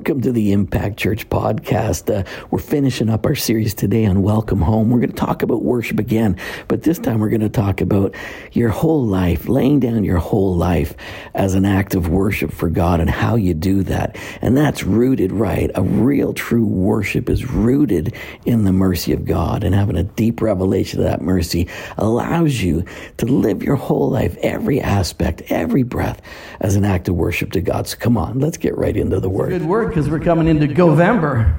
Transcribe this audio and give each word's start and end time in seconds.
Welcome 0.00 0.22
to 0.22 0.32
the 0.32 0.52
Impact 0.52 0.96
Church 0.96 1.28
podcast. 1.28 2.08
Uh, 2.10 2.24
we're 2.50 2.58
finishing 2.58 3.10
up 3.10 3.26
our 3.26 3.34
series 3.34 3.74
today 3.74 4.06
on 4.06 4.22
Welcome 4.22 4.62
Home. 4.62 4.88
We're 4.88 5.00
going 5.00 5.10
to 5.10 5.14
talk 5.14 5.42
about 5.42 5.62
worship 5.62 5.98
again, 5.98 6.38
but 6.68 6.84
this 6.84 6.98
time 6.98 7.20
we're 7.20 7.28
going 7.28 7.42
to 7.42 7.50
talk 7.50 7.82
about 7.82 8.14
your 8.52 8.70
whole 8.70 9.04
life, 9.04 9.46
laying 9.46 9.78
down 9.78 10.02
your 10.04 10.16
whole 10.16 10.56
life 10.56 10.96
as 11.34 11.52
an 11.52 11.66
act 11.66 11.94
of 11.94 12.08
worship 12.08 12.50
for 12.50 12.70
God 12.70 13.00
and 13.00 13.10
how 13.10 13.36
you 13.36 13.52
do 13.52 13.82
that. 13.82 14.16
And 14.40 14.56
that's 14.56 14.84
rooted 14.84 15.32
right. 15.32 15.70
A 15.74 15.82
real 15.82 16.32
true 16.32 16.64
worship 16.64 17.28
is 17.28 17.50
rooted 17.50 18.14
in 18.46 18.64
the 18.64 18.72
mercy 18.72 19.12
of 19.12 19.26
God 19.26 19.64
and 19.64 19.74
having 19.74 19.98
a 19.98 20.04
deep 20.04 20.40
revelation 20.40 21.00
of 21.00 21.04
that 21.04 21.20
mercy 21.20 21.68
allows 21.98 22.62
you 22.62 22.86
to 23.18 23.26
live 23.26 23.62
your 23.62 23.76
whole 23.76 24.08
life, 24.08 24.34
every 24.38 24.80
aspect, 24.80 25.42
every 25.50 25.82
breath 25.82 26.22
as 26.62 26.74
an 26.74 26.86
act 26.86 27.06
of 27.06 27.16
worship 27.16 27.52
to 27.52 27.60
God. 27.60 27.86
So 27.86 27.98
come 27.98 28.16
on, 28.16 28.38
let's 28.38 28.56
get 28.56 28.78
right 28.78 28.96
into 28.96 29.20
the 29.20 29.28
word 29.28 29.50
Good 29.50 29.66
word 29.66 29.89
because 29.90 30.08
we're 30.08 30.20
coming 30.20 30.48
into 30.48 30.66
Govember. 30.66 31.58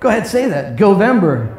Go 0.00 0.08
ahead, 0.08 0.26
say 0.26 0.48
that. 0.48 0.76
Govember. 0.76 1.52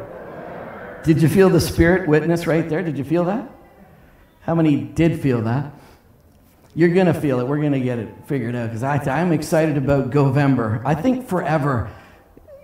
Did 1.04 1.22
you 1.22 1.28
feel 1.28 1.48
the 1.48 1.60
Spirit 1.60 2.08
witness 2.08 2.46
right 2.46 2.68
there? 2.68 2.82
Did 2.82 2.98
you 2.98 3.04
feel 3.04 3.24
that? 3.24 3.50
How 4.40 4.54
many 4.54 4.80
did 4.80 5.20
feel 5.20 5.42
that? 5.42 5.72
You're 6.74 6.90
going 6.90 7.06
to 7.06 7.14
feel 7.14 7.40
it. 7.40 7.46
We're 7.46 7.60
going 7.60 7.72
to 7.72 7.80
get 7.80 7.98
it 7.98 8.08
figured 8.26 8.54
out 8.54 8.72
because 8.72 8.82
I'm 8.82 9.32
excited 9.32 9.76
about 9.76 10.10
Govember. 10.10 10.82
I 10.84 10.94
think 10.94 11.28
forever 11.28 11.90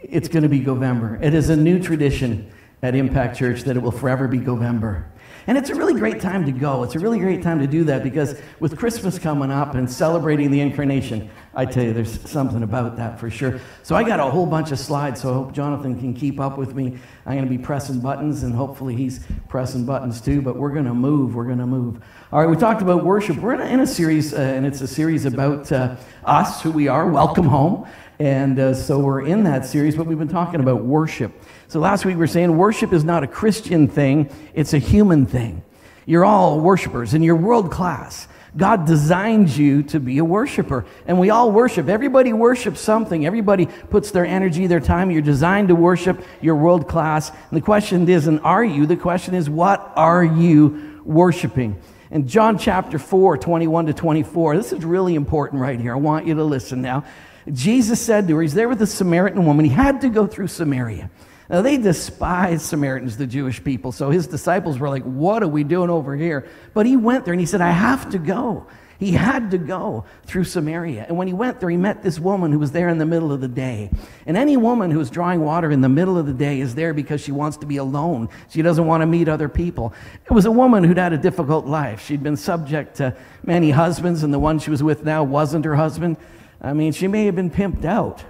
it's 0.03 0.29
going 0.29 0.43
to 0.43 0.49
be 0.49 0.61
Govember. 0.61 1.23
It 1.23 1.35
is 1.35 1.49
a 1.49 1.57
new 1.57 1.81
tradition 1.81 2.51
at 2.83 2.95
Impact 2.95 3.37
Church 3.37 3.63
that 3.63 3.77
it 3.77 3.81
will 3.81 3.93
forever 3.93 4.29
be 4.29 4.39
Govember. 4.39 5.07
And 5.47 5.59
it's 5.59 5.71
a 5.71 5.75
really 5.75 5.95
great 5.95 6.21
time 6.21 6.47
to 6.47 6.53
go. 6.53 6.85
It's 6.85 6.95
a 6.95 6.99
really 6.99 7.19
great 7.19 7.43
time 7.43 7.61
to 7.61 7.67
do 7.67 7.85
that 7.85 8.03
because 8.03 8.41
with 8.61 8.77
Christmas 8.79 9.19
coming 9.19 9.51
up 9.51 9.75
and 9.75 9.91
celebrating 9.91 10.51
the 10.51 10.61
incarnation, 10.61 11.31
I 11.57 11.65
tell 11.67 11.85
you, 11.85 11.93
there's 11.93 12.29
something 12.29 12.63
about 12.63 12.97
that 12.97 13.21
for 13.21 13.31
sure. 13.31 13.61
So 13.83 13.95
I 13.95 14.03
got 14.03 14.19
a 14.19 14.25
whole 14.25 14.47
bunch 14.47 14.73
of 14.73 14.79
slides, 14.79 15.21
so 15.21 15.31
I 15.31 15.35
hope 15.35 15.53
Jonathan 15.53 15.99
can 15.99 16.13
keep 16.13 16.41
up 16.41 16.59
with 16.59 16.75
me. 16.75 16.99
I'm 17.27 17.35
going 17.35 17.45
to 17.45 17.51
be 17.51 17.59
pressing 17.59 18.01
buttons, 18.01 18.43
and 18.43 18.55
hopefully 18.55 18.97
he's 18.97 19.21
pressing 19.49 19.85
buttons 19.85 20.21
too, 20.21 20.43
but 20.43 20.57
we're 20.57 20.73
going 20.73 20.87
to 20.87 20.95
move. 20.95 21.35
We're 21.35 21.45
going 21.45 21.59
to 21.59 21.67
move. 21.67 22.03
All 22.33 22.41
right, 22.41 22.51
we 22.51 22.57
talked 22.57 22.83
about 22.83 23.05
worship. 23.05 23.37
We're 23.37 23.55
in 23.55 23.61
a, 23.61 23.67
in 23.67 23.81
a 23.81 23.87
series, 23.87 24.35
uh, 24.35 24.39
and 24.39 24.67
it's 24.67 24.81
a 24.81 24.89
series 24.89 25.27
about 25.27 25.71
uh, 25.71 25.97
us, 26.25 26.61
who 26.63 26.73
we 26.73 26.89
are. 26.89 27.09
Welcome 27.09 27.47
home. 27.47 27.87
And 28.19 28.59
uh, 28.59 28.75
so 28.75 28.99
we're 29.01 29.27
in 29.27 29.45
that 29.45 29.65
series, 29.65 29.97
but 29.97 30.07
we've 30.07 30.19
been 30.19 30.29
talking 30.29 30.61
about 30.61 30.85
worship. 30.85 31.33
So 31.69 31.81
last 31.81 32.05
week 32.05 32.15
we 32.15 32.21
were 32.21 32.27
saying 32.27 32.57
worship 32.57 32.93
is 32.93 33.05
not 33.05 33.25
a 33.25 33.27
Christian 33.27 33.89
thing, 33.89 34.31
it's 34.55 34.73
a 34.73 34.79
human 34.79 35.27
thing. 35.27 35.63
You're 36.07 36.25
all 36.25 36.61
worshipers 36.61 37.15
and 37.15 37.25
you're 37.25 37.37
world 37.37 37.73
class. 37.73 38.29
God 38.57 38.87
designed 38.87 39.57
you 39.57 39.83
to 39.85 39.99
be 39.99 40.19
a 40.19 40.25
worshiper. 40.25 40.85
And 41.07 41.19
we 41.19 41.31
all 41.31 41.51
worship. 41.51 41.89
Everybody 41.89 42.33
worships 42.33 42.81
something. 42.81 43.27
Everybody 43.27 43.67
puts 43.67 44.13
their 44.13 44.25
energy, 44.25 44.67
their 44.67 44.81
time. 44.81 45.11
You're 45.11 45.23
designed 45.23 45.69
to 45.69 45.75
worship. 45.75 46.23
You're 46.41 46.55
world 46.55 46.89
class. 46.89 47.31
And 47.31 47.57
the 47.57 47.61
question 47.61 48.09
isn't, 48.09 48.39
are 48.41 48.65
you? 48.65 48.87
The 48.87 48.97
question 48.97 49.35
is, 49.35 49.51
what 49.51 49.93
are 49.97 50.23
you 50.23 51.01
worshiping? 51.05 51.81
In 52.11 52.29
John 52.29 52.59
chapter 52.59 52.99
4, 52.99 53.39
21 53.39 53.87
to 53.87 53.93
24, 53.93 54.57
this 54.57 54.73
is 54.73 54.85
really 54.85 55.17
important 55.17 55.61
right 55.61 55.81
here. 55.81 55.93
I 55.93 55.97
want 55.97 56.27
you 56.27 56.35
to 56.35 56.45
listen 56.45 56.81
now. 56.81 57.05
Jesus 57.53 58.01
said 58.01 58.29
to 58.29 58.37
her, 58.37 58.43
He's 58.43 58.55
there 58.55 58.69
with 58.69 58.79
the 58.79 58.87
Samaritan 58.87 59.45
woman. 59.45 59.65
He 59.65 59.73
had 59.73 60.01
to 60.03 60.09
go 60.09 60.27
through 60.27 60.47
Samaria. 60.47 61.11
Now, 61.49 61.63
they 61.63 61.77
despised 61.77 62.63
Samaritans, 62.63 63.17
the 63.17 63.27
Jewish 63.27 63.63
people. 63.63 63.93
So 63.93 64.11
his 64.11 64.27
disciples 64.27 64.79
were 64.79 64.89
like, 64.89 65.03
What 65.03 65.43
are 65.43 65.49
we 65.49 65.65
doing 65.65 65.91
over 65.91 66.17
here? 66.17 66.49
But 66.73 66.87
he 66.87 66.97
went 66.97 67.25
there 67.25 67.35
and 67.35 67.41
he 67.41 67.47
said, 67.47 67.61
I 67.61 67.71
have 67.71 68.11
to 68.11 68.19
go. 68.19 68.67
He 68.99 69.13
had 69.13 69.51
to 69.51 69.59
go 69.59 70.05
through 70.25 70.45
Samaria. 70.45 71.07
And 71.09 71.19
when 71.19 71.27
he 71.27 71.33
went 71.33 71.61
there, 71.61 71.69
he 71.69 71.77
met 71.77 72.03
this 72.03 72.19
woman 72.19 72.53
who 72.53 72.59
was 72.59 72.73
there 72.73 72.89
in 72.89 72.99
the 72.99 73.07
middle 73.07 73.33
of 73.33 73.41
the 73.41 73.49
day. 73.49 73.91
And 74.25 74.37
any 74.37 74.57
woman 74.57 74.91
who 74.91 75.01
is 75.01 75.11
drawing 75.11 75.41
water 75.41 75.71
in 75.71 75.81
the 75.81 75.89
middle 75.89 76.17
of 76.17 76.27
the 76.27 76.33
day 76.33 76.61
is 76.61 76.75
there 76.75 76.95
because 76.95 77.21
she 77.21 77.33
wants 77.33 77.57
to 77.59 77.67
be 77.67 77.77
alone. 77.77 78.29
She 78.49 78.63
doesn't 78.63 78.87
want 78.87 79.03
to 79.03 79.07
meet 79.07 79.29
other 79.29 79.49
people. 79.49 79.93
It 80.25 80.33
was 80.33 80.47
a 80.47 80.51
woman 80.51 80.85
who'd 80.85 80.97
had 80.97 81.13
a 81.13 81.19
difficult 81.19 81.67
life. 81.67 82.01
She'd 82.05 82.23
been 82.23 82.37
subject 82.37 82.97
to 82.97 83.17
many 83.45 83.73
husbands, 83.73 84.23
and 84.23 84.33
the 84.33 84.39
one 84.39 84.59
she 84.59 84.71
was 84.71 84.83
with 84.83 85.05
now 85.05 85.25
wasn't 85.25 85.65
her 85.65 85.75
husband. 85.75 86.17
I 86.61 86.73
mean, 86.73 86.93
she 86.93 87.09
may 87.09 87.27
have 87.27 87.35
been 87.35 87.51
pimped 87.51 87.85
out. 87.85 88.25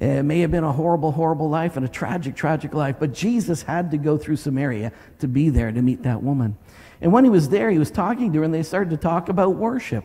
It 0.00 0.22
may 0.22 0.40
have 0.40 0.50
been 0.50 0.64
a 0.64 0.72
horrible, 0.72 1.12
horrible 1.12 1.50
life 1.50 1.76
and 1.76 1.84
a 1.84 1.88
tragic, 1.88 2.34
tragic 2.34 2.72
life, 2.72 2.96
but 2.98 3.12
Jesus 3.12 3.62
had 3.62 3.90
to 3.90 3.98
go 3.98 4.16
through 4.16 4.36
Samaria 4.36 4.92
to 5.18 5.28
be 5.28 5.50
there 5.50 5.70
to 5.70 5.82
meet 5.82 6.02
that 6.04 6.22
woman. 6.22 6.56
And 7.02 7.12
when 7.12 7.24
he 7.24 7.30
was 7.30 7.50
there, 7.50 7.70
he 7.70 7.78
was 7.78 7.90
talking 7.90 8.32
to 8.32 8.38
her, 8.38 8.44
and 8.44 8.52
they 8.52 8.62
started 8.62 8.90
to 8.90 8.96
talk 8.96 9.28
about 9.28 9.56
worship. 9.56 10.04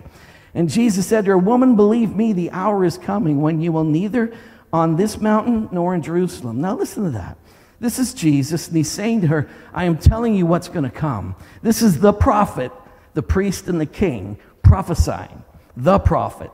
And 0.53 0.69
Jesus 0.69 1.07
said 1.07 1.25
to 1.25 1.31
her, 1.31 1.37
Woman, 1.37 1.77
believe 1.77 2.13
me, 2.13 2.33
the 2.33 2.51
hour 2.51 2.83
is 2.83 2.97
coming 2.97 3.41
when 3.41 3.61
you 3.61 3.71
will 3.71 3.85
neither 3.85 4.35
on 4.73 4.97
this 4.97 5.19
mountain 5.19 5.69
nor 5.71 5.95
in 5.95 6.01
Jerusalem. 6.01 6.59
Now, 6.59 6.75
listen 6.75 7.05
to 7.05 7.09
that. 7.11 7.37
This 7.79 7.97
is 7.97 8.13
Jesus, 8.13 8.67
and 8.67 8.75
he's 8.75 8.91
saying 8.91 9.21
to 9.21 9.27
her, 9.27 9.49
I 9.73 9.85
am 9.85 9.97
telling 9.97 10.35
you 10.35 10.45
what's 10.45 10.67
going 10.69 10.83
to 10.83 10.89
come. 10.89 11.35
This 11.61 11.81
is 11.81 11.99
the 11.99 12.13
prophet, 12.13 12.71
the 13.13 13.23
priest, 13.23 13.67
and 13.67 13.79
the 13.79 13.85
king 13.85 14.39
prophesying. 14.61 15.43
The 15.77 15.99
prophet. 15.99 16.51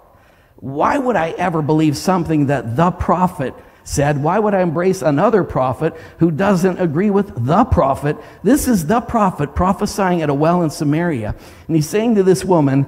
Why 0.62 0.98
would 0.98 1.16
I 1.16 1.32
ever 1.32 1.62
believe 1.62 1.98
something 1.98 2.46
that 2.46 2.76
the 2.76 2.92
prophet 2.92 3.56
said? 3.84 4.22
Why 4.22 4.38
would 4.38 4.54
I 4.54 4.62
embrace 4.62 5.02
another 5.02 5.44
prophet 5.44 5.96
who 6.20 6.30
doesn't 6.30 6.80
agree 6.80 7.10
with 7.10 7.46
the 7.46 7.66
prophet? 7.66 8.16
This 8.44 8.68
is 8.68 8.86
the 8.86 9.02
prophet 9.02 9.56
prophesying 9.56 10.22
at 10.22 10.30
a 10.30 10.34
well 10.36 10.62
in 10.62 10.70
Samaria. 10.70 11.36
And 11.68 11.76
he's 11.76 11.90
saying 11.90 12.14
to 12.16 12.24
this 12.24 12.46
woman, 12.46 12.86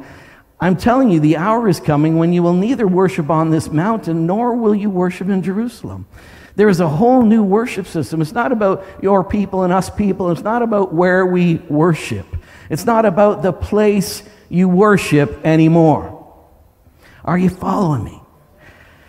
I'm 0.60 0.78
telling 0.78 1.10
you, 1.10 1.20
the 1.20 1.38
hour 1.38 1.68
is 1.68 1.80
coming 1.80 2.18
when 2.18 2.32
you 2.32 2.44
will 2.44 2.54
neither 2.54 2.88
worship 2.88 3.32
on 3.32 3.50
this 3.50 3.70
mountain 3.70 4.28
nor 4.28 4.56
will 4.56 4.76
you 4.76 4.92
worship 4.92 5.28
in 5.28 5.42
Jerusalem. 5.42 6.06
There 6.56 6.70
is 6.70 6.80
a 6.80 6.88
whole 6.88 7.24
new 7.24 7.44
worship 7.44 7.88
system. 7.88 8.22
It's 8.22 8.34
not 8.34 8.52
about 8.52 8.86
your 9.02 9.24
people 9.24 9.64
and 9.64 9.74
us 9.74 9.90
people. 9.90 10.30
It's 10.30 10.44
not 10.44 10.62
about 10.62 10.94
where 10.94 11.26
we 11.26 11.56
worship. 11.56 12.28
It's 12.70 12.86
not 12.86 13.06
about 13.06 13.42
the 13.42 13.52
place 13.52 14.22
you 14.48 14.70
worship 14.70 15.44
anymore. 15.44 16.13
Are 17.26 17.38
you 17.38 17.50
following 17.50 18.04
me? 18.04 18.20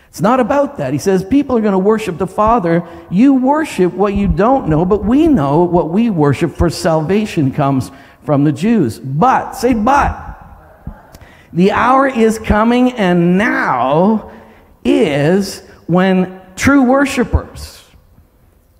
It's 0.09 0.21
not 0.21 0.39
about 0.39 0.77
that. 0.77 0.93
He 0.93 0.99
says 0.99 1.25
people 1.25 1.57
are 1.57 1.61
going 1.61 1.73
to 1.73 1.77
worship 1.77 2.17
the 2.17 2.27
Father. 2.27 2.87
You 3.11 3.33
worship 3.33 3.91
what 3.93 4.13
you 4.13 4.29
don't 4.29 4.69
know, 4.69 4.85
but 4.85 5.03
we 5.03 5.27
know 5.27 5.63
what 5.63 5.89
we 5.89 6.09
worship, 6.09 6.53
for 6.53 6.69
salvation 6.69 7.51
comes 7.51 7.91
from 8.23 8.45
the 8.45 8.53
Jews. 8.53 8.97
But, 8.97 9.53
say, 9.53 9.73
but. 9.73 10.31
The 11.51 11.71
hour 11.71 12.07
is 12.07 12.39
coming, 12.39 12.93
and 12.93 13.37
now 13.37 14.31
is 14.85 15.59
when 15.87 16.41
true 16.55 16.83
worshipers, 16.83 17.83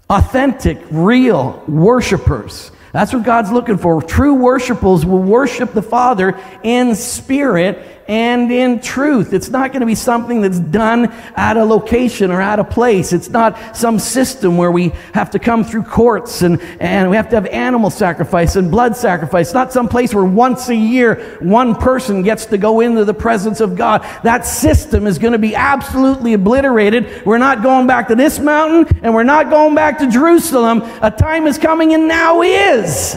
authentic, 0.09 0.81
real 0.89 1.61
worshipers, 1.67 2.71
that's 2.95 3.11
what 3.11 3.23
God's 3.23 3.51
looking 3.51 3.77
for. 3.77 4.01
True 4.01 4.35
worshipers 4.35 5.05
will 5.05 5.21
worship 5.21 5.73
the 5.73 5.81
Father 5.81 6.39
in 6.63 6.95
spirit 6.95 7.94
and 8.07 8.51
in 8.51 8.79
truth. 8.81 9.33
It's 9.33 9.49
not 9.49 9.71
going 9.71 9.79
to 9.79 9.87
be 9.87 9.95
something 9.95 10.41
that's 10.41 10.59
done 10.59 11.11
at 11.35 11.57
a 11.57 11.63
location 11.63 12.29
or 12.29 12.39
at 12.39 12.59
a 12.59 12.63
place. 12.63 13.13
It's 13.13 13.29
not 13.29 13.75
some 13.75 13.97
system 13.97 14.57
where 14.57 14.71
we 14.71 14.89
have 15.13 15.31
to 15.31 15.39
come 15.39 15.63
through 15.63 15.83
courts 15.83 16.43
and, 16.43 16.61
and 16.79 17.09
we 17.09 17.15
have 17.15 17.29
to 17.29 17.35
have 17.35 17.47
animal 17.47 17.89
sacrifice 17.89 18.55
and 18.55 18.69
blood 18.69 18.95
sacrifice. 18.95 19.47
It's 19.47 19.53
not 19.55 19.73
some 19.73 19.87
place 19.87 20.13
where 20.13 20.23
once 20.23 20.69
a 20.69 20.75
year 20.75 21.37
one 21.39 21.75
person 21.75 22.21
gets 22.21 22.45
to 22.47 22.57
go 22.57 22.81
into 22.81 23.05
the 23.05 23.13
presence 23.13 23.59
of 23.59 23.75
God. 23.75 24.01
That 24.23 24.45
system 24.45 25.07
is 25.07 25.17
going 25.17 25.33
to 25.33 25.39
be 25.39 25.55
absolutely 25.55 26.33
obliterated. 26.33 27.25
We're 27.25 27.39
not 27.39 27.63
going 27.63 27.87
back 27.87 28.09
to 28.09 28.15
this 28.15 28.37
mountain 28.37 28.99
and 29.01 29.15
we're 29.15 29.23
not 29.23 29.49
going 29.49 29.73
back 29.73 29.97
to 29.99 30.07
Jerusalem. 30.07 30.83
A 31.01 31.09
time 31.09 31.47
is 31.47 31.57
coming 31.57 31.93
and 31.95 32.07
now 32.07 32.43
is 32.43 33.15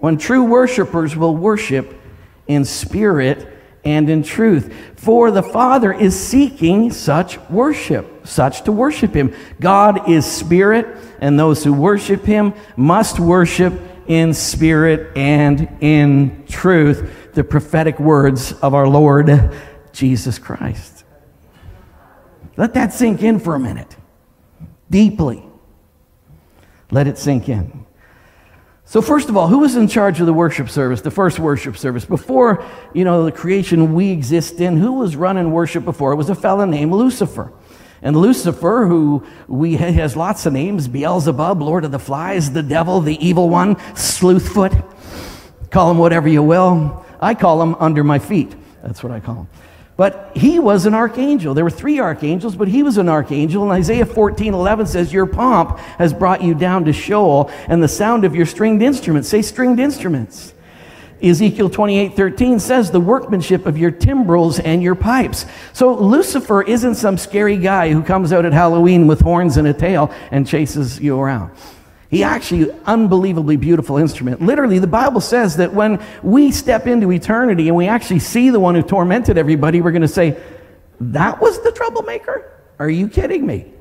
when 0.00 0.18
true 0.18 0.44
worshipers 0.44 1.16
will 1.16 1.36
worship 1.36 1.99
in 2.50 2.64
spirit 2.64 3.46
and 3.84 4.10
in 4.10 4.22
truth. 4.22 4.74
For 4.96 5.30
the 5.30 5.42
Father 5.42 5.92
is 5.92 6.18
seeking 6.18 6.92
such 6.92 7.38
worship, 7.48 8.26
such 8.26 8.62
to 8.64 8.72
worship 8.72 9.14
Him. 9.14 9.34
God 9.60 10.10
is 10.10 10.26
spirit, 10.26 10.86
and 11.20 11.38
those 11.38 11.64
who 11.64 11.72
worship 11.72 12.24
Him 12.24 12.52
must 12.76 13.20
worship 13.20 13.80
in 14.06 14.34
spirit 14.34 15.16
and 15.16 15.76
in 15.80 16.44
truth. 16.48 17.32
The 17.34 17.44
prophetic 17.44 18.00
words 18.00 18.52
of 18.54 18.74
our 18.74 18.88
Lord 18.88 19.54
Jesus 19.92 20.38
Christ. 20.38 21.04
Let 22.56 22.74
that 22.74 22.92
sink 22.92 23.22
in 23.22 23.38
for 23.38 23.54
a 23.54 23.60
minute, 23.60 23.96
deeply. 24.90 25.42
Let 26.90 27.06
it 27.06 27.16
sink 27.16 27.48
in. 27.48 27.86
So 28.90 29.00
first 29.00 29.28
of 29.28 29.36
all, 29.36 29.46
who 29.46 29.58
was 29.58 29.76
in 29.76 29.86
charge 29.86 30.18
of 30.18 30.26
the 30.26 30.32
worship 30.32 30.68
service, 30.68 31.00
the 31.00 31.12
first 31.12 31.38
worship 31.38 31.76
service? 31.76 32.04
Before, 32.04 32.64
you 32.92 33.04
know, 33.04 33.24
the 33.24 33.30
creation 33.30 33.94
we 33.94 34.10
exist 34.10 34.60
in, 34.60 34.78
who 34.78 34.94
was 34.94 35.14
running 35.14 35.52
worship 35.52 35.84
before? 35.84 36.10
It 36.10 36.16
was 36.16 36.28
a 36.28 36.34
fellow 36.34 36.64
named 36.64 36.90
Lucifer. 36.90 37.52
And 38.02 38.16
Lucifer, 38.16 38.86
who 38.88 39.24
we 39.46 39.76
has 39.76 40.16
lots 40.16 40.44
of 40.44 40.54
names, 40.54 40.88
Beelzebub, 40.88 41.62
Lord 41.62 41.84
of 41.84 41.92
the 41.92 42.00
Flies, 42.00 42.50
the 42.50 42.64
devil, 42.64 43.00
the 43.00 43.14
evil 43.24 43.48
one, 43.48 43.76
Sleuthfoot. 43.94 44.82
Call 45.70 45.92
him 45.92 45.98
whatever 45.98 46.28
you 46.28 46.42
will. 46.42 47.06
I 47.20 47.36
call 47.36 47.62
him 47.62 47.76
under 47.76 48.02
my 48.02 48.18
feet. 48.18 48.52
That's 48.82 49.04
what 49.04 49.12
I 49.12 49.20
call 49.20 49.36
him. 49.36 49.48
But 50.00 50.32
he 50.34 50.58
was 50.58 50.86
an 50.86 50.94
archangel. 50.94 51.52
There 51.52 51.62
were 51.62 51.70
three 51.70 52.00
archangels, 52.00 52.56
but 52.56 52.68
he 52.68 52.82
was 52.82 52.96
an 52.96 53.10
archangel. 53.10 53.64
And 53.64 53.70
Isaiah 53.70 54.06
14 54.06 54.54
11 54.54 54.86
says, 54.86 55.12
Your 55.12 55.26
pomp 55.26 55.78
has 55.98 56.14
brought 56.14 56.42
you 56.42 56.54
down 56.54 56.86
to 56.86 56.92
Sheol, 56.94 57.50
and 57.68 57.82
the 57.82 57.86
sound 57.86 58.24
of 58.24 58.34
your 58.34 58.46
stringed 58.46 58.80
instruments. 58.80 59.28
Say 59.28 59.42
stringed 59.42 59.78
instruments. 59.78 60.54
Ezekiel 61.22 61.68
28 61.68 62.16
13 62.16 62.58
says, 62.60 62.90
the 62.90 62.98
workmanship 62.98 63.66
of 63.66 63.76
your 63.76 63.90
timbrels 63.90 64.58
and 64.58 64.82
your 64.82 64.94
pipes. 64.94 65.44
So 65.74 65.92
Lucifer 65.92 66.62
isn't 66.62 66.94
some 66.94 67.18
scary 67.18 67.58
guy 67.58 67.92
who 67.92 68.02
comes 68.02 68.32
out 68.32 68.46
at 68.46 68.54
Halloween 68.54 69.06
with 69.06 69.20
horns 69.20 69.58
and 69.58 69.68
a 69.68 69.74
tail 69.74 70.10
and 70.30 70.46
chases 70.46 70.98
you 70.98 71.20
around. 71.20 71.50
He 72.10 72.24
actually, 72.24 72.72
unbelievably 72.86 73.56
beautiful 73.56 73.96
instrument. 73.96 74.42
Literally, 74.42 74.80
the 74.80 74.88
Bible 74.88 75.20
says 75.20 75.56
that 75.58 75.72
when 75.72 76.02
we 76.24 76.50
step 76.50 76.88
into 76.88 77.12
eternity 77.12 77.68
and 77.68 77.76
we 77.76 77.86
actually 77.86 78.18
see 78.18 78.50
the 78.50 78.58
one 78.58 78.74
who 78.74 78.82
tormented 78.82 79.38
everybody, 79.38 79.80
we're 79.80 79.92
going 79.92 80.02
to 80.02 80.08
say, 80.08 80.36
That 81.00 81.40
was 81.40 81.62
the 81.62 81.70
troublemaker? 81.70 82.52
Are 82.80 82.90
you 82.90 83.08
kidding 83.08 83.46
me? 83.46 83.72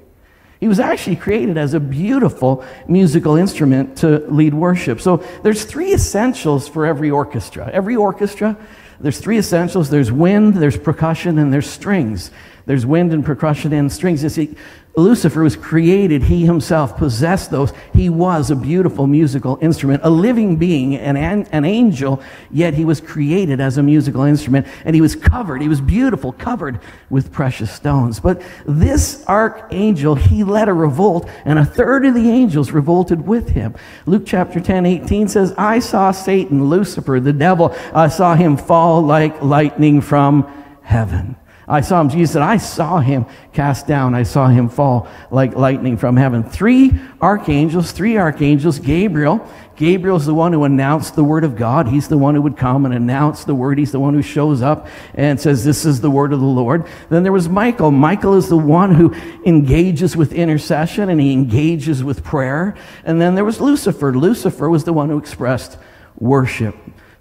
He 0.60 0.68
was 0.68 0.80
actually 0.80 1.16
created 1.16 1.58
as 1.58 1.74
a 1.74 1.80
beautiful 1.80 2.66
musical 2.88 3.36
instrument 3.36 3.98
to 4.00 4.20
lead 4.28 4.54
worship. 4.54 5.02
So 5.02 5.18
there's 5.42 5.64
three 5.64 5.94
essentials 5.94 6.68
for 6.68 6.86
every 6.86 7.10
orchestra. 7.10 7.70
Every 7.72 7.96
orchestra, 7.96 8.58
there's 9.00 9.20
three 9.20 9.38
essentials 9.38 9.90
there's 9.90 10.12
wind, 10.12 10.56
there's 10.56 10.78
percussion, 10.78 11.40
and 11.40 11.52
there's 11.52 11.70
strings. 11.70 12.32
There's 12.66 12.86
wind 12.86 13.14
and 13.14 13.26
percussion 13.26 13.72
and 13.74 13.92
strings. 13.92 14.22
You 14.22 14.30
see, 14.30 14.56
Lucifer 14.96 15.44
was 15.44 15.56
created, 15.56 16.24
he 16.24 16.46
himself 16.46 16.98
possessed 16.98 17.52
those. 17.52 17.72
He 17.94 18.10
was 18.10 18.52
a 18.52 18.56
beautiful 18.56 19.08
musical 19.08 19.58
instrument, 19.62 20.02
a 20.04 20.10
living 20.10 20.58
being, 20.58 20.96
an, 20.96 21.16
an 21.16 21.64
angel, 21.64 22.22
yet 22.52 22.74
he 22.74 22.86
was 22.86 23.00
created 23.00 23.62
as 23.62 23.78
a 23.78 23.84
musical 23.84 24.24
instrument. 24.24 24.68
And 24.86 24.96
he 24.96 25.02
was 25.02 25.16
covered, 25.16 25.62
he 25.62 25.70
was 25.70 25.80
beautiful, 25.80 26.34
covered 26.34 26.80
with 27.10 27.32
precious 27.32 27.72
stones. 27.72 28.20
But 28.20 28.42
this 28.66 29.24
archangel, 29.28 30.16
he 30.16 30.44
led 30.44 30.68
a 30.68 30.74
revolt, 30.74 31.30
and 31.46 31.60
a 31.60 31.66
third 31.66 32.06
of 32.06 32.14
the 32.14 32.30
angels 32.30 32.72
revolted 32.72 33.26
with 33.26 33.50
him. 33.50 33.76
Luke 34.06 34.24
chapter 34.26 34.60
10, 34.60 34.86
18 34.86 35.28
says, 35.28 35.54
I 35.58 35.80
saw 35.80 36.12
Satan, 36.12 36.70
Lucifer, 36.70 37.20
the 37.20 37.34
devil, 37.34 37.76
I 37.94 38.10
saw 38.10 38.36
him 38.36 38.58
fall 38.58 39.02
like 39.02 39.42
lightning 39.42 40.02
from 40.02 40.52
heaven. 40.82 41.36
I 41.70 41.82
saw 41.82 42.02
him, 42.02 42.10
Jesus 42.10 42.34
said, 42.34 42.42
I 42.42 42.58
saw 42.58 43.00
him 43.00 43.28
cast 43.54 43.86
down. 43.86 44.16
I 44.16 44.24
saw 44.24 44.48
him 44.48 44.70
fall 44.70 45.08
like 45.30 45.56
lightning 45.56 45.98
from 45.98 46.18
heaven. 46.18 46.44
Three 46.44 47.00
archangels, 47.22 47.92
three 47.92 48.18
archangels, 48.18 48.80
Gabriel. 48.80 49.48
Gabriel's 49.76 50.26
the 50.26 50.34
one 50.34 50.52
who 50.52 50.64
announced 50.64 51.16
the 51.16 51.24
word 51.24 51.44
of 51.44 51.56
God. 51.56 51.88
He's 51.88 52.08
the 52.08 52.18
one 52.18 52.34
who 52.34 52.42
would 52.42 52.58
come 52.58 52.86
and 52.86 52.94
announce 52.94 53.44
the 53.44 53.54
word. 53.54 53.78
He's 53.78 53.92
the 53.92 54.00
one 54.00 54.16
who 54.16 54.24
shows 54.24 54.64
up 54.64 54.88
and 55.14 55.40
says, 55.40 55.64
This 55.64 55.86
is 55.86 56.02
the 56.02 56.10
word 56.10 56.34
of 56.34 56.40
the 56.40 56.46
Lord. 56.46 56.88
Then 57.10 57.22
there 57.22 57.32
was 57.32 57.48
Michael. 57.48 57.92
Michael 57.92 58.34
is 58.34 58.50
the 58.50 58.58
one 58.58 58.96
who 58.96 59.14
engages 59.46 60.18
with 60.18 60.34
intercession 60.34 61.08
and 61.08 61.22
he 61.22 61.32
engages 61.32 62.04
with 62.04 62.24
prayer. 62.24 62.76
And 63.06 63.22
then 63.22 63.36
there 63.36 63.46
was 63.46 63.62
Lucifer. 63.62 64.18
Lucifer 64.18 64.70
was 64.72 64.86
the 64.86 64.94
one 64.94 65.10
who 65.10 65.20
expressed 65.20 65.78
worship 66.18 66.76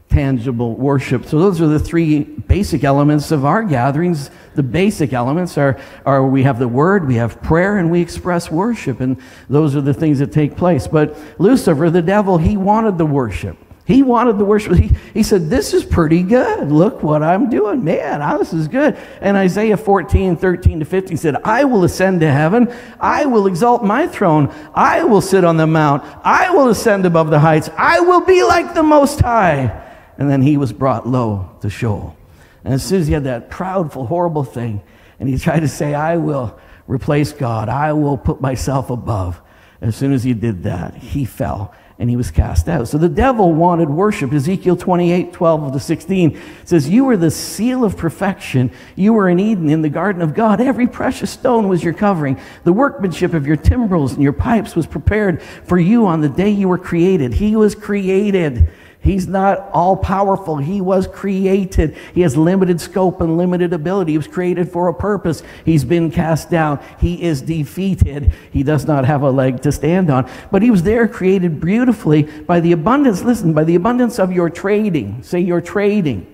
tangible 0.08 0.74
worship. 0.74 1.26
So 1.26 1.38
those 1.38 1.60
are 1.60 1.66
the 1.66 1.78
three 1.78 2.20
basic 2.20 2.82
elements 2.82 3.30
of 3.30 3.44
our 3.44 3.62
gatherings. 3.62 4.30
The 4.54 4.62
basic 4.62 5.12
elements 5.12 5.58
are, 5.58 5.78
are 6.06 6.26
we 6.26 6.44
have 6.44 6.58
the 6.58 6.68
word, 6.68 7.06
we 7.06 7.16
have 7.16 7.42
prayer, 7.42 7.78
and 7.78 7.90
we 7.90 8.00
express 8.00 8.50
worship. 8.50 9.00
And 9.00 9.20
those 9.48 9.76
are 9.76 9.80
the 9.80 9.94
things 9.94 10.18
that 10.20 10.32
take 10.32 10.56
place. 10.56 10.86
But 10.86 11.16
Lucifer, 11.38 11.90
the 11.90 12.02
devil, 12.02 12.38
he 12.38 12.56
wanted 12.56 12.96
the 12.98 13.06
worship. 13.06 13.56
He 13.84 14.02
wanted 14.02 14.36
the 14.36 14.44
worship. 14.44 14.74
He, 14.74 14.90
he 15.14 15.22
said, 15.22 15.48
This 15.48 15.72
is 15.72 15.82
pretty 15.82 16.22
good. 16.22 16.70
Look 16.70 17.02
what 17.02 17.22
I'm 17.22 17.48
doing. 17.48 17.82
Man, 17.82 18.20
this 18.38 18.52
is 18.52 18.68
good. 18.68 18.98
And 19.22 19.34
Isaiah 19.34 19.78
14, 19.78 20.36
13 20.36 20.80
to 20.80 20.84
15 20.84 21.16
said, 21.16 21.36
I 21.36 21.64
will 21.64 21.84
ascend 21.84 22.20
to 22.20 22.30
heaven. 22.30 22.70
I 23.00 23.24
will 23.24 23.46
exalt 23.46 23.82
my 23.82 24.06
throne. 24.06 24.54
I 24.74 25.04
will 25.04 25.22
sit 25.22 25.42
on 25.42 25.56
the 25.56 25.66
mount. 25.66 26.02
I 26.22 26.50
will 26.50 26.68
ascend 26.68 27.06
above 27.06 27.30
the 27.30 27.38
heights. 27.38 27.70
I 27.78 28.00
will 28.00 28.20
be 28.20 28.42
like 28.42 28.74
the 28.74 28.82
Most 28.82 29.20
High 29.20 29.86
and 30.18 30.28
then 30.28 30.42
he 30.42 30.56
was 30.56 30.72
brought 30.72 31.06
low 31.06 31.48
to 31.62 31.70
Sheol. 31.70 32.16
And 32.64 32.74
as 32.74 32.84
soon 32.84 33.00
as 33.00 33.06
he 33.06 33.14
had 33.14 33.24
that 33.24 33.50
proudful, 33.50 34.08
horrible 34.08 34.44
thing, 34.44 34.82
and 35.20 35.28
he 35.28 35.38
tried 35.38 35.60
to 35.60 35.68
say, 35.68 35.94
I 35.94 36.16
will 36.16 36.58
replace 36.86 37.32
God, 37.32 37.68
I 37.68 37.92
will 37.92 38.18
put 38.18 38.40
myself 38.40 38.90
above. 38.90 39.40
As 39.80 39.94
soon 39.94 40.12
as 40.12 40.24
he 40.24 40.34
did 40.34 40.64
that, 40.64 40.94
he 40.94 41.24
fell 41.24 41.72
and 42.00 42.08
he 42.08 42.16
was 42.16 42.30
cast 42.30 42.68
out. 42.68 42.86
So 42.86 42.96
the 42.96 43.08
devil 43.08 43.52
wanted 43.52 43.90
worship. 43.90 44.32
Ezekiel 44.32 44.76
28, 44.76 45.32
12 45.32 45.72
to 45.72 45.80
16 45.80 46.40
says, 46.64 46.88
You 46.88 47.04
were 47.04 47.16
the 47.16 47.30
seal 47.30 47.84
of 47.84 47.96
perfection. 47.96 48.70
You 48.94 49.12
were 49.12 49.28
in 49.28 49.40
Eden 49.40 49.68
in 49.68 49.82
the 49.82 49.88
garden 49.88 50.22
of 50.22 50.34
God. 50.34 50.60
Every 50.60 50.86
precious 50.86 51.30
stone 51.30 51.68
was 51.68 51.82
your 51.82 51.94
covering. 51.94 52.40
The 52.62 52.72
workmanship 52.72 53.34
of 53.34 53.46
your 53.46 53.56
timbrels 53.56 54.12
and 54.12 54.22
your 54.22 54.32
pipes 54.32 54.76
was 54.76 54.86
prepared 54.86 55.42
for 55.42 55.78
you 55.78 56.06
on 56.06 56.20
the 56.20 56.28
day 56.28 56.50
you 56.50 56.68
were 56.68 56.78
created. 56.78 57.34
He 57.34 57.56
was 57.56 57.74
created. 57.74 58.70
He's 59.00 59.28
not 59.28 59.70
all 59.72 59.96
powerful. 59.96 60.56
He 60.56 60.80
was 60.80 61.06
created. 61.06 61.96
He 62.14 62.22
has 62.22 62.36
limited 62.36 62.80
scope 62.80 63.20
and 63.20 63.38
limited 63.38 63.72
ability. 63.72 64.12
He 64.12 64.18
was 64.18 64.26
created 64.26 64.70
for 64.70 64.88
a 64.88 64.94
purpose. 64.94 65.42
He's 65.64 65.84
been 65.84 66.10
cast 66.10 66.50
down. 66.50 66.80
He 66.98 67.22
is 67.22 67.40
defeated. 67.40 68.32
He 68.50 68.64
does 68.64 68.86
not 68.86 69.04
have 69.04 69.22
a 69.22 69.30
leg 69.30 69.62
to 69.62 69.72
stand 69.72 70.10
on. 70.10 70.28
But 70.50 70.62
he 70.62 70.70
was 70.70 70.82
there 70.82 71.06
created 71.06 71.60
beautifully 71.60 72.24
by 72.24 72.58
the 72.58 72.72
abundance, 72.72 73.22
listen, 73.22 73.52
by 73.52 73.64
the 73.64 73.76
abundance 73.76 74.18
of 74.18 74.32
your 74.32 74.50
trading. 74.50 75.22
Say 75.22 75.40
your 75.40 75.60
trading. 75.60 76.26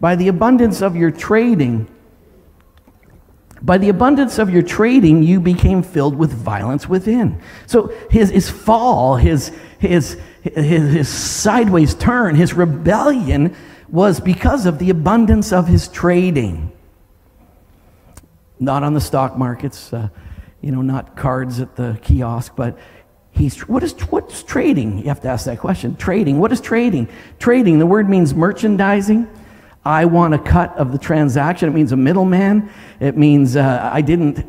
By 0.00 0.16
the 0.16 0.28
abundance 0.28 0.82
of 0.82 0.96
your 0.96 1.10
trading. 1.10 1.88
By 3.62 3.78
the 3.78 3.88
abundance 3.88 4.38
of 4.38 4.50
your 4.50 4.62
trading, 4.62 5.22
you 5.22 5.40
became 5.40 5.82
filled 5.82 6.14
with 6.14 6.32
violence 6.32 6.88
within. 6.88 7.40
So 7.66 7.88
his, 8.10 8.30
his 8.30 8.48
fall, 8.48 9.16
his, 9.16 9.50
his, 9.78 10.18
his, 10.42 10.92
his 10.92 11.08
sideways 11.08 11.94
turn, 11.94 12.34
his 12.34 12.54
rebellion 12.54 13.54
was 13.88 14.20
because 14.20 14.66
of 14.66 14.78
the 14.78 14.90
abundance 14.90 15.52
of 15.52 15.66
his 15.66 15.88
trading. 15.88 16.72
Not 18.58 18.82
on 18.82 18.94
the 18.94 19.00
stock 19.00 19.36
markets, 19.36 19.92
uh, 19.92 20.08
you 20.60 20.70
know, 20.70 20.82
not 20.82 21.16
cards 21.16 21.60
at 21.60 21.76
the 21.76 21.98
kiosk, 22.02 22.54
but 22.56 22.78
he's 23.32 23.66
what 23.68 23.82
is 23.82 23.92
what's 24.10 24.42
trading? 24.42 24.98
You 24.98 25.04
have 25.04 25.20
to 25.22 25.28
ask 25.28 25.46
that 25.46 25.58
question. 25.58 25.96
Trading. 25.96 26.38
What 26.38 26.52
is 26.52 26.60
trading? 26.60 27.08
Trading. 27.38 27.78
The 27.78 27.86
word 27.86 28.08
means 28.08 28.34
merchandising. 28.34 29.28
I 29.84 30.04
want 30.04 30.34
a 30.34 30.38
cut 30.38 30.76
of 30.76 30.92
the 30.92 30.98
transaction. 30.98 31.68
It 31.68 31.72
means 31.72 31.92
a 31.92 31.96
middleman. 31.96 32.70
It 33.00 33.16
means 33.16 33.56
uh, 33.56 33.90
I 33.90 34.02
didn't 34.02 34.44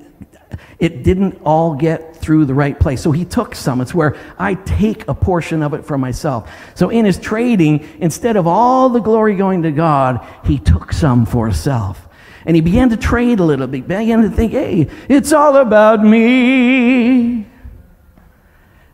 it 0.81 1.03
didn't 1.03 1.39
all 1.45 1.75
get 1.75 2.15
through 2.15 2.45
the 2.45 2.55
right 2.55 2.77
place. 2.77 3.03
So 3.03 3.11
he 3.11 3.23
took 3.23 3.53
some. 3.53 3.81
It's 3.81 3.93
where 3.93 4.17
I 4.39 4.55
take 4.55 5.07
a 5.07 5.13
portion 5.13 5.61
of 5.61 5.75
it 5.75 5.85
for 5.85 5.95
myself. 5.95 6.51
So 6.73 6.89
in 6.89 7.05
his 7.05 7.19
trading, 7.19 7.87
instead 7.99 8.35
of 8.35 8.47
all 8.47 8.89
the 8.89 8.99
glory 8.99 9.35
going 9.35 9.61
to 9.61 9.71
God, 9.71 10.27
he 10.43 10.57
took 10.57 10.91
some 10.91 11.27
for 11.27 11.45
himself. 11.45 12.09
And 12.47 12.55
he 12.55 12.63
began 12.63 12.89
to 12.89 12.97
trade 12.97 13.39
a 13.39 13.43
little 13.43 13.67
bit, 13.67 13.87
began 13.87 14.23
to 14.23 14.29
think, 14.31 14.53
hey, 14.53 14.89
it's 15.07 15.31
all 15.31 15.57
about 15.57 16.03
me. 16.03 17.45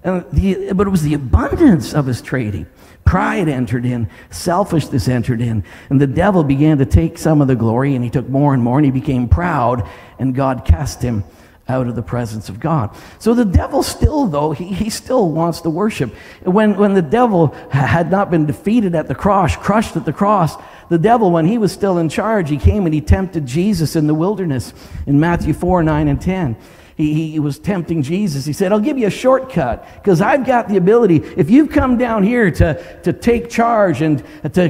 And 0.03 0.25
the, 0.33 0.73
but 0.73 0.87
it 0.87 0.89
was 0.89 1.03
the 1.03 1.13
abundance 1.13 1.93
of 1.93 2.05
his 2.05 2.21
trading. 2.21 2.67
Pride 3.05 3.47
entered 3.47 3.85
in, 3.85 4.09
selfishness 4.29 5.07
entered 5.07 5.39
in, 5.39 5.63
and 5.89 6.01
the 6.01 6.07
devil 6.07 6.43
began 6.43 6.79
to 6.79 6.85
take 6.85 7.17
some 7.17 7.41
of 7.41 7.47
the 7.47 7.55
glory, 7.55 7.95
and 7.95 8.03
he 8.03 8.09
took 8.09 8.27
more 8.27 8.53
and 8.53 8.61
more, 8.61 8.77
and 8.77 8.85
he 8.85 8.91
became 8.91 9.29
proud, 9.29 9.87
and 10.19 10.35
God 10.35 10.65
cast 10.65 11.01
him 11.01 11.23
out 11.69 11.87
of 11.87 11.95
the 11.95 12.01
presence 12.01 12.49
of 12.49 12.59
God. 12.59 12.95
So 13.19 13.33
the 13.33 13.45
devil 13.45 13.83
still, 13.83 14.27
though, 14.27 14.51
he, 14.51 14.65
he 14.65 14.89
still 14.89 15.29
wants 15.29 15.61
to 15.61 15.69
worship. 15.69 16.13
When, 16.43 16.77
when 16.77 16.93
the 16.93 17.01
devil 17.01 17.47
had 17.69 18.09
not 18.09 18.31
been 18.31 18.45
defeated 18.45 18.95
at 18.95 19.07
the 19.07 19.15
cross, 19.15 19.55
crushed 19.55 19.95
at 19.95 20.05
the 20.05 20.13
cross, 20.13 20.55
the 20.89 20.97
devil, 20.97 21.31
when 21.31 21.45
he 21.45 21.57
was 21.57 21.71
still 21.71 21.97
in 21.97 22.09
charge, 22.09 22.49
he 22.49 22.57
came 22.57 22.85
and 22.85 22.93
he 22.93 23.01
tempted 23.01 23.45
Jesus 23.45 23.95
in 23.95 24.07
the 24.07 24.13
wilderness 24.13 24.73
in 25.05 25.19
Matthew 25.19 25.53
4, 25.53 25.83
9, 25.83 26.07
and 26.07 26.21
10. 26.21 26.55
He, 26.95 27.31
he 27.31 27.39
was 27.39 27.59
tempting 27.59 28.01
Jesus. 28.01 28.45
He 28.45 28.53
said, 28.53 28.71
I'll 28.71 28.79
give 28.79 28.97
you 28.97 29.07
a 29.07 29.11
shortcut 29.11 29.87
because 29.95 30.19
I've 30.19 30.45
got 30.45 30.67
the 30.67 30.77
ability. 30.77 31.17
If 31.17 31.49
you've 31.49 31.69
come 31.69 31.97
down 31.97 32.23
here 32.23 32.49
to, 32.49 33.01
to 33.03 33.13
take 33.13 33.49
charge 33.49 34.01
and 34.01 34.23
to 34.53 34.69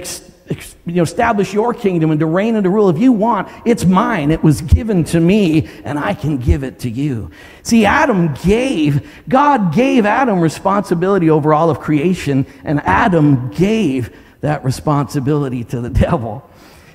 you 0.50 0.94
know, 0.96 1.04
establish 1.04 1.54
your 1.54 1.74
kingdom 1.74 2.12
and 2.12 2.20
to 2.20 2.26
reign 2.26 2.56
and 2.56 2.64
to 2.64 2.70
rule. 2.70 2.90
If 2.90 2.98
you 2.98 3.12
want, 3.12 3.50
it's 3.66 3.86
mine. 3.86 4.32
It 4.32 4.44
was 4.44 4.62
given 4.62 5.04
to 5.06 5.20
me, 5.20 5.68
and 5.84 6.00
I 6.00 6.14
can 6.14 6.38
give 6.38 6.64
it 6.64 6.80
to 6.80 6.90
you. 6.90 7.32
See, 7.64 7.86
Adam 7.86 8.34
gave, 8.46 9.10
God 9.28 9.74
gave 9.74 10.06
Adam 10.06 10.40
responsibility 10.40 11.30
over 11.30 11.54
all 11.54 11.70
of 11.70 11.80
creation, 11.80 12.46
and 12.64 12.80
Adam 12.82 13.50
gave 13.52 14.16
that 14.42 14.64
responsibility 14.64 15.64
to 15.66 15.82
the 15.82 15.90
devil. 16.06 16.50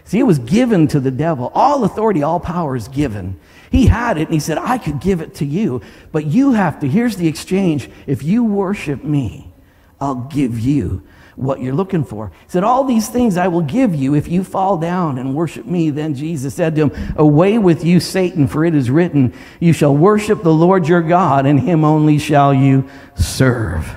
See, 0.05 0.19
it 0.19 0.25
was 0.25 0.39
given 0.39 0.89
to 0.89 1.01
the 1.01 1.11
devil. 1.11 1.51
All 1.55 1.85
authority, 1.85 2.23
all 2.23 2.41
power 2.41 2.77
is 2.77 2.89
given. 2.89 3.39
He 3.71 3.87
had 3.87 4.19
it, 4.19 4.23
and 4.23 4.35
he 4.35 4.41
said, 4.41 4.59
I 4.59 4.79
could 4.79 5.01
give 5.01 5.21
it 5.21 5.35
to 5.37 5.47
you, 5.47 5.81
but 6.11 6.27
you 6.27 6.53
have 6.53 6.81
to. 6.81 6.89
Here's 6.89 7.17
the 7.17 7.29
exchange. 7.29 7.89
If 8.07 8.23
you 8.23 8.45
worship 8.45 9.05
me, 9.05 9.53
I'll 10.01 10.27
give 10.33 10.59
you 10.59 11.03
what 11.37 11.61
you're 11.61 11.75
looking 11.75 12.05
for. 12.05 12.29
He 12.29 12.49
said, 12.49 12.65
All 12.65 12.85
these 12.85 13.09
things 13.09 13.37
I 13.37 13.49
will 13.49 13.63
give 13.63 13.95
you 13.95 14.15
if 14.15 14.29
you 14.29 14.45
fall 14.45 14.79
down 14.79 15.19
and 15.19 15.35
worship 15.35 15.67
me. 15.67 15.91
Then 15.91 16.15
Jesus 16.15 16.55
said 16.55 16.75
to 16.77 16.89
him, 16.89 17.15
Away 17.17 17.59
with 17.59 17.85
you, 17.85 18.01
Satan, 18.01 18.47
for 18.47 18.65
it 18.65 18.75
is 18.75 18.91
written, 18.91 19.35
You 19.61 19.73
shall 19.73 19.97
worship 19.97 20.43
the 20.43 20.53
Lord 20.53 20.89
your 20.89 21.03
God, 21.03 21.47
and 21.47 21.61
him 21.61 21.85
only 21.85 22.19
shall 22.19 22.53
you 22.53 22.89
serve. 23.15 23.95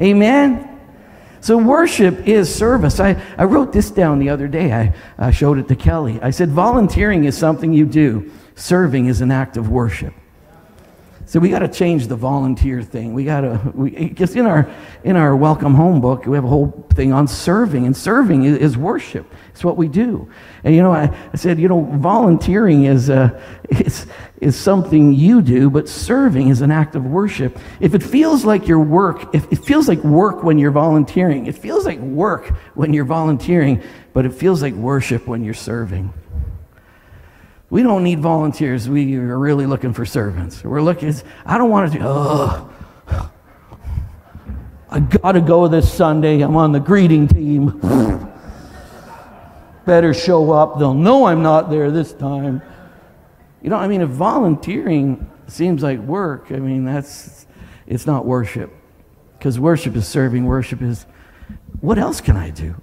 Amen. 0.00 0.70
So, 1.40 1.58
worship 1.58 2.26
is 2.26 2.52
service. 2.52 3.00
I, 3.00 3.22
I 3.36 3.44
wrote 3.44 3.70
this 3.70 3.90
down 3.90 4.18
the 4.18 4.30
other 4.30 4.48
day. 4.48 4.72
I, 4.72 4.94
I 5.18 5.30
showed 5.30 5.58
it 5.58 5.68
to 5.68 5.76
Kelly. 5.76 6.18
I 6.22 6.30
said, 6.30 6.50
Volunteering 6.50 7.24
is 7.24 7.36
something 7.36 7.72
you 7.72 7.84
do, 7.84 8.32
serving 8.54 9.06
is 9.06 9.20
an 9.20 9.30
act 9.30 9.58
of 9.58 9.68
worship. 9.68 10.14
So 11.26 11.40
we 11.40 11.48
got 11.48 11.60
to 11.60 11.68
change 11.68 12.06
the 12.06 12.16
volunteer 12.16 12.82
thing. 12.82 13.14
We 13.14 13.24
got 13.24 13.40
to, 13.40 13.58
because 13.74 14.36
in 14.36 14.46
our 14.46 14.70
in 15.04 15.16
our 15.16 15.34
welcome 15.34 15.74
home 15.74 16.00
book, 16.00 16.26
we 16.26 16.36
have 16.36 16.44
a 16.44 16.48
whole 16.48 16.86
thing 16.94 17.12
on 17.12 17.26
serving, 17.26 17.86
and 17.86 17.96
serving 17.96 18.44
is, 18.44 18.58
is 18.58 18.76
worship. 18.76 19.32
It's 19.50 19.64
what 19.64 19.76
we 19.76 19.88
do. 19.88 20.30
And 20.64 20.74
you 20.74 20.82
know, 20.82 20.92
I, 20.92 21.14
I 21.32 21.36
said, 21.36 21.58
you 21.58 21.68
know, 21.68 21.80
volunteering 21.80 22.84
is 22.84 23.08
uh, 23.08 23.40
is 23.70 24.06
is 24.40 24.54
something 24.54 25.14
you 25.14 25.40
do, 25.40 25.70
but 25.70 25.88
serving 25.88 26.48
is 26.48 26.60
an 26.60 26.70
act 26.70 26.94
of 26.94 27.04
worship. 27.06 27.58
If 27.80 27.94
it 27.94 28.02
feels 28.02 28.44
like 28.44 28.68
your 28.68 28.80
work, 28.80 29.34
if 29.34 29.50
it 29.50 29.64
feels 29.64 29.88
like 29.88 30.04
work 30.04 30.42
when 30.42 30.58
you're 30.58 30.72
volunteering, 30.72 31.46
it 31.46 31.56
feels 31.56 31.86
like 31.86 31.98
work 32.00 32.48
when 32.74 32.92
you're 32.92 33.06
volunteering, 33.06 33.82
but 34.12 34.26
it 34.26 34.34
feels 34.34 34.60
like 34.60 34.74
worship 34.74 35.26
when 35.26 35.42
you're 35.42 35.54
serving. 35.54 36.12
We 37.74 37.82
don't 37.82 38.04
need 38.04 38.20
volunteers. 38.20 38.88
We 38.88 39.16
are 39.16 39.36
really 39.36 39.66
looking 39.66 39.92
for 39.92 40.06
servants. 40.06 40.62
We're 40.62 40.80
looking, 40.80 41.12
I 41.44 41.58
don't 41.58 41.70
want 41.70 41.90
to 41.90 41.98
do, 41.98 42.04
oh, 42.06 42.70
I 44.88 45.00
got 45.00 45.32
to 45.32 45.40
go 45.40 45.66
this 45.66 45.92
Sunday. 45.92 46.40
I'm 46.42 46.54
on 46.54 46.70
the 46.70 46.78
greeting 46.78 47.26
team. 47.26 47.80
Better 49.84 50.14
show 50.14 50.52
up. 50.52 50.78
They'll 50.78 50.94
know 50.94 51.24
I'm 51.24 51.42
not 51.42 51.68
there 51.68 51.90
this 51.90 52.12
time. 52.12 52.62
You 53.60 53.70
know, 53.70 53.76
I 53.76 53.88
mean, 53.88 54.02
if 54.02 54.08
volunteering 54.10 55.28
seems 55.48 55.82
like 55.82 55.98
work, 55.98 56.52
I 56.52 56.60
mean, 56.60 56.84
that's, 56.84 57.44
it's 57.88 58.06
not 58.06 58.24
worship. 58.24 58.72
Because 59.36 59.58
worship 59.58 59.96
is 59.96 60.06
serving, 60.06 60.44
worship 60.44 60.80
is, 60.80 61.06
what 61.80 61.98
else 61.98 62.20
can 62.20 62.36
I 62.36 62.50
do? 62.50 62.80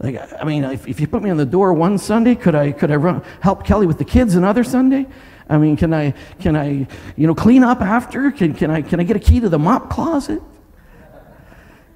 Like, 0.00 0.20
I 0.40 0.44
mean, 0.44 0.64
if, 0.64 0.88
if 0.88 1.00
you 1.00 1.06
put 1.06 1.22
me 1.22 1.30
on 1.30 1.36
the 1.36 1.46
door 1.46 1.72
one 1.72 1.98
Sunday, 1.98 2.34
could 2.34 2.54
I, 2.54 2.72
could 2.72 2.90
I 2.90 2.96
run, 2.96 3.22
help 3.40 3.64
Kelly 3.64 3.86
with 3.86 3.98
the 3.98 4.04
kids 4.04 4.34
another 4.34 4.64
Sunday? 4.64 5.06
I 5.48 5.58
mean, 5.58 5.76
can 5.76 5.94
I, 5.94 6.14
can 6.40 6.56
I, 6.56 6.86
you 7.16 7.26
know, 7.26 7.34
clean 7.34 7.62
up 7.62 7.80
after? 7.80 8.30
Can, 8.30 8.54
can, 8.54 8.70
I, 8.70 8.82
can 8.82 8.98
I 8.98 9.04
get 9.04 9.16
a 9.16 9.20
key 9.20 9.40
to 9.40 9.48
the 9.48 9.58
mop 9.58 9.90
closet? 9.90 10.42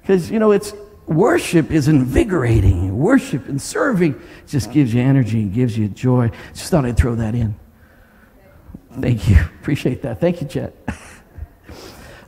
Because, 0.01 0.31
you 0.31 0.39
know, 0.39 0.51
it's, 0.51 0.73
worship 1.09 1.71
is 1.71 1.87
invigorating. 1.87 2.97
Worship 2.97 3.47
and 3.49 3.61
serving 3.61 4.19
just 4.47 4.71
gives 4.71 4.93
you 4.93 5.01
energy, 5.01 5.41
and 5.41 5.53
gives 5.53 5.77
you 5.77 5.89
joy. 5.89 6.31
Just 6.53 6.71
thought 6.71 6.85
I'd 6.85 6.97
throw 6.97 7.15
that 7.15 7.35
in. 7.35 7.55
Thank 8.99 9.27
you. 9.27 9.37
Appreciate 9.59 10.03
that. 10.03 10.21
Thank 10.21 10.41
you, 10.41 10.47
Chet. 10.47 10.73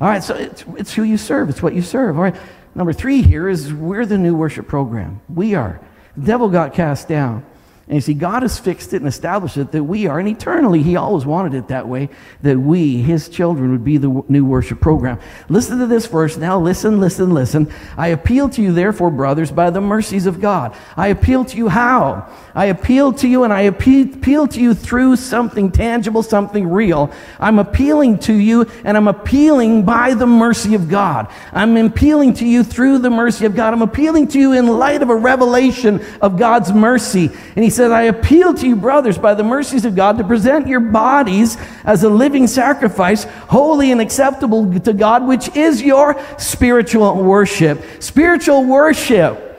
All 0.02 0.08
right, 0.08 0.24
so 0.24 0.36
it's, 0.36 0.66
it's 0.78 0.94
who 0.94 1.04
you 1.04 1.18
serve, 1.18 1.50
it's 1.50 1.62
what 1.62 1.76
you 1.76 1.84
serve. 1.84 2.18
All 2.18 2.24
right. 2.24 2.36
Number 2.74 2.94
three 2.94 3.22
here 3.22 3.50
is 3.50 3.74
we're 3.74 4.06
the 4.06 4.18
new 4.18 4.36
worship 4.36 4.68
program. 4.68 5.22
We 5.28 5.56
are. 5.56 5.82
The 6.16 6.26
devil 6.26 6.50
got 6.50 6.74
cast 6.74 7.08
down. 7.08 7.46
And 7.88 7.96
you 7.96 8.02
see, 8.02 8.14
God 8.14 8.44
has 8.44 8.58
fixed 8.58 8.94
it 8.94 8.98
and 8.98 9.08
established 9.08 9.58
it 9.58 9.72
that 9.74 9.84
we 9.84 10.08
are, 10.08 10.18
and 10.18 10.30
eternally, 10.30 10.82
He 10.82 10.96
always 10.96 11.26
wanted 11.26 11.54
it 11.56 11.68
that 11.68 11.88
way, 11.88 12.10
that 12.42 12.58
we, 12.58 13.02
His 13.02 13.28
children, 13.28 13.72
would 13.72 13.84
be 13.84 13.98
the 13.98 14.24
new 14.30 14.46
worship 14.46 14.80
program. 14.80 15.20
Listen 15.50 15.80
to 15.80 15.88
this 15.88 16.06
verse 16.06 16.38
now. 16.38 16.58
Listen, 16.58 17.02
listen, 17.02 17.34
listen. 17.34 17.72
I 17.98 18.10
appeal 18.10 18.48
to 18.50 18.62
you, 18.62 18.72
therefore, 18.72 19.12
brothers, 19.12 19.52
by 19.52 19.72
the 19.72 19.82
mercies 19.82 20.26
of 20.26 20.40
God. 20.40 20.74
I 20.96 21.08
appeal 21.08 21.44
to 21.46 21.58
you 21.58 21.68
how? 21.68 22.32
I 22.56 22.66
appeal 22.66 23.12
to 23.14 23.28
you, 23.28 23.44
and 23.44 23.52
I 23.52 23.62
appeal 23.62 24.48
to 24.48 24.62
you 24.62 24.74
through 24.74 25.18
something 25.18 25.72
tangible, 25.72 26.24
something 26.24 26.70
real. 26.70 27.12
I'm 27.40 27.60
appealing 27.60 28.20
to 28.20 28.34
you, 28.34 28.68
and 28.86 28.96
I'm 28.96 29.08
appealing 29.10 29.84
by 29.84 30.14
the 30.14 30.28
mercy 30.28 30.76
of 30.76 30.88
God. 30.88 31.28
I'm 31.52 31.76
appealing 31.76 32.36
to 32.36 32.46
you 32.46 32.64
through 32.64 33.00
the 33.00 33.10
mercy 33.10 33.46
of 33.46 33.56
God. 33.56 33.74
I'm 33.74 33.82
appealing 33.82 34.30
to 34.30 34.40
you 34.40 34.54
in 34.54 34.68
light 34.68 35.02
of 35.02 35.10
a 35.10 35.16
revelation 35.16 36.06
of 36.22 36.38
God's 36.38 36.72
mercy. 36.72 37.32
And 37.56 37.64
He 37.64 37.70
said, 37.72 37.92
I 37.92 38.04
appeal 38.04 38.54
to 38.54 38.68
you, 38.68 38.76
brothers, 38.76 39.18
by 39.18 39.34
the 39.34 39.44
mercies 39.44 39.86
of 39.86 39.96
God, 39.96 40.20
to 40.20 40.24
present 40.24 40.68
your 40.68 40.80
bodies 40.80 41.58
as 41.84 42.04
a 42.04 42.10
living 42.10 42.46
sacrifice, 42.46 43.24
holy 43.24 43.92
and 43.92 44.00
acceptable 44.00 44.80
to 44.82 44.94
God, 44.94 45.28
which 45.28 45.56
is 45.56 45.82
your 45.82 46.22
spiritual 46.38 47.16
worship. 47.16 47.82
Spiritual 48.00 48.66
worship 48.66 49.52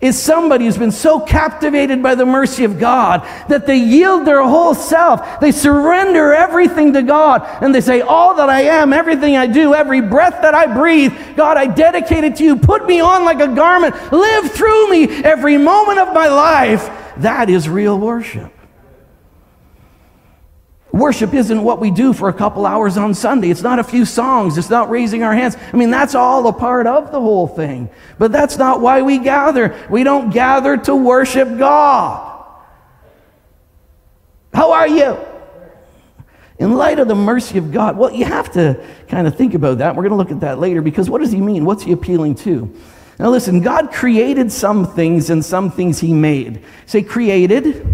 is 0.00 0.20
somebody 0.20 0.66
who's 0.66 0.76
been 0.76 0.92
so 0.92 1.20
captivated 1.20 2.02
by 2.02 2.14
the 2.14 2.26
mercy 2.26 2.64
of 2.64 2.78
God 2.78 3.22
that 3.48 3.66
they 3.66 3.78
yield 3.78 4.26
their 4.26 4.42
whole 4.42 4.74
self. 4.74 5.40
They 5.40 5.52
surrender 5.52 6.34
everything 6.34 6.92
to 6.92 7.02
God 7.02 7.42
and 7.62 7.74
they 7.74 7.80
say, 7.80 8.02
All 8.02 8.34
that 8.34 8.50
I 8.50 8.62
am, 8.62 8.92
everything 8.92 9.36
I 9.36 9.46
do, 9.46 9.74
every 9.74 10.02
breath 10.02 10.42
that 10.42 10.54
I 10.54 10.66
breathe, 10.66 11.14
God, 11.34 11.56
I 11.56 11.66
dedicate 11.66 12.24
it 12.24 12.36
to 12.36 12.44
you. 12.44 12.56
Put 12.56 12.86
me 12.86 13.00
on 13.00 13.24
like 13.24 13.40
a 13.40 13.48
garment. 13.48 13.94
Live 14.12 14.52
through 14.52 14.90
me 14.90 15.04
every 15.24 15.56
moment 15.56 15.98
of 15.98 16.12
my 16.12 16.28
life. 16.28 16.90
That 17.18 17.48
is 17.50 17.68
real 17.68 17.98
worship. 17.98 18.52
Worship 20.92 21.34
isn't 21.34 21.62
what 21.62 21.78
we 21.78 21.90
do 21.90 22.14
for 22.14 22.30
a 22.30 22.32
couple 22.32 22.64
hours 22.64 22.96
on 22.96 23.12
Sunday. 23.12 23.50
It's 23.50 23.62
not 23.62 23.78
a 23.78 23.84
few 23.84 24.06
songs. 24.06 24.56
It's 24.56 24.70
not 24.70 24.88
raising 24.88 25.22
our 25.22 25.34
hands. 25.34 25.54
I 25.72 25.76
mean, 25.76 25.90
that's 25.90 26.14
all 26.14 26.46
a 26.46 26.54
part 26.54 26.86
of 26.86 27.12
the 27.12 27.20
whole 27.20 27.46
thing. 27.46 27.90
But 28.18 28.32
that's 28.32 28.56
not 28.56 28.80
why 28.80 29.02
we 29.02 29.18
gather. 29.18 29.78
We 29.90 30.04
don't 30.04 30.30
gather 30.30 30.78
to 30.78 30.96
worship 30.96 31.58
God. 31.58 32.44
How 34.54 34.72
are 34.72 34.88
you? 34.88 35.18
In 36.58 36.72
light 36.72 36.98
of 36.98 37.08
the 37.08 37.14
mercy 37.14 37.58
of 37.58 37.70
God, 37.70 37.98
well, 37.98 38.10
you 38.10 38.24
have 38.24 38.52
to 38.52 38.82
kind 39.08 39.26
of 39.26 39.36
think 39.36 39.52
about 39.52 39.78
that. 39.78 39.94
We're 39.94 40.08
going 40.08 40.12
to 40.12 40.16
look 40.16 40.30
at 40.30 40.40
that 40.40 40.58
later 40.58 40.80
because 40.80 41.10
what 41.10 41.20
does 41.20 41.30
he 41.30 41.42
mean? 41.42 41.66
What's 41.66 41.82
he 41.82 41.92
appealing 41.92 42.36
to? 42.36 42.74
Now, 43.18 43.30
listen, 43.30 43.60
God 43.60 43.92
created 43.92 44.52
some 44.52 44.86
things 44.86 45.30
and 45.30 45.44
some 45.44 45.70
things 45.70 46.00
He 46.00 46.12
made. 46.12 46.62
Say, 46.84 47.02
created 47.02 47.86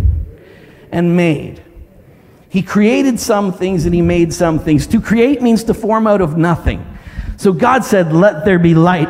and 0.90 1.16
made. 1.16 1.62
He 2.48 2.62
created 2.62 3.18
some 3.20 3.52
things 3.52 3.86
and 3.86 3.94
He 3.94 4.02
made 4.02 4.32
some 4.32 4.58
things. 4.58 4.86
To 4.88 5.00
create 5.00 5.40
means 5.40 5.64
to 5.64 5.74
form 5.74 6.06
out 6.06 6.20
of 6.20 6.36
nothing. 6.36 6.84
So 7.36 7.52
God 7.52 7.84
said, 7.84 8.12
Let 8.12 8.44
there 8.44 8.58
be 8.58 8.74
light. 8.74 9.08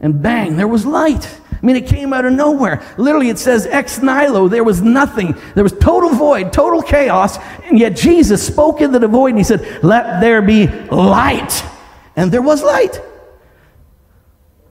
And 0.00 0.22
bang, 0.22 0.56
there 0.56 0.68
was 0.68 0.86
light. 0.86 1.40
I 1.50 1.66
mean, 1.66 1.76
it 1.76 1.86
came 1.86 2.12
out 2.12 2.24
of 2.24 2.32
nowhere. 2.32 2.82
Literally, 2.98 3.30
it 3.30 3.38
says 3.38 3.66
ex 3.66 4.00
nihilo. 4.00 4.48
There 4.48 4.64
was 4.64 4.82
nothing. 4.82 5.34
There 5.54 5.64
was 5.64 5.72
total 5.72 6.10
void, 6.10 6.52
total 6.52 6.82
chaos. 6.82 7.38
And 7.64 7.78
yet 7.78 7.96
Jesus 7.96 8.46
spoke 8.46 8.80
into 8.80 8.98
the 8.98 9.08
void 9.08 9.30
and 9.30 9.38
He 9.38 9.44
said, 9.44 9.82
Let 9.82 10.20
there 10.20 10.40
be 10.40 10.66
light. 10.66 11.64
And 12.16 12.30
there 12.30 12.42
was 12.42 12.62
light. 12.62 13.00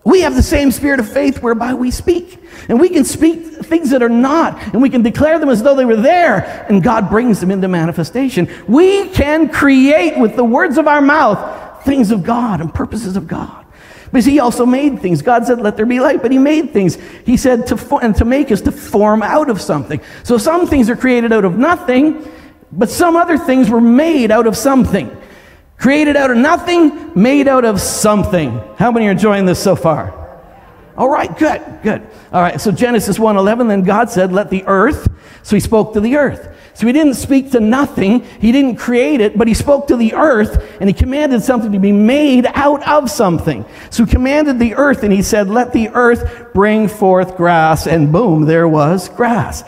We 0.03 0.21
have 0.21 0.35
the 0.35 0.43
same 0.43 0.71
spirit 0.71 0.99
of 0.99 1.11
faith 1.11 1.41
whereby 1.41 1.73
we 1.73 1.89
speak. 1.91 2.39
And 2.67 2.79
we 2.79 2.89
can 2.89 3.05
speak 3.05 3.45
things 3.65 3.89
that 3.91 4.03
are 4.03 4.09
not, 4.09 4.61
and 4.73 4.81
we 4.81 4.89
can 4.89 5.01
declare 5.01 5.39
them 5.39 5.49
as 5.49 5.63
though 5.63 5.75
they 5.75 5.85
were 5.85 5.95
there, 5.95 6.65
and 6.69 6.83
God 6.83 7.09
brings 7.09 7.39
them 7.39 7.51
into 7.51 7.67
manifestation. 7.67 8.49
We 8.67 9.09
can 9.09 9.49
create 9.49 10.17
with 10.17 10.35
the 10.35 10.43
words 10.43 10.77
of 10.77 10.87
our 10.87 11.01
mouth 11.01 11.83
things 11.83 12.11
of 12.11 12.23
God 12.23 12.61
and 12.61 12.73
purposes 12.73 13.17
of 13.17 13.27
God. 13.27 13.65
Because 14.05 14.25
he 14.25 14.39
also 14.39 14.65
made 14.65 14.99
things. 14.99 15.21
God 15.21 15.45
said, 15.47 15.59
let 15.59 15.75
there 15.75 15.87
be 15.87 15.99
light, 15.99 16.21
but 16.21 16.31
he 16.31 16.37
made 16.37 16.71
things. 16.71 16.97
He 17.25 17.35
said 17.35 17.65
to, 17.67 17.97
and 17.97 18.15
to 18.17 18.25
make 18.25 18.51
is 18.51 18.61
to 18.61 18.71
form 18.71 19.23
out 19.23 19.49
of 19.49 19.59
something. 19.59 19.99
So 20.23 20.37
some 20.37 20.67
things 20.67 20.89
are 20.89 20.95
created 20.95 21.33
out 21.33 21.45
of 21.45 21.57
nothing, 21.57 22.25
but 22.71 22.89
some 22.89 23.15
other 23.15 23.37
things 23.37 23.69
were 23.69 23.81
made 23.81 24.29
out 24.29 24.45
of 24.45 24.55
something. 24.55 25.09
Created 25.77 26.15
out 26.15 26.31
of 26.31 26.37
nothing, 26.37 27.11
made 27.13 27.47
out 27.47 27.65
of 27.65 27.81
something. 27.81 28.61
How 28.77 28.91
many 28.91 29.07
are 29.07 29.11
enjoying 29.11 29.45
this 29.45 29.61
so 29.61 29.75
far? 29.75 30.13
All 30.95 31.09
right, 31.09 31.35
good, 31.37 31.61
good. 31.81 32.07
All 32.31 32.41
right, 32.41 32.61
so 32.61 32.71
Genesis 32.71 33.17
1:11 33.17 33.67
then 33.67 33.81
God 33.81 34.11
said, 34.11 34.31
"Let 34.31 34.49
the 34.49 34.63
earth." 34.67 35.09
So 35.41 35.55
he 35.55 35.59
spoke 35.59 35.93
to 35.93 35.99
the 35.99 36.17
earth. 36.17 36.49
So 36.75 36.87
he 36.87 36.93
didn't 36.93 37.15
speak 37.15 37.51
to 37.51 37.59
nothing. 37.59 38.23
He 38.39 38.51
didn't 38.51 38.77
create 38.77 39.21
it, 39.21 39.37
but 39.37 39.47
he 39.47 39.53
spoke 39.53 39.87
to 39.87 39.95
the 39.95 40.13
earth 40.13 40.63
and 40.79 40.89
he 40.89 40.93
commanded 40.93 41.43
something 41.43 41.71
to 41.71 41.79
be 41.79 41.91
made 41.91 42.47
out 42.55 42.87
of 42.87 43.11
something. 43.11 43.65
So 43.89 44.05
he 44.05 44.11
commanded 44.11 44.57
the 44.57 44.75
earth 44.75 45.03
and 45.03 45.11
he 45.11 45.21
said, 45.21 45.49
"Let 45.49 45.73
the 45.73 45.89
earth 45.93 46.47
bring 46.53 46.87
forth 46.87 47.35
grass." 47.35 47.85
And 47.85 48.11
boom, 48.11 48.45
there 48.45 48.67
was 48.67 49.09
grass. 49.09 49.63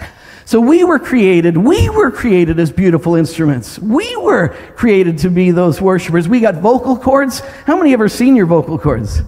So 0.46 0.62
we 0.62 0.84
were 0.84 1.00
created, 1.00 1.58
we 1.58 1.90
were 1.90 2.12
created 2.12 2.60
as 2.60 2.72
beautiful 2.72 3.16
instruments. 3.16 3.80
We 3.80 4.16
were 4.18 4.50
created 4.76 5.18
to 5.20 5.30
be 5.30 5.50
those 5.50 5.82
worshipers. 5.82 6.28
We 6.30 6.40
got 6.40 6.56
vocal 6.56 6.98
cords. 6.98 7.40
How 7.66 7.76
many 7.76 7.94
ever 7.94 8.08
seen 8.08 8.36
your 8.36 8.46
vocal 8.46 8.78
cords? 8.78 9.24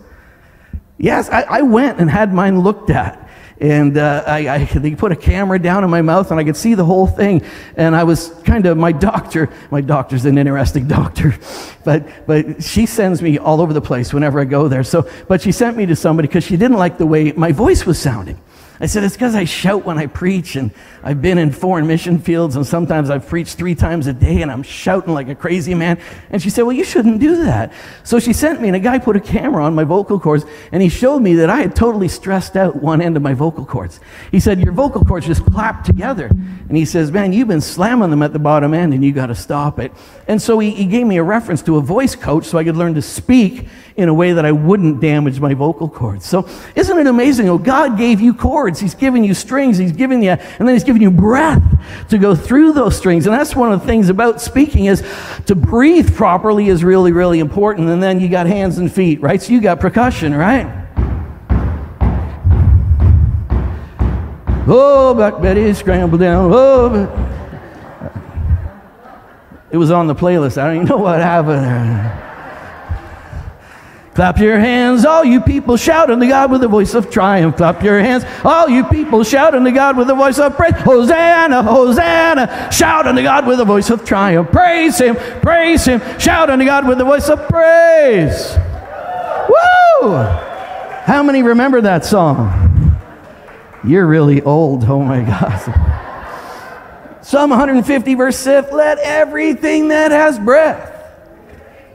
Yes, 0.99 1.27
I, 1.29 1.41
I 1.41 1.61
went 1.63 1.99
and 1.99 2.09
had 2.09 2.33
mine 2.33 2.59
looked 2.59 2.91
at. 2.91 3.27
and 3.59 3.97
uh, 3.97 4.23
I, 4.27 4.47
I, 4.47 4.65
they 4.65 4.93
put 4.93 5.11
a 5.11 5.15
camera 5.15 5.57
down 5.57 5.83
in 5.83 5.89
my 5.89 6.03
mouth 6.03 6.29
and 6.29 6.39
I 6.39 6.43
could 6.43 6.55
see 6.55 6.75
the 6.75 6.85
whole 6.85 7.07
thing. 7.07 7.41
And 7.75 7.95
I 7.95 8.03
was 8.03 8.29
kind 8.43 8.67
of, 8.67 8.77
my 8.77 8.91
doctor, 8.91 9.49
my 9.71 9.81
doctor's 9.81 10.25
an 10.25 10.37
interesting 10.37 10.87
doctor, 10.99 11.35
but, 11.83 12.27
but 12.27 12.63
she 12.63 12.85
sends 12.85 13.23
me 13.23 13.39
all 13.39 13.59
over 13.59 13.73
the 13.73 13.81
place 13.81 14.13
whenever 14.13 14.39
I 14.39 14.45
go 14.45 14.67
there. 14.67 14.83
So, 14.83 15.09
but 15.27 15.41
she 15.41 15.51
sent 15.51 15.77
me 15.77 15.87
to 15.87 15.95
somebody 15.95 16.27
because 16.27 16.43
she 16.43 16.57
didn't 16.57 16.77
like 16.77 16.99
the 16.99 17.07
way 17.07 17.31
my 17.31 17.51
voice 17.51 17.87
was 17.87 17.97
sounding. 17.97 18.39
I 18.79 18.85
said, 18.85 19.03
It's 19.03 19.15
because 19.15 19.35
I 19.35 19.45
shout 19.45 19.85
when 19.85 19.97
I 19.97 20.05
preach, 20.05 20.55
and 20.55 20.71
I've 21.03 21.21
been 21.21 21.37
in 21.37 21.51
foreign 21.51 21.87
mission 21.87 22.19
fields, 22.19 22.55
and 22.55 22.65
sometimes 22.65 23.09
I've 23.09 23.27
preached 23.27 23.57
three 23.57 23.75
times 23.75 24.07
a 24.07 24.13
day, 24.13 24.41
and 24.41 24.51
I'm 24.51 24.63
shouting 24.63 25.13
like 25.13 25.29
a 25.29 25.35
crazy 25.35 25.73
man. 25.73 25.99
And 26.29 26.41
she 26.41 26.49
said, 26.49 26.63
Well, 26.63 26.75
you 26.75 26.83
shouldn't 26.83 27.19
do 27.19 27.43
that. 27.45 27.73
So 28.03 28.19
she 28.19 28.33
sent 28.33 28.61
me, 28.61 28.67
and 28.67 28.75
a 28.75 28.79
guy 28.79 28.99
put 28.99 29.15
a 29.15 29.19
camera 29.19 29.63
on 29.63 29.73
my 29.73 29.83
vocal 29.83 30.19
cords, 30.19 30.45
and 30.71 30.83
he 30.83 30.89
showed 30.89 31.19
me 31.19 31.35
that 31.35 31.49
I 31.49 31.57
had 31.57 31.75
totally 31.75 32.07
stressed 32.07 32.55
out 32.55 32.75
one 32.75 33.01
end 33.01 33.17
of 33.17 33.23
my 33.23 33.33
vocal 33.33 33.65
cords. 33.65 33.99
He 34.31 34.39
said, 34.39 34.59
Your 34.59 34.73
vocal 34.73 35.03
cords 35.03 35.25
just 35.25 35.45
clap 35.45 35.83
together. 35.83 36.27
And 36.27 36.75
he 36.75 36.85
says, 36.85 37.11
Man, 37.11 37.33
you've 37.33 37.47
been 37.47 37.61
slamming 37.61 38.09
them 38.09 38.21
at 38.21 38.33
the 38.33 38.39
bottom 38.39 38.73
end, 38.73 38.93
and 38.93 39.03
you 39.03 39.11
got 39.11 39.27
to 39.27 39.35
stop 39.35 39.79
it. 39.79 39.91
And 40.27 40.41
so 40.41 40.59
he, 40.59 40.71
he 40.71 40.85
gave 40.85 41.07
me 41.07 41.17
a 41.17 41.23
reference 41.23 41.61
to 41.63 41.77
a 41.77 41.81
voice 41.81 42.15
coach 42.15 42.45
so 42.45 42.57
I 42.57 42.63
could 42.63 42.75
learn 42.75 42.93
to 42.95 43.01
speak 43.01 43.67
in 43.97 44.09
a 44.09 44.13
way 44.13 44.31
that 44.31 44.45
I 44.45 44.51
wouldn't 44.51 45.01
damage 45.01 45.39
my 45.39 45.55
vocal 45.55 45.89
cords. 45.89 46.23
So 46.25 46.47
isn't 46.75 46.97
it 46.97 47.07
amazing? 47.07 47.49
Oh, 47.49 47.57
God 47.57 47.97
gave 47.97 48.21
you 48.21 48.33
cords. 48.35 48.79
He's 48.79 48.93
given 48.93 49.23
you 49.23 49.33
strings. 49.33 49.79
He's 49.79 49.91
given 49.91 50.21
you, 50.21 50.29
and 50.29 50.67
then 50.67 50.75
He's 50.75 50.83
given 50.83 51.01
you 51.01 51.09
breath 51.09 51.63
to 52.09 52.19
go 52.19 52.35
through 52.35 52.73
those 52.73 52.95
strings. 52.95 53.25
And 53.25 53.33
that's 53.33 53.55
one 53.55 53.73
of 53.73 53.81
the 53.81 53.87
things 53.87 54.09
about 54.09 54.39
speaking 54.39 54.85
is 54.85 55.03
to 55.47 55.55
breathe 55.55 56.15
properly 56.15 56.69
is 56.69 56.83
really, 56.83 57.11
really 57.11 57.39
important. 57.39 57.89
And 57.89 58.01
then 58.01 58.19
you 58.19 58.29
got 58.29 58.45
hands 58.45 58.77
and 58.77 58.91
feet, 58.91 59.19
right? 59.19 59.41
So 59.41 59.51
you 59.51 59.61
got 59.61 59.79
percussion, 59.79 60.35
right? 60.35 60.85
Oh, 64.69 65.13
Black 65.15 65.41
Betty, 65.41 65.73
scramble 65.73 66.19
down. 66.19 66.51
Oh, 66.53 67.33
it 69.71 69.77
was 69.77 69.89
on 69.89 70.05
the 70.05 70.15
playlist. 70.15 70.61
I 70.61 70.67
don't 70.67 70.75
even 70.75 70.87
know 70.87 70.97
what 70.97 71.19
happened. 71.19 72.25
Clap 74.17 74.39
your 74.39 74.57
hands, 74.57 75.05
all 75.05 75.23
you 75.23 75.39
people, 75.39 75.77
shout 75.77 76.09
unto 76.09 76.27
God 76.27 76.49
with 76.49 76.63
a 76.63 76.67
voice 76.67 76.95
of 76.95 77.11
triumph. 77.11 77.57
Clap 77.57 77.83
your 77.83 77.99
hands, 77.99 78.25
all 78.43 78.67
you 78.67 78.83
people, 78.83 79.23
shout 79.23 79.53
unto 79.53 79.69
God 79.69 79.95
with 79.95 80.09
a 80.09 80.15
voice 80.15 80.39
of 80.39 80.57
praise. 80.57 80.73
Hosanna, 80.73 81.61
Hosanna, 81.61 82.71
shout 82.71 83.05
unto 83.05 83.21
God 83.21 83.45
with 83.45 83.59
a 83.59 83.63
voice 83.63 83.91
of 83.91 84.03
triumph. 84.03 84.51
Praise 84.51 84.97
Him, 84.97 85.17
praise 85.43 85.85
Him, 85.85 86.01
shout 86.17 86.49
unto 86.49 86.65
God 86.65 86.87
with 86.87 86.99
a 86.99 87.05
voice 87.05 87.29
of 87.29 87.47
praise. 87.47 88.57
Woo! 89.49 90.15
How 90.15 91.21
many 91.21 91.43
remember 91.43 91.81
that 91.81 92.03
song? 92.03 92.97
You're 93.83 94.07
really 94.07 94.41
old, 94.41 94.83
oh 94.85 95.03
my 95.03 95.21
God. 95.21 97.21
Psalm 97.21 97.51
150, 97.51 98.15
verse 98.15 98.37
6 98.37 98.71
Let 98.71 98.97
everything 98.97 99.89
that 99.89 100.09
has 100.09 100.39
breath 100.39 100.95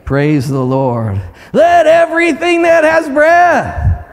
praise 0.05 0.47
the 0.47 0.63
Lord. 0.63 1.21
Let 1.53 1.85
everything 1.85 2.63
that 2.63 2.83
has 2.83 3.07
breath. 3.07 4.05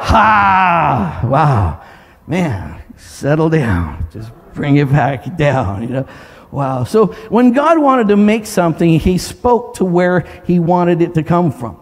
Ha! 0.00 1.20
Wow. 1.24 1.82
Man, 2.26 2.82
settle 2.96 3.48
down. 3.48 4.08
Just 4.12 4.32
bring 4.52 4.76
it 4.76 4.90
back 4.90 5.36
down, 5.38 5.82
you 5.82 5.88
know. 5.88 6.08
Wow. 6.50 6.82
So 6.82 7.06
when 7.28 7.52
God 7.52 7.78
wanted 7.78 8.08
to 8.08 8.16
make 8.16 8.46
something, 8.46 8.98
he 8.98 9.18
spoke 9.18 9.74
to 9.74 9.84
where 9.84 10.26
he 10.44 10.58
wanted 10.58 11.00
it 11.00 11.14
to 11.14 11.22
come 11.22 11.52
from. 11.52 11.80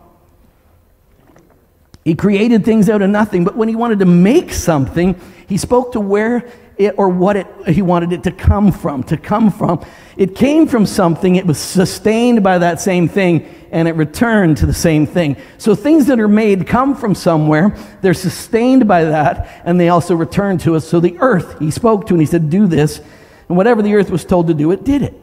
He 2.05 2.15
created 2.15 2.65
things 2.65 2.91
out 2.91 3.01
of 3.01 3.09
nothing, 3.11 3.45
but 3.45 3.57
when 3.57 3.69
he 3.69 3.75
wanted 3.75 3.99
to 4.01 4.07
make 4.07 4.53
something, 4.53 5.19
he 5.47 5.57
spoke 5.57 5.93
to 5.93 6.01
where 6.01 6.51
it 6.79 6.95
or 6.97 7.09
what 7.09 7.37
it, 7.37 7.47
he 7.67 7.83
wanted 7.83 8.13
it 8.13 8.23
to 8.25 8.33
come 8.33 8.73
from. 8.73 9.03
To 9.05 9.17
come 9.17 9.51
from. 9.51 9.85
It 10.17 10.35
came 10.35 10.67
from 10.67 10.87
something, 10.87 11.37
it 11.37 11.47
was 11.47 11.59
sustained 11.59 12.43
by 12.43 12.59
that 12.59 12.81
same 12.81 13.09
thing, 13.09 13.47
and 13.71 13.87
it 13.87 13.93
returned 13.93 14.57
to 14.59 14.67
the 14.67 14.75
same 14.75 15.07
thing. 15.07 15.37
So 15.59 15.75
things 15.75 16.07
that 16.07 16.19
are 16.19 16.29
made 16.29 16.67
come 16.67 16.97
from 16.97 17.15
somewhere, 17.15 17.77
they're 18.01 18.15
sustained 18.15 18.89
by 18.89 19.05
that, 19.05 19.63
and 19.65 19.79
they 19.79 19.91
also 19.91 20.15
return 20.15 20.59
to 20.59 20.75
us. 20.75 20.89
So 20.89 20.99
the 21.01 21.17
earth, 21.19 21.59
he 21.59 21.71
spoke 21.71 22.07
to, 22.07 22.15
and 22.15 22.21
he 22.21 22.27
said, 22.27 22.51
Do 22.51 22.67
this. 22.67 23.01
And 23.49 23.57
whatever 23.57 23.83
the 23.83 23.95
earth 23.95 24.11
was 24.11 24.25
told 24.25 24.49
to 24.49 24.55
do, 24.55 24.73
it 24.73 24.85
did 24.85 25.03
it. 25.03 25.15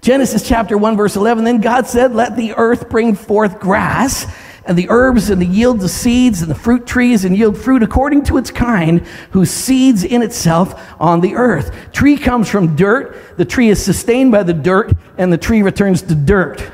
Genesis 0.00 0.46
chapter 0.46 0.78
1, 0.78 0.96
verse 0.96 1.16
11 1.16 1.44
Then 1.44 1.60
God 1.60 1.86
said, 1.86 2.14
Let 2.14 2.36
the 2.36 2.54
earth 2.54 2.88
bring 2.88 3.14
forth 3.14 3.58
grass 3.58 4.26
and 4.66 4.78
the 4.78 4.88
herbs 4.88 5.30
and 5.30 5.40
the 5.40 5.46
yield 5.46 5.80
the 5.80 5.88
seeds 5.88 6.42
and 6.42 6.50
the 6.50 6.54
fruit 6.54 6.86
trees 6.86 7.24
and 7.24 7.36
yield 7.36 7.56
fruit 7.56 7.82
according 7.82 8.24
to 8.24 8.38
its 8.38 8.50
kind, 8.50 9.06
whose 9.30 9.50
seeds 9.50 10.04
in 10.04 10.22
itself 10.22 10.92
on 11.00 11.20
the 11.20 11.34
earth. 11.34 11.74
Tree 11.92 12.16
comes 12.16 12.48
from 12.48 12.74
dirt, 12.76 13.36
the 13.36 13.44
tree 13.44 13.68
is 13.68 13.82
sustained 13.82 14.32
by 14.32 14.42
the 14.42 14.54
dirt, 14.54 14.92
and 15.18 15.32
the 15.32 15.38
tree 15.38 15.62
returns 15.62 16.02
to 16.02 16.14
dirt. 16.14 16.70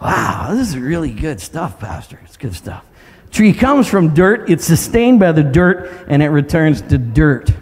Wow, 0.00 0.48
this 0.54 0.68
is 0.68 0.78
really 0.78 1.10
good 1.10 1.40
stuff, 1.40 1.80
Pastor. 1.80 2.20
It's 2.24 2.36
good 2.36 2.54
stuff. 2.54 2.84
Tree 3.30 3.52
comes 3.52 3.86
from 3.86 4.14
dirt, 4.14 4.48
it's 4.48 4.64
sustained 4.64 5.20
by 5.20 5.32
the 5.32 5.42
dirt, 5.42 6.06
and 6.08 6.22
it 6.22 6.28
returns 6.28 6.80
to 6.82 6.98
dirt. 6.98 7.52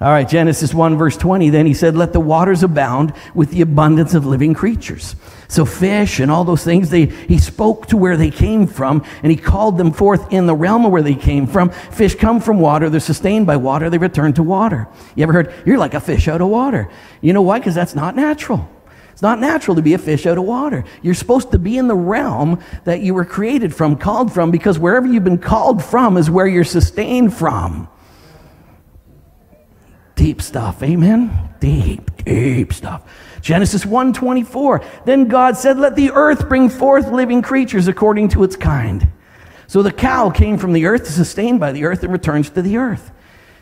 All 0.00 0.10
right, 0.10 0.28
Genesis 0.28 0.74
1, 0.74 0.98
verse 0.98 1.16
20. 1.16 1.50
Then 1.50 1.66
he 1.66 1.74
said, 1.74 1.94
Let 1.94 2.12
the 2.12 2.20
waters 2.20 2.64
abound 2.64 3.12
with 3.32 3.50
the 3.50 3.60
abundance 3.60 4.12
of 4.14 4.26
living 4.26 4.52
creatures. 4.52 5.14
So, 5.46 5.64
fish 5.64 6.18
and 6.18 6.32
all 6.32 6.42
those 6.42 6.64
things, 6.64 6.90
they, 6.90 7.06
he 7.06 7.38
spoke 7.38 7.86
to 7.86 7.96
where 7.96 8.16
they 8.16 8.30
came 8.30 8.66
from, 8.66 9.04
and 9.22 9.30
he 9.30 9.36
called 9.36 9.78
them 9.78 9.92
forth 9.92 10.32
in 10.32 10.46
the 10.46 10.54
realm 10.54 10.84
of 10.84 10.90
where 10.90 11.02
they 11.02 11.14
came 11.14 11.46
from. 11.46 11.70
Fish 11.70 12.16
come 12.16 12.40
from 12.40 12.58
water, 12.58 12.90
they're 12.90 12.98
sustained 12.98 13.46
by 13.46 13.56
water, 13.56 13.88
they 13.88 13.98
return 13.98 14.32
to 14.32 14.42
water. 14.42 14.88
You 15.14 15.22
ever 15.22 15.32
heard, 15.32 15.54
You're 15.64 15.78
like 15.78 15.94
a 15.94 16.00
fish 16.00 16.26
out 16.26 16.40
of 16.40 16.48
water? 16.48 16.90
You 17.20 17.32
know 17.32 17.42
why? 17.42 17.60
Because 17.60 17.76
that's 17.76 17.94
not 17.94 18.16
natural. 18.16 18.68
It's 19.12 19.22
not 19.22 19.38
natural 19.38 19.76
to 19.76 19.82
be 19.82 19.94
a 19.94 19.98
fish 19.98 20.26
out 20.26 20.38
of 20.38 20.44
water. 20.44 20.84
You're 21.02 21.14
supposed 21.14 21.52
to 21.52 21.58
be 21.60 21.78
in 21.78 21.86
the 21.86 21.94
realm 21.94 22.60
that 22.82 23.00
you 23.00 23.14
were 23.14 23.24
created 23.24 23.72
from, 23.72 23.96
called 23.96 24.34
from, 24.34 24.50
because 24.50 24.76
wherever 24.76 25.06
you've 25.06 25.22
been 25.22 25.38
called 25.38 25.84
from 25.84 26.16
is 26.16 26.28
where 26.28 26.48
you're 26.48 26.64
sustained 26.64 27.32
from. 27.32 27.86
Deep 30.24 30.40
stuff, 30.40 30.82
amen? 30.82 31.38
Deep, 31.60 32.24
deep 32.24 32.72
stuff. 32.72 33.02
Genesis 33.42 33.84
1:24. 33.84 34.80
Then 35.04 35.26
God 35.26 35.58
said, 35.58 35.78
"Let 35.78 35.96
the 35.96 36.12
earth 36.12 36.48
bring 36.48 36.70
forth 36.70 37.08
living 37.08 37.42
creatures 37.42 37.88
according 37.88 38.28
to 38.28 38.42
its 38.42 38.56
kind." 38.56 39.08
So 39.66 39.82
the 39.82 39.92
cow 39.92 40.30
came 40.30 40.56
from 40.56 40.72
the 40.72 40.86
earth, 40.86 41.06
sustained 41.10 41.60
by 41.60 41.72
the 41.72 41.84
earth, 41.84 42.02
and 42.02 42.10
returns 42.10 42.48
to 42.48 42.62
the 42.62 42.78
earth. 42.78 43.10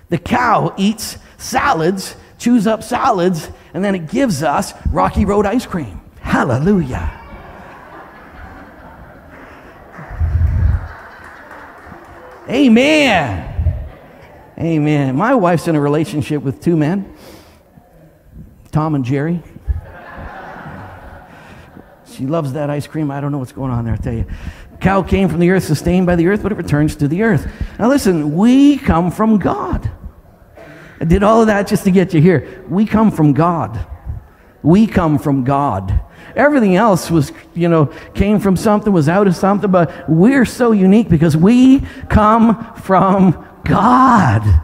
The 0.08 0.18
cow 0.18 0.72
eats 0.76 1.18
salads, 1.36 2.14
chews 2.38 2.68
up 2.68 2.84
salads, 2.84 3.50
and 3.74 3.84
then 3.84 3.96
it 3.96 4.08
gives 4.08 4.44
us 4.44 4.72
Rocky 4.92 5.24
Road 5.24 5.46
ice 5.46 5.66
cream. 5.66 6.00
Hallelujah. 6.20 7.10
Amen. 12.48 13.51
Amen. 14.58 15.16
My 15.16 15.34
wife's 15.34 15.66
in 15.68 15.76
a 15.76 15.80
relationship 15.80 16.42
with 16.42 16.60
two 16.60 16.76
men, 16.76 17.14
Tom 18.70 18.94
and 18.94 19.04
Jerry. 19.04 19.42
She 22.06 22.26
loves 22.26 22.52
that 22.52 22.68
ice 22.68 22.86
cream. 22.86 23.10
I 23.10 23.20
don't 23.20 23.32
know 23.32 23.38
what's 23.38 23.52
going 23.52 23.70
on 23.70 23.84
there, 23.84 23.94
I 23.94 23.96
tell 23.96 24.12
you. 24.12 24.26
Cow 24.80 25.02
came 25.02 25.28
from 25.28 25.40
the 25.40 25.50
earth, 25.50 25.64
sustained 25.64 26.06
by 26.06 26.16
the 26.16 26.26
earth, 26.26 26.42
but 26.42 26.52
it 26.52 26.56
returns 26.56 26.96
to 26.96 27.08
the 27.08 27.22
earth. 27.22 27.50
Now 27.78 27.88
listen, 27.88 28.36
we 28.36 28.76
come 28.76 29.10
from 29.10 29.38
God. 29.38 29.90
I 31.00 31.04
did 31.04 31.22
all 31.22 31.40
of 31.40 31.46
that 31.46 31.66
just 31.66 31.84
to 31.84 31.90
get 31.90 32.12
you 32.12 32.20
here. 32.20 32.64
We 32.68 32.84
come 32.84 33.10
from 33.10 33.32
God. 33.32 33.86
We 34.62 34.86
come 34.86 35.18
from 35.18 35.44
God. 35.44 36.00
Everything 36.36 36.76
else 36.76 37.10
was, 37.10 37.32
you 37.54 37.68
know, 37.68 37.86
came 38.14 38.38
from 38.38 38.56
something, 38.56 38.92
was 38.92 39.08
out 39.08 39.26
of 39.26 39.34
something, 39.34 39.70
but 39.70 40.08
we're 40.08 40.44
so 40.44 40.72
unique 40.72 41.08
because 41.08 41.36
we 41.36 41.80
come 42.08 42.74
from 42.76 43.46
God. 43.64 44.62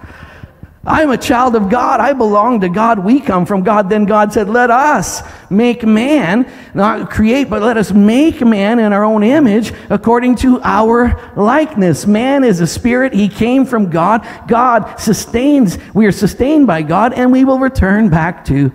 I'm 0.89 1.11
a 1.11 1.19
child 1.19 1.55
of 1.55 1.69
God. 1.69 2.01
I 2.01 2.15
belong 2.15 2.63
to 2.63 2.69
God. 2.71 2.99
We 3.01 3.21
come 3.21 3.45
from 3.45 3.63
God. 3.63 3.91
Then 3.91 4.07
God 4.07 4.33
said, 4.33 4.49
Let 4.49 4.71
us 4.71 5.23
make 5.51 5.85
man, 5.85 6.51
not 6.73 7.11
create, 7.11 7.51
but 7.51 7.61
let 7.61 7.77
us 7.77 7.93
make 7.93 8.41
man 8.41 8.79
in 8.79 8.95
our 8.95 9.05
own 9.05 9.23
image 9.23 9.73
according 9.91 10.37
to 10.37 10.61
our 10.63 11.33
likeness. 11.37 12.07
Man 12.07 12.43
is 12.43 12.61
a 12.61 12.67
spirit. 12.67 13.13
He 13.13 13.29
came 13.29 13.67
from 13.67 13.91
God. 13.91 14.27
God 14.49 14.99
sustains, 14.99 15.77
we 15.93 16.07
are 16.07 16.13
sustained 16.13 16.67
by 16.67 16.81
God, 16.81 17.13
and 17.13 17.31
we 17.31 17.45
will 17.45 17.59
return 17.59 18.09
back 18.09 18.47
to 18.47 18.73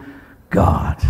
God. 0.52 1.02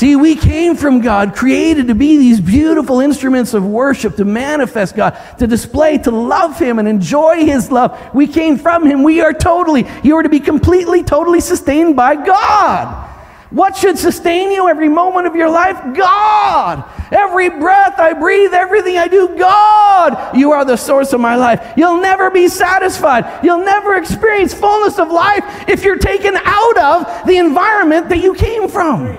See, 0.00 0.16
we 0.16 0.34
came 0.34 0.76
from 0.76 1.02
God, 1.02 1.34
created 1.36 1.88
to 1.88 1.94
be 1.94 2.16
these 2.16 2.40
beautiful 2.40 3.00
instruments 3.00 3.52
of 3.52 3.66
worship, 3.66 4.16
to 4.16 4.24
manifest 4.24 4.96
God, 4.96 5.10
to 5.38 5.46
display, 5.46 5.98
to 5.98 6.10
love 6.10 6.58
Him 6.58 6.78
and 6.78 6.88
enjoy 6.88 7.44
His 7.44 7.70
love. 7.70 8.14
We 8.14 8.26
came 8.26 8.56
from 8.56 8.86
Him. 8.86 9.02
We 9.02 9.20
are 9.20 9.34
totally, 9.34 9.86
you 10.02 10.16
are 10.16 10.22
to 10.22 10.30
be 10.30 10.40
completely, 10.40 11.04
totally 11.04 11.42
sustained 11.42 11.96
by 11.96 12.14
God. 12.14 13.10
What 13.50 13.76
should 13.76 13.98
sustain 13.98 14.50
you 14.50 14.70
every 14.70 14.88
moment 14.88 15.26
of 15.26 15.36
your 15.36 15.50
life? 15.50 15.76
God. 15.94 16.82
Every 17.12 17.50
breath 17.50 17.98
I 17.98 18.14
breathe, 18.14 18.54
everything 18.54 18.96
I 18.96 19.06
do, 19.06 19.36
God. 19.36 20.34
You 20.34 20.52
are 20.52 20.64
the 20.64 20.78
source 20.78 21.12
of 21.12 21.20
my 21.20 21.36
life. 21.36 21.74
You'll 21.76 22.00
never 22.00 22.30
be 22.30 22.48
satisfied. 22.48 23.44
You'll 23.44 23.66
never 23.66 23.96
experience 23.96 24.54
fullness 24.54 24.98
of 24.98 25.10
life 25.10 25.68
if 25.68 25.84
you're 25.84 25.98
taken 25.98 26.38
out 26.42 26.78
of 26.78 27.26
the 27.26 27.36
environment 27.36 28.08
that 28.08 28.22
you 28.22 28.32
came 28.32 28.66
from. 28.66 29.18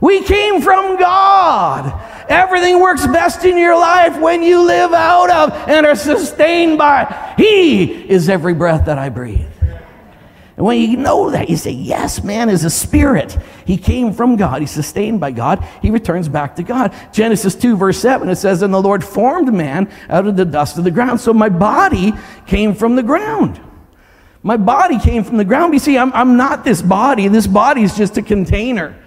We 0.00 0.22
came 0.22 0.62
from 0.62 0.98
God. 0.98 2.08
Everything 2.28 2.80
works 2.80 3.06
best 3.06 3.44
in 3.44 3.58
your 3.58 3.76
life 3.76 4.18
when 4.18 4.42
you 4.42 4.62
live 4.62 4.92
out 4.92 5.30
of 5.30 5.68
and 5.68 5.84
are 5.84 5.96
sustained 5.96 6.78
by. 6.78 7.34
He 7.36 8.08
is 8.08 8.28
every 8.28 8.54
breath 8.54 8.86
that 8.86 8.98
I 8.98 9.08
breathe. 9.08 9.46
And 10.56 10.66
when 10.66 10.78
you 10.78 10.98
know 10.98 11.30
that, 11.30 11.48
you 11.48 11.56
say, 11.56 11.70
Yes, 11.70 12.22
man 12.22 12.50
is 12.50 12.64
a 12.64 12.70
spirit. 12.70 13.36
He 13.64 13.78
came 13.78 14.12
from 14.12 14.36
God. 14.36 14.60
He's 14.60 14.70
sustained 14.70 15.18
by 15.18 15.30
God. 15.30 15.66
He 15.80 15.90
returns 15.90 16.28
back 16.28 16.56
to 16.56 16.62
God. 16.62 16.94
Genesis 17.12 17.54
2, 17.54 17.78
verse 17.78 17.98
7, 17.98 18.28
it 18.28 18.36
says, 18.36 18.60
And 18.60 18.72
the 18.72 18.82
Lord 18.82 19.02
formed 19.02 19.52
man 19.54 19.90
out 20.10 20.26
of 20.26 20.36
the 20.36 20.44
dust 20.44 20.76
of 20.76 20.84
the 20.84 20.90
ground. 20.90 21.18
So 21.18 21.32
my 21.32 21.48
body 21.48 22.12
came 22.46 22.74
from 22.74 22.94
the 22.94 23.02
ground. 23.02 23.58
My 24.42 24.58
body 24.58 24.98
came 24.98 25.24
from 25.24 25.38
the 25.38 25.46
ground. 25.46 25.72
You 25.72 25.80
see, 25.80 25.96
I'm, 25.96 26.12
I'm 26.12 26.36
not 26.36 26.62
this 26.62 26.82
body. 26.82 27.26
This 27.28 27.46
body 27.46 27.82
is 27.82 27.96
just 27.96 28.18
a 28.18 28.22
container. 28.22 28.99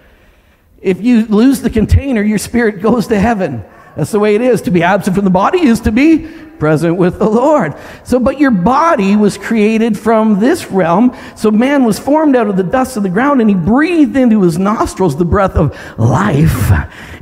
If 0.84 1.00
you 1.00 1.24
lose 1.24 1.62
the 1.62 1.70
container, 1.70 2.22
your 2.22 2.36
spirit 2.36 2.82
goes 2.82 3.06
to 3.06 3.18
heaven. 3.18 3.64
That's 3.96 4.10
the 4.10 4.18
way 4.20 4.34
it 4.34 4.42
is. 4.42 4.60
To 4.62 4.70
be 4.70 4.82
absent 4.82 5.16
from 5.16 5.24
the 5.24 5.30
body 5.30 5.60
is 5.62 5.80
to 5.80 5.92
be 5.92 6.28
present 6.58 6.98
with 6.98 7.18
the 7.18 7.28
Lord. 7.28 7.74
So, 8.04 8.20
but 8.20 8.38
your 8.38 8.50
body 8.50 9.16
was 9.16 9.38
created 9.38 9.98
from 9.98 10.40
this 10.40 10.70
realm. 10.70 11.16
So 11.36 11.50
man 11.50 11.84
was 11.84 11.98
formed 11.98 12.36
out 12.36 12.48
of 12.48 12.58
the 12.58 12.62
dust 12.62 12.98
of 12.98 13.02
the 13.02 13.08
ground 13.08 13.40
and 13.40 13.48
he 13.48 13.56
breathed 13.56 14.14
into 14.14 14.42
his 14.42 14.58
nostrils 14.58 15.16
the 15.16 15.24
breath 15.24 15.56
of 15.56 15.74
life. 15.98 16.70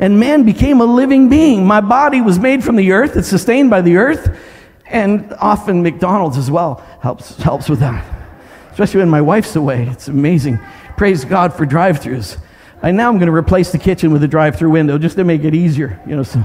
And 0.00 0.18
man 0.18 0.42
became 0.42 0.80
a 0.80 0.84
living 0.84 1.28
being. 1.28 1.64
My 1.64 1.80
body 1.80 2.20
was 2.20 2.40
made 2.40 2.64
from 2.64 2.74
the 2.74 2.90
earth. 2.90 3.16
It's 3.16 3.28
sustained 3.28 3.70
by 3.70 3.80
the 3.80 3.96
earth. 3.96 4.36
And 4.86 5.32
often 5.34 5.84
McDonald's 5.84 6.36
as 6.36 6.50
well 6.50 6.84
helps, 7.00 7.36
helps 7.36 7.68
with 7.68 7.78
that. 7.78 8.04
Especially 8.72 8.98
when 8.98 9.08
my 9.08 9.20
wife's 9.20 9.54
away. 9.54 9.86
It's 9.86 10.08
amazing. 10.08 10.58
Praise 10.96 11.24
God 11.24 11.54
for 11.54 11.64
drive-throughs. 11.64 12.38
I 12.82 12.90
now 12.90 13.08
I'm 13.08 13.18
going 13.18 13.26
to 13.26 13.34
replace 13.34 13.70
the 13.70 13.78
kitchen 13.78 14.12
with 14.12 14.22
a 14.24 14.28
drive-through 14.28 14.70
window 14.70 14.98
just 14.98 15.16
to 15.16 15.24
make 15.24 15.44
it 15.44 15.54
easier. 15.54 16.00
You 16.06 16.16
know, 16.16 16.22
so 16.22 16.44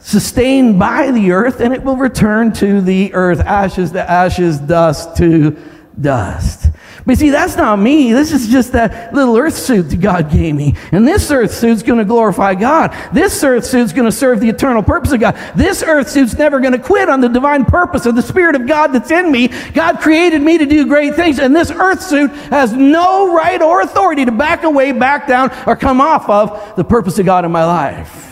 sustained 0.00 0.78
by 0.78 1.10
the 1.12 1.32
earth, 1.32 1.60
and 1.60 1.72
it 1.72 1.82
will 1.82 1.96
return 1.96 2.52
to 2.54 2.80
the 2.80 3.14
earth. 3.14 3.40
Ashes 3.40 3.92
to 3.92 4.10
ashes, 4.10 4.58
dust 4.58 5.16
to 5.18 5.56
dust. 6.00 6.70
But 7.06 7.18
see, 7.18 7.28
that's 7.28 7.56
not 7.56 7.78
me. 7.78 8.14
This 8.14 8.32
is 8.32 8.48
just 8.48 8.72
that 8.72 9.12
little 9.12 9.36
earth 9.36 9.56
suit 9.56 9.90
that 9.90 10.00
God 10.00 10.30
gave 10.30 10.54
me. 10.54 10.74
And 10.90 11.06
this 11.06 11.30
earth 11.30 11.52
suit's 11.52 11.82
going 11.82 11.98
to 11.98 12.04
glorify 12.04 12.54
God. 12.54 12.96
This 13.12 13.44
earth 13.44 13.66
suit's 13.66 13.92
going 13.92 14.06
to 14.06 14.12
serve 14.12 14.40
the 14.40 14.48
eternal 14.48 14.82
purpose 14.82 15.12
of 15.12 15.20
God. 15.20 15.36
This 15.54 15.82
earth 15.82 16.08
suit's 16.08 16.34
never 16.38 16.60
going 16.60 16.72
to 16.72 16.78
quit 16.78 17.10
on 17.10 17.20
the 17.20 17.28
divine 17.28 17.66
purpose 17.66 18.06
of 18.06 18.14
the 18.14 18.22
Spirit 18.22 18.56
of 18.56 18.66
God 18.66 18.88
that's 18.88 19.10
in 19.10 19.30
me. 19.30 19.48
God 19.72 20.00
created 20.00 20.40
me 20.40 20.56
to 20.56 20.64
do 20.64 20.86
great 20.86 21.14
things, 21.14 21.38
and 21.38 21.54
this 21.54 21.70
earth 21.70 22.02
suit 22.02 22.30
has 22.48 22.72
no 22.72 23.34
right 23.34 23.60
or 23.60 23.82
authority 23.82 24.24
to 24.24 24.32
back 24.32 24.64
away, 24.64 24.92
back 24.92 25.26
down, 25.26 25.52
or 25.66 25.76
come 25.76 26.00
off 26.00 26.28
of 26.30 26.76
the 26.76 26.84
purpose 26.84 27.18
of 27.18 27.26
God 27.26 27.44
in 27.44 27.52
my 27.52 27.64
life. 27.64 28.23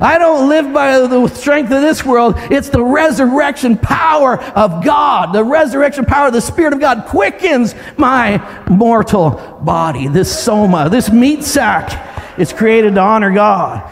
I 0.00 0.18
don't 0.18 0.48
live 0.48 0.72
by 0.72 0.98
the 0.98 1.28
strength 1.28 1.72
of 1.72 1.80
this 1.80 2.04
world. 2.04 2.34
It's 2.50 2.68
the 2.68 2.82
resurrection 2.82 3.78
power 3.78 4.38
of 4.38 4.84
God. 4.84 5.32
The 5.32 5.44
resurrection 5.44 6.04
power 6.04 6.28
of 6.28 6.32
the 6.32 6.40
Spirit 6.40 6.74
of 6.74 6.80
God 6.80 7.06
quickens 7.06 7.74
my 7.96 8.64
mortal 8.68 9.60
body. 9.62 10.08
This 10.08 10.44
soma, 10.44 10.88
this 10.90 11.10
meat 11.10 11.44
sack 11.44 12.38
is 12.38 12.52
created 12.52 12.94
to 12.96 13.00
honor 13.00 13.32
God. 13.32 13.90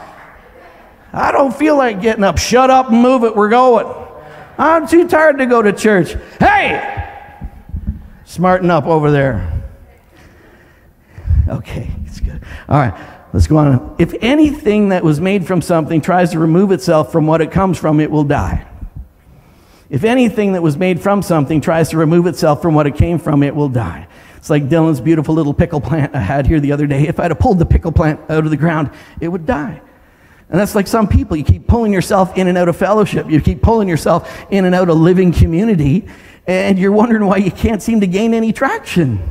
I 1.12 1.32
don't 1.32 1.54
feel 1.54 1.76
like 1.76 2.02
getting 2.02 2.24
up. 2.24 2.38
Shut 2.38 2.70
up 2.70 2.90
and 2.90 3.00
move 3.00 3.24
it. 3.24 3.34
We're 3.36 3.48
going. 3.48 3.86
I'm 4.58 4.86
too 4.86 5.08
tired 5.08 5.38
to 5.38 5.46
go 5.46 5.62
to 5.62 5.72
church. 5.72 6.14
Hey! 6.38 7.00
Smarten 8.24 8.70
up 8.70 8.86
over 8.86 9.10
there. 9.10 9.62
Okay, 11.48 11.90
it's 12.06 12.20
good. 12.20 12.42
All 12.68 12.78
right. 12.78 13.13
Let's 13.34 13.48
go 13.48 13.56
on. 13.56 13.96
If 13.98 14.14
anything 14.20 14.90
that 14.90 15.02
was 15.02 15.20
made 15.20 15.44
from 15.44 15.60
something 15.60 16.00
tries 16.00 16.30
to 16.30 16.38
remove 16.38 16.70
itself 16.70 17.10
from 17.10 17.26
what 17.26 17.40
it 17.40 17.50
comes 17.50 17.76
from, 17.76 17.98
it 17.98 18.08
will 18.08 18.22
die. 18.22 18.64
If 19.90 20.04
anything 20.04 20.52
that 20.52 20.62
was 20.62 20.76
made 20.76 21.00
from 21.00 21.20
something 21.20 21.60
tries 21.60 21.88
to 21.88 21.96
remove 21.96 22.28
itself 22.28 22.62
from 22.62 22.74
what 22.74 22.86
it 22.86 22.94
came 22.94 23.18
from, 23.18 23.42
it 23.42 23.52
will 23.52 23.68
die. 23.68 24.06
It's 24.36 24.50
like 24.50 24.68
Dylan's 24.68 25.00
beautiful 25.00 25.34
little 25.34 25.52
pickle 25.52 25.80
plant 25.80 26.14
I 26.14 26.20
had 26.20 26.46
here 26.46 26.60
the 26.60 26.70
other 26.70 26.86
day. 26.86 27.08
If 27.08 27.18
I'd 27.18 27.32
have 27.32 27.40
pulled 27.40 27.58
the 27.58 27.66
pickle 27.66 27.90
plant 27.90 28.20
out 28.30 28.44
of 28.44 28.50
the 28.50 28.56
ground, 28.56 28.92
it 29.20 29.26
would 29.26 29.46
die. 29.46 29.82
And 30.48 30.60
that's 30.60 30.76
like 30.76 30.86
some 30.86 31.08
people. 31.08 31.36
You 31.36 31.42
keep 31.42 31.66
pulling 31.66 31.92
yourself 31.92 32.38
in 32.38 32.46
and 32.46 32.56
out 32.56 32.68
of 32.68 32.76
fellowship. 32.76 33.28
You 33.28 33.40
keep 33.40 33.62
pulling 33.62 33.88
yourself 33.88 34.44
in 34.48 34.64
and 34.64 34.76
out 34.76 34.88
of 34.88 34.96
living 34.96 35.32
community, 35.32 36.06
and 36.46 36.78
you're 36.78 36.92
wondering 36.92 37.26
why 37.26 37.38
you 37.38 37.50
can't 37.50 37.82
seem 37.82 38.00
to 38.00 38.06
gain 38.06 38.32
any 38.32 38.52
traction. 38.52 39.28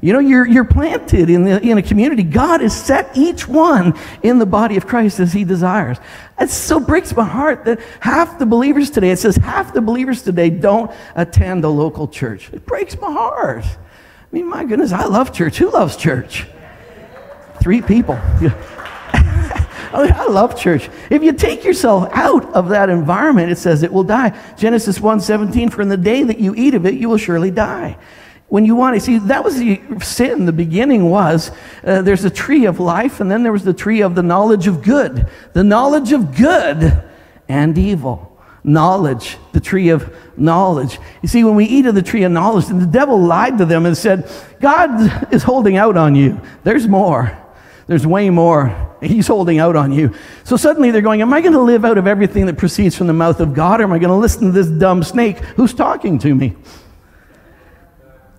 You 0.00 0.12
know, 0.12 0.20
you're, 0.20 0.46
you're 0.46 0.64
planted 0.64 1.28
in, 1.28 1.44
the, 1.44 1.60
in 1.60 1.76
a 1.76 1.82
community. 1.82 2.22
God 2.22 2.60
has 2.60 2.74
set 2.74 3.16
each 3.16 3.48
one 3.48 3.98
in 4.22 4.38
the 4.38 4.46
body 4.46 4.76
of 4.76 4.86
Christ 4.86 5.18
as 5.18 5.32
he 5.32 5.44
desires. 5.44 5.98
It 6.38 6.50
so 6.50 6.78
breaks 6.78 7.14
my 7.16 7.24
heart 7.24 7.64
that 7.64 7.80
half 8.00 8.38
the 8.38 8.46
believers 8.46 8.90
today, 8.90 9.10
it 9.10 9.18
says 9.18 9.36
half 9.36 9.74
the 9.74 9.80
believers 9.80 10.22
today 10.22 10.50
don't 10.50 10.90
attend 11.16 11.64
a 11.64 11.68
local 11.68 12.06
church. 12.06 12.52
It 12.52 12.64
breaks 12.64 12.98
my 13.00 13.10
heart. 13.10 13.64
I 13.64 13.76
mean, 14.30 14.46
my 14.46 14.64
goodness, 14.64 14.92
I 14.92 15.06
love 15.06 15.32
church. 15.32 15.58
Who 15.58 15.70
loves 15.70 15.96
church? 15.96 16.46
Three 17.60 17.82
people. 17.82 18.14
I, 19.90 20.02
mean, 20.02 20.12
I 20.12 20.26
love 20.26 20.56
church. 20.56 20.88
If 21.10 21.24
you 21.24 21.32
take 21.32 21.64
yourself 21.64 22.08
out 22.12 22.44
of 22.54 22.68
that 22.68 22.88
environment, 22.88 23.50
it 23.50 23.58
says 23.58 23.82
it 23.82 23.92
will 23.92 24.04
die. 24.04 24.38
Genesis 24.56 24.98
1:17, 24.98 25.72
for 25.72 25.82
in 25.82 25.88
the 25.88 25.96
day 25.96 26.22
that 26.22 26.38
you 26.38 26.54
eat 26.54 26.74
of 26.74 26.86
it, 26.86 26.94
you 26.94 27.08
will 27.08 27.16
surely 27.16 27.50
die 27.50 27.96
when 28.48 28.64
you 28.64 28.74
want 28.74 28.94
to 28.96 29.00
see 29.00 29.18
that 29.18 29.44
was 29.44 29.58
the 29.58 29.80
sin. 30.00 30.46
The 30.46 30.52
beginning 30.52 31.10
was 31.10 31.50
uh, 31.84 32.02
there's 32.02 32.24
a 32.24 32.30
tree 32.30 32.64
of 32.64 32.80
life 32.80 33.20
and 33.20 33.30
then 33.30 33.42
there 33.42 33.52
was 33.52 33.64
the 33.64 33.74
tree 33.74 34.00
of 34.00 34.14
the 34.14 34.22
knowledge 34.22 34.66
of 34.66 34.82
good. 34.82 35.28
The 35.52 35.64
knowledge 35.64 36.12
of 36.12 36.36
good 36.36 37.02
and 37.48 37.76
evil. 37.76 38.40
Knowledge. 38.64 39.36
The 39.52 39.60
tree 39.60 39.90
of 39.90 40.14
knowledge. 40.36 40.98
You 41.22 41.28
see 41.28 41.44
when 41.44 41.56
we 41.56 41.66
eat 41.66 41.86
of 41.86 41.94
the 41.94 42.02
tree 42.02 42.22
of 42.24 42.32
knowledge 42.32 42.70
and 42.70 42.80
the 42.80 42.86
devil 42.86 43.20
lied 43.20 43.58
to 43.58 43.66
them 43.66 43.84
and 43.86 43.96
said 43.96 44.30
god 44.60 45.32
is 45.32 45.42
holding 45.42 45.76
out 45.76 45.96
on 45.96 46.14
you. 46.14 46.40
There's 46.64 46.88
more. 46.88 47.36
There's 47.86 48.06
way 48.06 48.30
more. 48.30 48.96
He's 49.00 49.26
holding 49.26 49.58
out 49.58 49.76
on 49.76 49.92
you. 49.92 50.14
So 50.44 50.56
suddenly 50.56 50.90
they're 50.90 51.02
going 51.02 51.20
am 51.20 51.34
i 51.34 51.42
going 51.42 51.52
to 51.52 51.60
live 51.60 51.84
out 51.84 51.98
of 51.98 52.06
everything 52.06 52.46
that 52.46 52.56
proceeds 52.56 52.96
from 52.96 53.08
the 53.08 53.12
mouth 53.12 53.40
of 53.40 53.52
god 53.52 53.80
or 53.80 53.84
am 53.84 53.92
i 53.92 53.98
going 53.98 54.08
to 54.08 54.16
listen 54.16 54.46
to 54.46 54.52
this 54.52 54.68
dumb 54.68 55.02
snake 55.02 55.38
who's 55.56 55.74
talking 55.74 56.18
to 56.20 56.34
me 56.34 56.56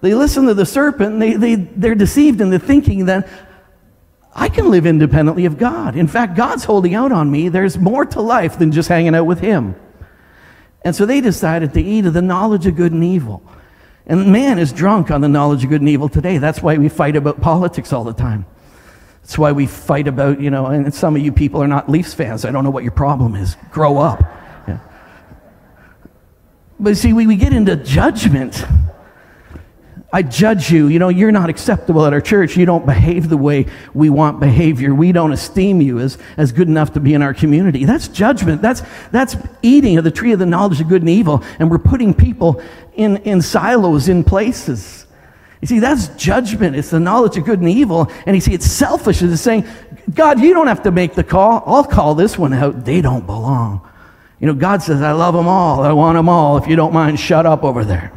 they 0.02 0.14
listen 0.14 0.46
to 0.46 0.54
the 0.54 0.66
serpent 0.66 1.20
they, 1.20 1.34
they, 1.34 1.56
they're 1.56 1.96
deceived 1.96 2.42
into 2.42 2.60
thinking 2.60 3.06
that 3.06 3.28
I 4.34 4.48
can 4.48 4.70
live 4.70 4.86
independently 4.86 5.46
of 5.46 5.58
God. 5.58 5.96
In 5.96 6.08
fact, 6.08 6.36
God's 6.36 6.64
holding 6.64 6.94
out 6.94 7.12
on 7.12 7.30
me. 7.30 7.50
There's 7.50 7.78
more 7.78 8.06
to 8.06 8.22
life 8.22 8.60
than 8.60 8.72
just 8.72 8.88
hanging 8.88 9.16
out 9.16 9.26
with 9.26 9.40
Him. 9.40 9.76
And 10.84 10.96
so 10.96 11.06
they 11.06 11.20
decided 11.20 11.74
to 11.74 11.82
eat 11.82 12.06
of 12.06 12.14
the 12.14 12.22
knowledge 12.22 12.66
of 12.66 12.76
good 12.76 12.94
and 12.94 13.04
evil. 13.04 13.44
And 14.06 14.32
man 14.32 14.58
is 14.58 14.72
drunk 14.72 15.12
on 15.12 15.22
the 15.22 15.28
knowledge 15.28 15.64
of 15.64 15.70
good 15.70 15.82
and 15.82 15.90
evil 15.90 16.10
today. 16.10 16.38
That's 16.38 16.62
why 16.62 16.78
we 16.78 16.90
fight 16.90 17.16
about 17.16 17.42
politics 17.42 17.92
all 17.92 18.04
the 18.04 18.14
time. 18.14 18.46
That's 19.22 19.38
why 19.38 19.52
we 19.52 19.68
fight 19.68 20.08
about, 20.08 20.40
you 20.40 20.50
know, 20.50 20.68
and 20.68 20.94
some 20.94 21.16
of 21.16 21.22
you 21.22 21.32
people 21.32 21.62
are 21.62 21.68
not 21.68 21.90
Leafs 21.90 22.14
fans. 22.14 22.46
I 22.46 22.52
don't 22.52 22.64
know 22.64 22.70
what 22.70 22.84
your 22.84 22.94
problem 22.94 23.36
is. 23.36 23.58
Grow 23.72 23.98
up. 23.98 24.22
Yeah. 24.68 24.80
But 26.80 26.98
see, 26.98 27.14
we, 27.14 27.28
we 27.28 27.36
get 27.36 27.54
into 27.54 27.76
judgment 27.76 28.66
I 30.12 30.24
judge 30.24 30.72
you. 30.72 30.88
You 30.88 30.98
know, 30.98 31.10
you're 31.10 31.32
not 31.32 31.50
acceptable 31.50 32.04
at 32.06 32.14
our 32.14 32.22
church. 32.22 32.58
You 32.58 32.66
don't 32.66 32.86
behave 32.86 33.30
the 33.30 33.38
way 33.38 33.68
we 33.94 34.10
want 34.10 34.40
behavior. 34.40 34.94
We 34.96 35.12
don't 35.12 35.32
esteem 35.32 35.82
you 35.82 36.00
as, 36.00 36.18
as 36.36 36.52
good 36.52 36.68
enough 36.68 36.94
to 36.94 37.00
be 37.00 37.14
in 37.14 37.22
our 37.22 37.34
community. 37.34 37.86
That's 37.86 38.08
judgment. 38.08 38.62
That's, 38.62 38.82
that's 39.12 39.36
eating 39.62 40.00
of 40.00 40.04
the 40.04 40.12
tree 40.12 40.32
of 40.32 40.40
the 40.40 40.48
knowledge 40.48 40.82
of 40.82 40.88
good 40.88 41.04
and 41.04 41.10
evil. 41.10 41.44
And 41.60 41.70
we're 41.70 41.78
putting 41.78 42.16
people 42.16 42.62
in, 42.94 43.18
in 43.18 43.42
silos, 43.44 44.10
in 44.10 44.24
places. 44.24 45.06
You 45.62 45.68
see, 45.68 45.80
that's 45.80 46.08
judgment. 46.10 46.76
It's 46.76 46.90
the 46.90 47.00
knowledge 47.00 47.38
of 47.38 47.46
good 47.46 47.60
and 47.60 47.70
evil. 47.70 48.12
And 48.26 48.36
you 48.36 48.42
see, 48.42 48.54
it's 48.54 48.66
selfish. 48.66 49.22
It's 49.22 49.42
saying, 49.42 49.68
God, 50.12 50.40
you 50.40 50.56
don't 50.56 50.68
have 50.68 50.84
to 50.84 50.92
make 50.92 51.14
the 51.14 51.24
call. 51.24 51.62
I'll 51.68 51.84
call 51.84 52.16
this 52.16 52.36
one 52.36 52.54
out. 52.54 52.84
They 52.84 53.02
don't 53.02 53.28
belong. 53.28 53.88
You 54.40 54.48
know, 54.48 54.54
God 54.54 54.82
says, 54.82 55.04
I 55.04 55.12
love 55.12 55.36
them 55.36 55.48
all. 55.48 55.84
I 55.84 55.92
want 55.92 56.16
them 56.16 56.30
all. 56.30 56.58
If 56.58 56.68
you 56.68 56.76
don't 56.76 56.94
mind, 56.94 57.20
shut 57.20 57.46
up 57.46 57.64
over 57.64 57.86
there. 57.86 58.12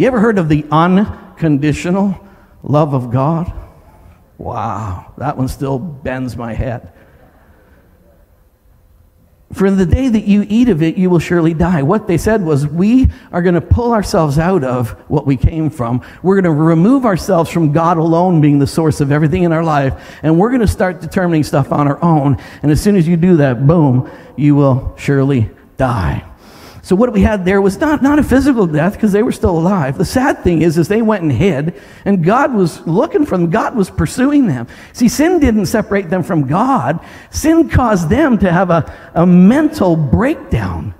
You 0.00 0.06
ever 0.06 0.18
heard 0.18 0.38
of 0.38 0.48
the 0.48 0.64
unconditional 0.70 2.26
love 2.62 2.94
of 2.94 3.10
God? 3.10 3.52
Wow, 4.38 5.12
that 5.18 5.36
one 5.36 5.46
still 5.46 5.78
bends 5.78 6.38
my 6.38 6.54
head. 6.54 6.90
For 9.52 9.66
in 9.66 9.76
the 9.76 9.84
day 9.84 10.08
that 10.08 10.24
you 10.24 10.46
eat 10.48 10.70
of 10.70 10.82
it, 10.82 10.96
you 10.96 11.10
will 11.10 11.18
surely 11.18 11.52
die. 11.52 11.82
What 11.82 12.06
they 12.06 12.16
said 12.16 12.42
was, 12.42 12.66
we 12.66 13.08
are 13.30 13.42
going 13.42 13.56
to 13.56 13.60
pull 13.60 13.92
ourselves 13.92 14.38
out 14.38 14.64
of 14.64 14.92
what 15.10 15.26
we 15.26 15.36
came 15.36 15.68
from. 15.68 16.00
We're 16.22 16.40
going 16.40 16.44
to 16.44 16.62
remove 16.62 17.04
ourselves 17.04 17.50
from 17.50 17.70
God 17.70 17.98
alone 17.98 18.40
being 18.40 18.58
the 18.58 18.66
source 18.66 19.02
of 19.02 19.12
everything 19.12 19.42
in 19.42 19.52
our 19.52 19.62
life. 19.62 20.18
And 20.22 20.38
we're 20.38 20.48
going 20.48 20.62
to 20.62 20.66
start 20.66 21.02
determining 21.02 21.44
stuff 21.44 21.72
on 21.72 21.86
our 21.86 22.02
own. 22.02 22.38
And 22.62 22.72
as 22.72 22.80
soon 22.80 22.96
as 22.96 23.06
you 23.06 23.18
do 23.18 23.36
that, 23.36 23.66
boom, 23.66 24.10
you 24.34 24.54
will 24.54 24.94
surely 24.96 25.50
die. 25.76 26.24
So 26.82 26.96
what 26.96 27.12
we 27.12 27.20
had 27.20 27.44
there 27.44 27.60
was 27.60 27.78
not, 27.78 28.02
not 28.02 28.18
a 28.18 28.22
physical 28.22 28.66
death 28.66 28.94
because 28.94 29.12
they 29.12 29.22
were 29.22 29.32
still 29.32 29.58
alive. 29.58 29.98
The 29.98 30.04
sad 30.04 30.42
thing 30.42 30.62
is, 30.62 30.78
is 30.78 30.88
they 30.88 31.02
went 31.02 31.22
and 31.22 31.32
hid, 31.32 31.80
and 32.04 32.24
God 32.24 32.54
was 32.54 32.86
looking 32.86 33.26
for 33.26 33.36
them. 33.36 33.50
God 33.50 33.76
was 33.76 33.90
pursuing 33.90 34.46
them. 34.46 34.66
See, 34.92 35.08
sin 35.08 35.40
didn't 35.40 35.66
separate 35.66 36.08
them 36.08 36.22
from 36.22 36.46
God. 36.46 37.00
Sin 37.30 37.68
caused 37.68 38.08
them 38.08 38.38
to 38.38 38.50
have 38.50 38.70
a, 38.70 38.92
a 39.14 39.26
mental 39.26 39.96
breakdown. 39.96 40.94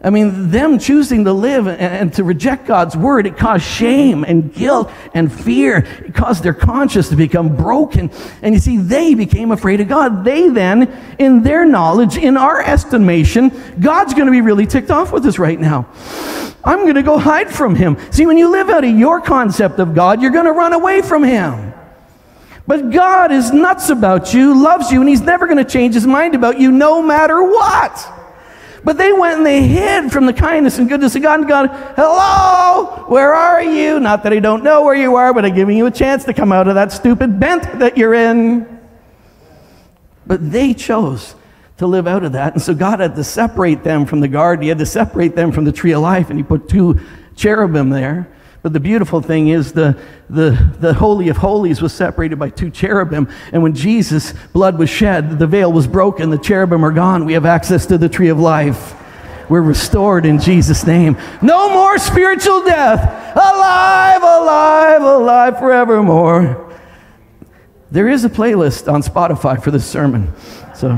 I 0.00 0.10
mean, 0.10 0.50
them 0.50 0.78
choosing 0.78 1.24
to 1.24 1.32
live 1.32 1.66
and, 1.66 2.12
to 2.14 2.22
reject 2.22 2.66
God's 2.66 2.96
word, 2.96 3.26
it 3.26 3.36
caused 3.36 3.64
shame 3.64 4.22
and 4.22 4.54
guilt 4.54 4.92
and 5.12 5.32
fear. 5.32 5.78
It 5.78 6.14
caused 6.14 6.44
their 6.44 6.54
conscience 6.54 7.08
to 7.08 7.16
become 7.16 7.56
broken. 7.56 8.12
And 8.40 8.54
you 8.54 8.60
see, 8.60 8.76
they 8.76 9.14
became 9.14 9.50
afraid 9.50 9.80
of 9.80 9.88
God. 9.88 10.24
They 10.24 10.50
then, 10.50 10.96
in 11.18 11.42
their 11.42 11.64
knowledge, 11.64 12.16
in 12.16 12.36
our 12.36 12.60
estimation, 12.62 13.50
God's 13.80 14.14
going 14.14 14.26
to 14.26 14.32
be 14.32 14.40
really 14.40 14.66
ticked 14.66 14.92
off 14.92 15.12
with 15.12 15.26
us 15.26 15.36
right 15.36 15.58
now. 15.58 15.88
I'm 16.62 16.82
going 16.82 16.94
to 16.94 17.02
go 17.02 17.18
hide 17.18 17.50
from 17.50 17.74
him. 17.74 17.96
See, 18.12 18.24
when 18.24 18.38
you 18.38 18.52
live 18.52 18.70
out 18.70 18.84
of 18.84 18.96
your 18.96 19.20
concept 19.20 19.80
of 19.80 19.96
God, 19.96 20.22
you're 20.22 20.30
going 20.30 20.44
to 20.44 20.52
run 20.52 20.74
away 20.74 21.02
from 21.02 21.24
him. 21.24 21.74
But 22.68 22.90
God 22.90 23.32
is 23.32 23.50
nuts 23.50 23.88
about 23.88 24.32
you, 24.32 24.62
loves 24.62 24.92
you, 24.92 25.00
and 25.00 25.08
he's 25.08 25.22
never 25.22 25.46
going 25.46 25.58
to 25.58 25.64
change 25.64 25.94
his 25.94 26.06
mind 26.06 26.36
about 26.36 26.60
you 26.60 26.70
no 26.70 27.02
matter 27.02 27.42
what. 27.42 28.14
But 28.88 28.96
they 28.96 29.12
went 29.12 29.36
and 29.36 29.44
they 29.44 29.64
hid 29.64 30.10
from 30.10 30.24
the 30.24 30.32
kindness 30.32 30.78
and 30.78 30.88
goodness 30.88 31.14
of 31.14 31.20
God 31.20 31.40
and 31.40 31.46
God, 31.46 31.68
hello, 31.94 33.04
where 33.08 33.34
are 33.34 33.62
you? 33.62 34.00
Not 34.00 34.22
that 34.22 34.32
I 34.32 34.38
don't 34.38 34.64
know 34.64 34.82
where 34.82 34.94
you 34.94 35.16
are, 35.16 35.34
but 35.34 35.44
I'm 35.44 35.54
giving 35.54 35.76
you 35.76 35.84
a 35.84 35.90
chance 35.90 36.24
to 36.24 36.32
come 36.32 36.52
out 36.52 36.68
of 36.68 36.74
that 36.74 36.90
stupid 36.90 37.38
bent 37.38 37.80
that 37.80 37.98
you're 37.98 38.14
in. 38.14 38.80
But 40.26 40.50
they 40.50 40.72
chose 40.72 41.34
to 41.76 41.86
live 41.86 42.06
out 42.06 42.24
of 42.24 42.32
that. 42.32 42.54
And 42.54 42.62
so 42.62 42.74
God 42.74 43.00
had 43.00 43.14
to 43.16 43.24
separate 43.24 43.84
them 43.84 44.06
from 44.06 44.20
the 44.20 44.28
garden. 44.28 44.62
He 44.62 44.70
had 44.70 44.78
to 44.78 44.86
separate 44.86 45.36
them 45.36 45.52
from 45.52 45.66
the 45.66 45.72
tree 45.72 45.92
of 45.92 46.00
life. 46.00 46.30
And 46.30 46.38
he 46.38 46.42
put 46.42 46.70
two 46.70 46.98
cherubim 47.36 47.90
there 47.90 48.26
but 48.62 48.72
the 48.72 48.80
beautiful 48.80 49.20
thing 49.20 49.48
is 49.48 49.72
the, 49.72 49.98
the, 50.28 50.50
the 50.80 50.94
Holy 50.94 51.28
of 51.28 51.36
Holies 51.36 51.80
was 51.80 51.92
separated 51.92 52.38
by 52.38 52.50
two 52.50 52.70
cherubim. 52.70 53.28
And 53.52 53.62
when 53.62 53.74
Jesus' 53.74 54.34
blood 54.52 54.78
was 54.78 54.90
shed, 54.90 55.38
the 55.38 55.46
veil 55.46 55.72
was 55.72 55.86
broken, 55.86 56.30
the 56.30 56.38
cherubim 56.38 56.84
are 56.84 56.90
gone. 56.90 57.24
We 57.24 57.34
have 57.34 57.46
access 57.46 57.86
to 57.86 57.98
the 57.98 58.08
tree 58.08 58.28
of 58.28 58.38
life. 58.38 58.94
We're 59.48 59.62
restored 59.62 60.26
in 60.26 60.40
Jesus' 60.40 60.84
name. 60.86 61.16
No 61.40 61.70
more 61.72 61.98
spiritual 61.98 62.64
death. 62.64 63.00
Alive, 63.34 64.22
alive, 64.22 65.02
alive 65.02 65.58
forevermore. 65.58 66.76
There 67.90 68.08
is 68.08 68.24
a 68.24 68.28
playlist 68.28 68.92
on 68.92 69.02
Spotify 69.02 69.62
for 69.62 69.70
this 69.70 69.86
sermon. 69.86 70.32
So, 70.74 70.88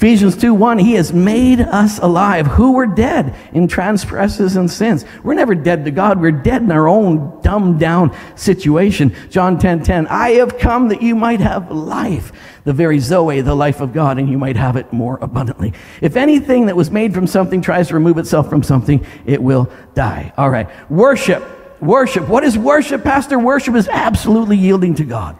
Ephesians 0.00 0.34
2 0.34 0.54
1, 0.54 0.78
He 0.78 0.94
has 0.94 1.12
made 1.12 1.60
us 1.60 1.98
alive 1.98 2.46
who 2.46 2.72
were 2.72 2.86
dead 2.86 3.34
in 3.52 3.68
transgressions 3.68 4.56
and 4.56 4.70
sins. 4.70 5.04
We're 5.22 5.34
never 5.34 5.54
dead 5.54 5.84
to 5.84 5.90
God. 5.90 6.18
We're 6.18 6.32
dead 6.32 6.62
in 6.62 6.72
our 6.72 6.88
own 6.88 7.38
dumbed 7.42 7.80
down 7.80 8.16
situation. 8.34 9.14
John 9.28 9.58
10 9.58 9.82
10, 9.82 10.06
I 10.06 10.30
have 10.36 10.56
come 10.56 10.88
that 10.88 11.02
you 11.02 11.14
might 11.14 11.40
have 11.40 11.70
life, 11.70 12.32
the 12.64 12.72
very 12.72 12.98
Zoe, 12.98 13.42
the 13.42 13.54
life 13.54 13.82
of 13.82 13.92
God, 13.92 14.18
and 14.18 14.30
you 14.30 14.38
might 14.38 14.56
have 14.56 14.76
it 14.76 14.90
more 14.90 15.18
abundantly. 15.20 15.74
If 16.00 16.16
anything 16.16 16.64
that 16.64 16.76
was 16.76 16.90
made 16.90 17.12
from 17.12 17.26
something 17.26 17.60
tries 17.60 17.88
to 17.88 17.94
remove 17.94 18.16
itself 18.16 18.48
from 18.48 18.62
something, 18.62 19.04
it 19.26 19.42
will 19.42 19.70
die. 19.92 20.32
All 20.38 20.48
right. 20.48 20.90
Worship. 20.90 21.44
Worship. 21.82 22.26
What 22.26 22.42
is 22.42 22.56
worship, 22.56 23.04
Pastor? 23.04 23.38
Worship 23.38 23.74
is 23.74 23.86
absolutely 23.86 24.56
yielding 24.56 24.94
to 24.94 25.04
God. 25.04 25.38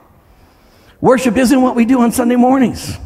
Worship 1.00 1.38
isn't 1.38 1.62
what 1.62 1.76
we 1.76 1.86
do 1.86 2.02
on 2.02 2.12
Sunday 2.12 2.36
mornings. 2.36 2.98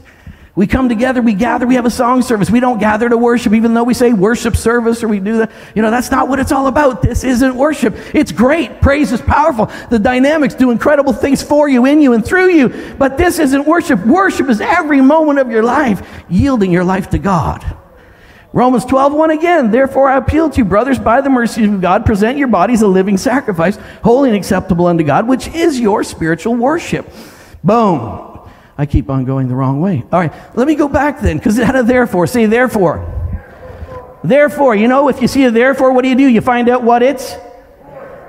We 0.56 0.68
come 0.68 0.88
together, 0.88 1.20
we 1.20 1.34
gather, 1.34 1.66
we 1.66 1.74
have 1.74 1.84
a 1.84 1.90
song 1.90 2.22
service. 2.22 2.48
We 2.48 2.60
don't 2.60 2.78
gather 2.78 3.08
to 3.08 3.16
worship, 3.16 3.54
even 3.54 3.74
though 3.74 3.82
we 3.82 3.92
say 3.92 4.12
worship 4.12 4.56
service 4.56 5.02
or 5.02 5.08
we 5.08 5.18
do 5.18 5.38
that. 5.38 5.50
You 5.74 5.82
know, 5.82 5.90
that's 5.90 6.12
not 6.12 6.28
what 6.28 6.38
it's 6.38 6.52
all 6.52 6.68
about. 6.68 7.02
This 7.02 7.24
isn't 7.24 7.56
worship. 7.56 7.96
It's 8.14 8.30
great. 8.30 8.80
Praise 8.80 9.10
is 9.10 9.20
powerful. 9.20 9.66
The 9.90 9.98
dynamics 9.98 10.54
do 10.54 10.70
incredible 10.70 11.12
things 11.12 11.42
for 11.42 11.68
you, 11.68 11.86
in 11.86 12.00
you, 12.00 12.12
and 12.12 12.24
through 12.24 12.50
you. 12.50 12.68
But 12.96 13.18
this 13.18 13.40
isn't 13.40 13.66
worship. 13.66 14.06
Worship 14.06 14.48
is 14.48 14.60
every 14.60 15.00
moment 15.00 15.40
of 15.40 15.50
your 15.50 15.64
life 15.64 16.06
yielding 16.28 16.70
your 16.70 16.84
life 16.84 17.10
to 17.10 17.18
God. 17.18 17.64
Romans 18.52 18.84
12, 18.84 19.12
1 19.12 19.30
again. 19.32 19.72
Therefore, 19.72 20.08
I 20.08 20.18
appeal 20.18 20.48
to 20.50 20.58
you, 20.58 20.64
brothers, 20.64 21.00
by 21.00 21.20
the 21.20 21.30
mercy 21.30 21.64
of 21.64 21.80
God, 21.80 22.06
present 22.06 22.38
your 22.38 22.46
bodies 22.46 22.82
a 22.82 22.86
living 22.86 23.16
sacrifice, 23.16 23.76
holy 24.04 24.28
and 24.28 24.36
acceptable 24.36 24.86
unto 24.86 25.02
God, 25.02 25.26
which 25.26 25.48
is 25.48 25.80
your 25.80 26.04
spiritual 26.04 26.54
worship. 26.54 27.12
Boom. 27.64 28.33
I 28.76 28.86
keep 28.86 29.08
on 29.08 29.24
going 29.24 29.48
the 29.48 29.54
wrong 29.54 29.80
way. 29.80 30.04
All 30.12 30.20
right, 30.20 30.32
let 30.56 30.66
me 30.66 30.74
go 30.74 30.88
back 30.88 31.20
then, 31.20 31.38
because 31.38 31.58
it 31.58 31.64
had 31.64 31.76
a 31.76 31.82
therefore. 31.82 32.26
Say 32.26 32.46
therefore. 32.46 33.10
Therefore, 34.24 34.74
you 34.74 34.88
know, 34.88 35.08
if 35.08 35.20
you 35.20 35.28
see 35.28 35.44
a 35.44 35.50
therefore, 35.50 35.92
what 35.92 36.02
do 36.02 36.08
you 36.08 36.16
do? 36.16 36.26
You 36.26 36.40
find 36.40 36.68
out 36.68 36.82
what 36.82 37.02
it's. 37.02 37.36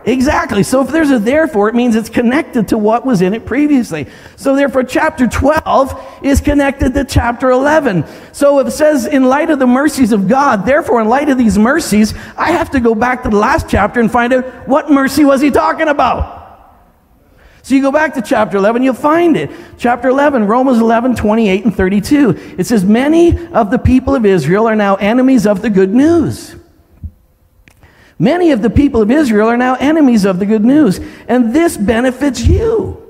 Exactly. 0.08 0.62
So 0.62 0.84
if 0.84 0.90
there's 0.90 1.10
a 1.10 1.18
therefore, 1.18 1.68
it 1.68 1.74
means 1.74 1.96
it's 1.96 2.10
connected 2.10 2.68
to 2.68 2.78
what 2.78 3.08
was 3.08 3.22
in 3.22 3.34
it 3.34 3.46
previously. 3.48 4.06
So 4.36 4.56
therefore, 4.56 4.84
chapter 4.84 5.26
12 5.26 6.20
is 6.22 6.42
connected 6.42 6.94
to 6.94 7.06
chapter 7.06 7.50
11. 7.50 8.06
So 8.32 8.60
it 8.60 8.70
says, 8.70 9.08
in 9.08 9.24
light 9.24 9.50
of 9.50 9.58
the 9.58 9.66
mercies 9.66 10.12
of 10.12 10.28
God, 10.28 10.66
therefore, 10.66 11.02
in 11.02 11.08
light 11.08 11.30
of 11.30 11.40
these 11.40 11.58
mercies, 11.58 12.14
I 12.38 12.52
have 12.52 12.70
to 12.72 12.80
go 12.80 12.94
back 12.94 13.24
to 13.24 13.30
the 13.30 13.38
last 13.38 13.68
chapter 13.68 14.00
and 14.00 14.12
find 14.12 14.32
out 14.32 14.68
what 14.68 14.92
mercy 14.92 15.26
was 15.26 15.42
he 15.42 15.50
talking 15.50 15.88
about. 15.88 16.35
So 17.66 17.74
you 17.74 17.82
go 17.82 17.92
back 17.92 18.14
to 18.14 18.22
chapter 18.22 18.58
11, 18.58 18.84
you'll 18.84 18.94
find 18.94 19.36
it. 19.36 19.50
Chapter 19.80 20.08
11, 20.10 20.46
Romans 20.46 20.78
11, 20.78 21.16
28 21.16 21.66
and 21.66 21.76
32. 21.76 22.56
It 22.60 22.68
says, 22.68 22.86
Many 22.86 23.48
of 23.48 23.72
the 23.72 23.80
people 23.80 24.14
of 24.14 24.24
Israel 24.24 24.68
are 24.68 24.76
now 24.76 24.98
enemies 24.98 25.48
of 25.48 25.64
the 25.64 25.72
good 25.72 25.92
news. 25.92 26.56
Many 28.20 28.52
of 28.52 28.62
the 28.62 28.70
people 28.70 29.02
of 29.02 29.10
Israel 29.10 29.48
are 29.48 29.58
now 29.58 29.74
enemies 29.80 30.26
of 30.26 30.38
the 30.38 30.46
good 30.46 30.64
news. 30.64 31.00
And 31.28 31.56
this 31.56 31.76
benefits 31.76 32.46
you. 32.46 33.02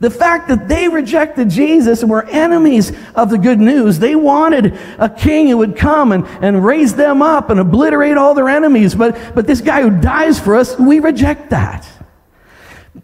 The 0.00 0.08
fact 0.08 0.48
that 0.48 0.68
they 0.68 0.88
rejected 0.88 1.50
Jesus 1.50 2.00
and 2.00 2.10
were 2.10 2.24
enemies 2.28 2.92
of 3.14 3.28
the 3.28 3.36
good 3.36 3.60
news, 3.60 3.98
they 3.98 4.16
wanted 4.16 4.78
a 4.98 5.10
king 5.10 5.48
who 5.48 5.58
would 5.58 5.76
come 5.76 6.12
and, 6.12 6.24
and 6.40 6.64
raise 6.64 6.94
them 6.94 7.20
up 7.20 7.50
and 7.50 7.60
obliterate 7.60 8.16
all 8.16 8.32
their 8.32 8.48
enemies. 8.48 8.94
But, 8.94 9.34
but 9.34 9.46
this 9.46 9.60
guy 9.60 9.82
who 9.82 10.00
dies 10.00 10.40
for 10.40 10.54
us, 10.54 10.78
we 10.78 10.98
reject 10.98 11.50
that. 11.50 11.86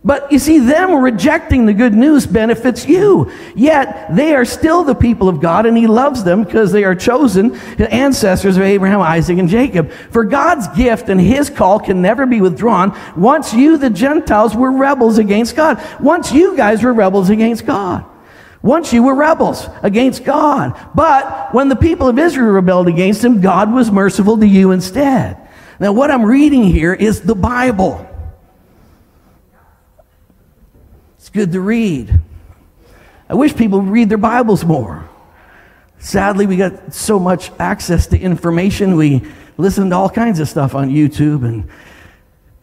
But 0.02 0.32
you 0.32 0.38
see, 0.38 0.58
them 0.58 0.96
rejecting 0.96 1.66
the 1.66 1.72
good 1.72 1.94
news 1.94 2.26
benefits 2.26 2.86
you. 2.86 3.30
Yet 3.54 4.14
they 4.14 4.34
are 4.34 4.44
still 4.44 4.82
the 4.82 4.94
people 4.94 5.28
of 5.28 5.40
God, 5.40 5.66
and 5.66 5.76
He 5.76 5.86
loves 5.86 6.24
them 6.24 6.44
because 6.44 6.72
they 6.72 6.84
are 6.84 6.94
chosen 6.94 7.54
ancestors 7.78 8.56
of 8.56 8.62
Abraham, 8.62 9.00
Isaac, 9.00 9.38
and 9.38 9.48
Jacob. 9.48 9.90
For 10.10 10.24
God's 10.24 10.68
gift 10.68 11.08
and 11.08 11.20
His 11.20 11.50
call 11.50 11.80
can 11.80 12.02
never 12.02 12.26
be 12.26 12.40
withdrawn 12.40 12.98
once 13.16 13.54
you, 13.54 13.76
the 13.78 13.90
Gentiles, 13.90 14.54
were 14.54 14.72
rebels 14.72 15.18
against 15.18 15.56
God. 15.56 15.82
Once 16.00 16.32
you 16.32 16.56
guys 16.56 16.82
were 16.82 16.92
rebels 16.92 17.30
against 17.30 17.66
God. 17.66 18.04
Once 18.62 18.94
you 18.94 19.02
were 19.02 19.14
rebels 19.14 19.68
against 19.82 20.24
God. 20.24 20.78
But 20.94 21.54
when 21.54 21.68
the 21.68 21.76
people 21.76 22.08
of 22.08 22.18
Israel 22.18 22.52
rebelled 22.52 22.88
against 22.88 23.22
Him, 23.22 23.40
God 23.42 23.72
was 23.72 23.90
merciful 23.90 24.38
to 24.38 24.46
you 24.46 24.70
instead. 24.70 25.36
Now, 25.78 25.92
what 25.92 26.10
I'm 26.10 26.24
reading 26.24 26.64
here 26.64 26.94
is 26.94 27.20
the 27.20 27.34
Bible. 27.34 28.08
Good 31.30 31.52
to 31.52 31.60
read. 31.60 32.20
I 33.28 33.34
wish 33.34 33.56
people 33.56 33.80
would 33.80 33.90
read 33.90 34.08
their 34.08 34.18
Bibles 34.18 34.64
more. 34.64 35.08
Sadly, 35.98 36.46
we 36.46 36.56
got 36.56 36.92
so 36.92 37.18
much 37.18 37.50
access 37.58 38.06
to 38.08 38.18
information. 38.18 38.96
We 38.96 39.22
listen 39.56 39.90
to 39.90 39.96
all 39.96 40.10
kinds 40.10 40.40
of 40.40 40.48
stuff 40.48 40.74
on 40.74 40.90
YouTube 40.90 41.46
and 41.46 41.68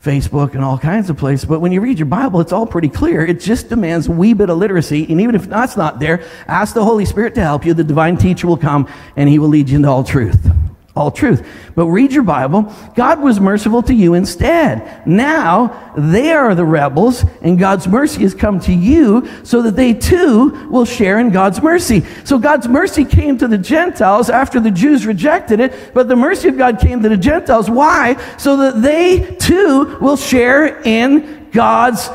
Facebook 0.03 0.53
and 0.53 0.63
all 0.63 0.77
kinds 0.77 1.09
of 1.09 1.17
places. 1.17 1.45
But 1.45 1.59
when 1.59 1.71
you 1.71 1.81
read 1.81 1.97
your 1.97 2.05
Bible, 2.07 2.41
it's 2.41 2.51
all 2.51 2.65
pretty 2.65 2.89
clear. 2.89 3.25
It 3.25 3.39
just 3.39 3.69
demands 3.69 4.07
a 4.07 4.11
wee 4.11 4.33
bit 4.33 4.49
of 4.49 4.57
literacy. 4.57 5.05
And 5.09 5.21
even 5.21 5.33
if 5.35 5.45
that's 5.45 5.75
not 5.75 5.99
there, 5.99 6.23
ask 6.47 6.73
the 6.73 6.83
Holy 6.83 7.05
Spirit 7.05 7.35
to 7.35 7.41
help 7.41 7.65
you. 7.65 7.73
The 7.73 7.83
divine 7.83 8.17
teacher 8.17 8.47
will 8.47 8.57
come 8.57 8.87
and 9.15 9.27
he 9.27 9.39
will 9.39 9.49
lead 9.49 9.69
you 9.69 9.77
into 9.77 9.89
all 9.89 10.03
truth 10.03 10.51
all 10.95 11.09
truth. 11.09 11.47
But 11.75 11.87
read 11.87 12.11
your 12.11 12.23
Bible. 12.23 12.73
God 12.95 13.21
was 13.21 13.39
merciful 13.39 13.81
to 13.83 13.93
you 13.93 14.13
instead. 14.13 15.07
Now 15.07 15.93
they 15.97 16.31
are 16.31 16.53
the 16.53 16.65
rebels, 16.65 17.23
and 17.41 17.57
God's 17.57 17.87
mercy 17.87 18.23
has 18.23 18.33
come 18.33 18.59
to 18.61 18.73
you 18.73 19.27
so 19.43 19.61
that 19.61 19.77
they 19.77 19.93
too 19.93 20.67
will 20.69 20.85
share 20.85 21.19
in 21.19 21.29
God's 21.29 21.61
mercy. 21.61 22.03
So 22.25 22.37
God's 22.37 22.67
mercy 22.67 23.05
came 23.05 23.37
to 23.37 23.47
the 23.47 23.57
Gentiles 23.57 24.29
after 24.29 24.59
the 24.59 24.71
Jews 24.71 25.05
rejected 25.05 25.61
it, 25.61 25.93
but 25.93 26.09
the 26.09 26.15
mercy 26.15 26.49
of 26.49 26.57
God 26.57 26.79
came 26.79 27.01
to 27.01 27.09
the 27.09 27.17
Gentiles. 27.17 27.69
Why? 27.69 28.17
So 28.37 28.57
that 28.57 28.81
they 28.81 29.35
too 29.35 29.97
will 30.01 30.17
share 30.17 30.81
in 30.81 31.49
God's 31.51 32.09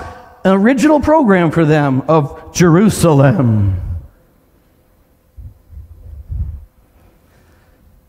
original 0.45 1.01
program 1.01 1.51
for 1.51 1.65
them 1.65 2.03
of 2.09 2.55
Jerusalem. 2.55 3.86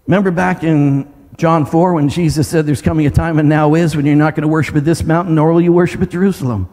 Remember 0.07 0.31
back 0.31 0.63
in 0.63 1.13
John 1.35 1.65
4 1.65 1.93
when 1.93 2.07
Jesus 2.07 2.47
said, 2.47 2.65
There's 2.65 2.81
coming 2.81 3.05
a 3.05 3.09
time 3.11 3.39
and 3.39 3.49
now 3.49 3.75
is 3.75 3.95
when 3.95 4.05
you're 4.05 4.15
not 4.15 4.35
going 4.35 4.43
to 4.43 4.47
worship 4.47 4.75
at 4.77 4.85
this 4.85 5.03
mountain, 5.03 5.35
nor 5.35 5.51
will 5.51 5.61
you 5.61 5.73
worship 5.73 6.01
at 6.01 6.09
Jerusalem. 6.09 6.69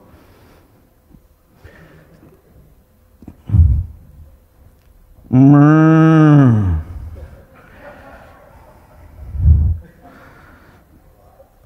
Mm. 5.32 6.80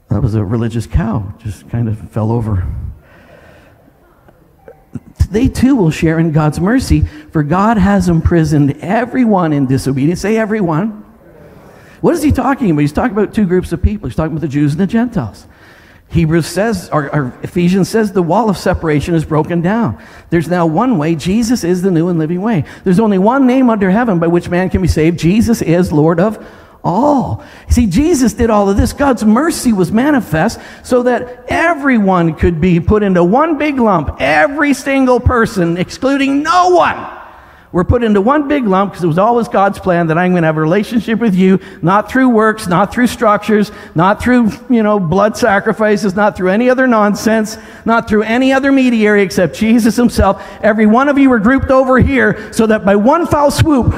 That 0.09 0.23
was 0.23 0.35
a 0.35 0.43
religious 0.43 0.87
cow, 0.87 1.35
just 1.39 1.69
kind 1.69 1.87
of 1.87 2.11
fell 2.11 2.33
over. 2.33 2.67
They 5.31 5.49
too 5.49 5.77
will 5.77 5.91
share 5.91 6.19
in 6.19 6.33
God's 6.33 6.59
mercy, 6.59 7.03
for 7.03 7.43
God 7.43 7.77
has 7.77 8.09
imprisoned 8.09 8.79
everyone 8.81 9.53
in 9.53 9.67
disobedience. 9.67 10.23
Say 10.23 10.39
everyone. 10.39 11.05
What 12.01 12.15
is 12.15 12.23
he 12.23 12.33
talking 12.33 12.71
about? 12.71 12.81
He's 12.81 12.93
talking 12.93 13.17
about 13.17 13.35
two 13.35 13.47
groups 13.47 13.73
of 13.73 13.83
people. 13.83 14.09
He's 14.09 14.17
talking 14.17 14.33
about 14.33 14.43
the 14.43 14.49
Jews 14.49 14.73
and 14.73 14.81
the 14.81 14.87
Gentiles. 14.87 15.47
Hebrews 16.11 16.47
says, 16.47 16.89
or, 16.91 17.15
or, 17.15 17.39
Ephesians 17.43 17.89
says, 17.89 18.13
the 18.13 18.23
wall 18.23 18.49
of 18.49 18.57
separation 18.57 19.15
is 19.15 19.27
broken 19.27 19.61
down. 19.61 20.03
There's 20.31 20.49
now 20.49 20.67
one 20.67 20.97
way. 20.97 21.15
Jesus 21.15 21.65
is 21.65 21.83
the 21.83 21.91
new 21.91 22.09
and 22.09 22.19
living 22.19 22.41
way. 22.41 22.65
There's 22.85 23.01
only 23.01 23.19
one 23.19 23.47
name 23.47 23.69
under 23.69 23.91
heaven 23.91 24.19
by 24.19 24.27
which 24.27 24.49
man 24.49 24.71
can 24.71 24.81
be 24.81 24.89
saved. 24.89 25.19
Jesus 25.19 25.61
is 25.61 25.93
Lord 25.93 26.19
of 26.19 26.43
all. 26.83 27.45
See, 27.69 27.87
Jesus 27.87 28.33
did 28.33 28.49
all 28.49 28.71
of 28.71 28.79
this. 28.79 28.95
God's 28.95 29.25
mercy 29.25 29.75
was 29.75 29.93
manifest 29.93 30.61
so 30.83 31.03
that 31.03 31.45
everyone 31.49 32.35
could 32.35 32.59
be 32.59 32.81
put 32.81 33.03
into 33.03 33.23
one 33.23 33.59
big 33.59 33.79
lump. 33.79 34.17
Every 34.19 34.73
single 34.73 35.21
person, 35.21 35.77
excluding 35.77 36.43
no 36.43 36.71
one 36.71 37.18
were 37.73 37.85
put 37.85 38.03
into 38.03 38.21
one 38.21 38.49
big 38.49 38.67
lump 38.67 38.93
because 38.93 39.05
it 39.05 39.09
was 39.09 39.19
always 39.19 39.49
God's 39.49 39.79
plan 39.79 40.07
that 40.07 40.19
I'm 40.19 40.33
going 40.33 40.43
to 40.43 40.47
have 40.47 40.57
a 40.57 40.61
relationship 40.61 41.19
with 41.19 41.35
you, 41.35 41.61
not 41.83 42.11
through 42.11 42.31
works, 42.31 42.67
not 42.67 42.93
through 42.93 43.09
structures, 43.09 43.71
not 43.95 44.23
through, 44.23 44.51
you 44.71 44.83
know, 44.83 44.99
blood 44.99 45.37
sacrifices, 45.37 46.15
not 46.15 46.37
through 46.37 46.49
any 46.49 46.71
other 46.71 46.87
nonsense, 46.87 47.59
not 47.85 48.09
through 48.09 48.23
any 48.23 48.53
other 48.53 48.73
mediator 48.73 49.19
except 49.19 49.55
Jesus 49.55 49.97
himself. 49.97 50.43
Every 50.63 50.87
one 50.87 51.09
of 51.09 51.19
you 51.19 51.29
were 51.29 51.41
grouped 51.41 51.71
over 51.71 51.99
here 51.99 52.53
so 52.53 52.67
that 52.67 52.85
by 52.85 52.97
one 52.97 53.27
foul 53.27 53.51
swoop, 53.51 53.93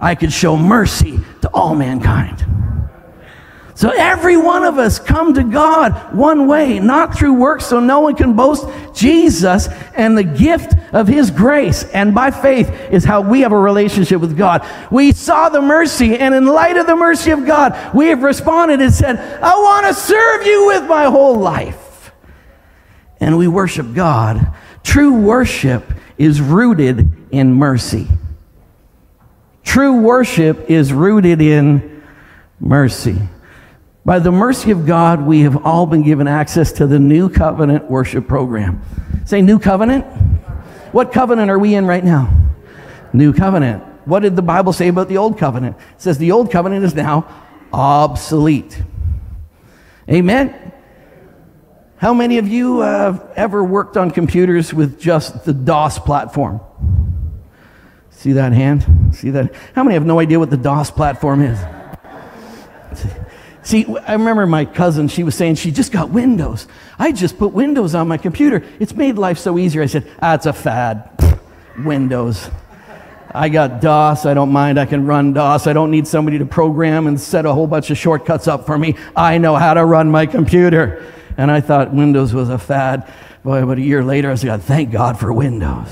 I 0.00 0.16
could 0.16 0.32
show 0.32 0.56
mercy 0.56 1.20
to 1.42 1.50
all 1.50 1.76
mankind. 1.76 2.44
So 3.74 3.90
every 3.90 4.36
one 4.36 4.64
of 4.64 4.78
us 4.78 4.98
come 4.98 5.32
to 5.34 5.42
God 5.42 6.14
one 6.14 6.46
way, 6.46 6.78
not 6.78 7.16
through 7.16 7.34
works, 7.34 7.66
so 7.66 7.80
no 7.80 8.00
one 8.00 8.14
can 8.14 8.34
boast. 8.34 8.66
Jesus 8.94 9.68
and 9.94 10.16
the 10.16 10.24
gift 10.24 10.74
of 10.92 11.08
His 11.08 11.30
grace 11.30 11.84
and 11.84 12.14
by 12.14 12.30
faith 12.30 12.70
is 12.90 13.02
how 13.04 13.22
we 13.22 13.40
have 13.40 13.52
a 13.52 13.58
relationship 13.58 14.20
with 14.20 14.36
God. 14.36 14.66
We 14.90 15.12
saw 15.12 15.48
the 15.48 15.62
mercy, 15.62 16.18
and 16.18 16.34
in 16.34 16.46
light 16.46 16.76
of 16.76 16.86
the 16.86 16.96
mercy 16.96 17.30
of 17.30 17.46
God, 17.46 17.94
we 17.94 18.08
have 18.08 18.22
responded 18.22 18.82
and 18.82 18.92
said, 18.92 19.16
I 19.42 19.54
want 19.54 19.86
to 19.86 19.94
serve 19.94 20.46
you 20.46 20.66
with 20.66 20.86
my 20.86 21.04
whole 21.04 21.36
life. 21.36 22.12
And 23.20 23.38
we 23.38 23.48
worship 23.48 23.94
God. 23.94 24.54
True 24.82 25.14
worship 25.14 25.92
is 26.18 26.40
rooted 26.40 27.10
in 27.30 27.54
mercy. 27.54 28.06
True 29.64 30.00
worship 30.00 30.68
is 30.68 30.92
rooted 30.92 31.40
in 31.40 32.02
mercy. 32.60 33.16
By 34.04 34.18
the 34.18 34.32
mercy 34.32 34.72
of 34.72 34.84
God, 34.84 35.24
we 35.24 35.42
have 35.42 35.64
all 35.64 35.86
been 35.86 36.02
given 36.02 36.26
access 36.26 36.72
to 36.72 36.86
the 36.86 36.98
new 36.98 37.28
covenant 37.28 37.88
worship 37.88 38.26
program. 38.26 38.82
Say, 39.24 39.42
new 39.42 39.60
covenant? 39.60 40.04
What 40.90 41.12
covenant 41.12 41.50
are 41.50 41.58
we 41.58 41.74
in 41.76 41.86
right 41.86 42.04
now? 42.04 42.28
New 43.12 43.32
covenant. 43.32 43.84
What 44.04 44.20
did 44.20 44.34
the 44.34 44.42
Bible 44.42 44.72
say 44.72 44.88
about 44.88 45.08
the 45.08 45.18
old 45.18 45.38
covenant? 45.38 45.76
It 45.94 46.02
says 46.02 46.18
the 46.18 46.32
old 46.32 46.50
covenant 46.50 46.84
is 46.84 46.94
now 46.94 47.32
obsolete. 47.72 48.82
Amen. 50.10 50.72
How 51.96 52.12
many 52.12 52.38
of 52.38 52.48
you 52.48 52.80
have 52.80 53.30
ever 53.36 53.62
worked 53.62 53.96
on 53.96 54.10
computers 54.10 54.74
with 54.74 54.98
just 54.98 55.44
the 55.44 55.52
DOS 55.52 56.00
platform? 56.00 56.60
See 58.10 58.32
that 58.32 58.52
hand? 58.52 59.14
See 59.14 59.30
that? 59.30 59.54
How 59.74 59.84
many 59.84 59.94
have 59.94 60.04
no 60.04 60.18
idea 60.18 60.40
what 60.40 60.50
the 60.50 60.56
DOS 60.56 60.90
platform 60.90 61.42
is? 61.42 61.58
See, 63.64 63.86
I 64.06 64.14
remember 64.14 64.44
my 64.46 64.64
cousin, 64.64 65.06
she 65.06 65.22
was 65.22 65.36
saying 65.36 65.54
she 65.54 65.70
just 65.70 65.92
got 65.92 66.10
Windows. 66.10 66.66
I 66.98 67.12
just 67.12 67.38
put 67.38 67.52
Windows 67.52 67.94
on 67.94 68.08
my 68.08 68.18
computer. 68.18 68.64
It's 68.80 68.94
made 68.94 69.16
life 69.16 69.38
so 69.38 69.56
easier. 69.56 69.82
I 69.82 69.86
said, 69.86 70.10
ah, 70.20 70.34
it's 70.34 70.46
a 70.46 70.52
fad. 70.52 71.08
Windows. 71.84 72.50
I 73.34 73.48
got 73.48 73.80
DOS. 73.80 74.26
I 74.26 74.34
don't 74.34 74.50
mind. 74.50 74.80
I 74.80 74.84
can 74.84 75.06
run 75.06 75.32
DOS. 75.32 75.66
I 75.66 75.72
don't 75.72 75.90
need 75.92 76.06
somebody 76.08 76.38
to 76.38 76.44
program 76.44 77.06
and 77.06 77.18
set 77.20 77.46
a 77.46 77.52
whole 77.52 77.68
bunch 77.68 77.90
of 77.90 77.96
shortcuts 77.96 78.48
up 78.48 78.66
for 78.66 78.76
me. 78.76 78.96
I 79.14 79.38
know 79.38 79.54
how 79.54 79.74
to 79.74 79.84
run 79.84 80.10
my 80.10 80.26
computer. 80.26 81.04
And 81.36 81.50
I 81.50 81.60
thought 81.60 81.94
Windows 81.94 82.34
was 82.34 82.50
a 82.50 82.58
fad. 82.58 83.10
Boy, 83.44 83.62
about 83.62 83.78
a 83.78 83.82
year 83.82 84.04
later, 84.04 84.30
I 84.30 84.34
said, 84.34 84.62
thank 84.62 84.90
God 84.90 85.18
for 85.18 85.32
Windows. 85.32 85.88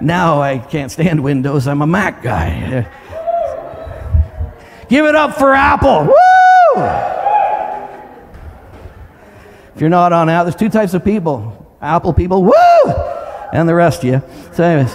Now 0.00 0.40
I 0.40 0.58
can't 0.58 0.90
stand 0.90 1.22
Windows. 1.22 1.68
I'm 1.68 1.82
a 1.82 1.86
Mac 1.86 2.22
guy. 2.22 2.90
Give 4.88 5.04
it 5.04 5.14
up 5.14 5.36
for 5.36 5.52
Apple. 5.54 6.04
Woo! 6.04 6.82
If 9.74 9.80
you're 9.80 9.90
not 9.90 10.12
on 10.12 10.28
Apple, 10.28 10.50
there's 10.50 10.56
two 10.56 10.70
types 10.70 10.94
of 10.94 11.04
people 11.04 11.76
Apple 11.80 12.12
people, 12.12 12.42
woo! 12.42 12.92
And 13.52 13.68
the 13.68 13.74
rest 13.74 14.02
of 14.02 14.10
you. 14.10 14.22
So, 14.52 14.64
anyways. 14.64 14.94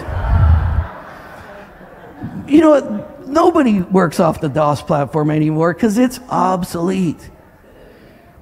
You 2.47 2.61
know 2.61 2.69
what? 2.69 3.27
Nobody 3.27 3.81
works 3.81 4.19
off 4.19 4.41
the 4.41 4.49
DOS 4.49 4.83
platform 4.83 5.31
anymore 5.31 5.73
because 5.73 5.97
it's 5.97 6.19
obsolete. 6.29 7.31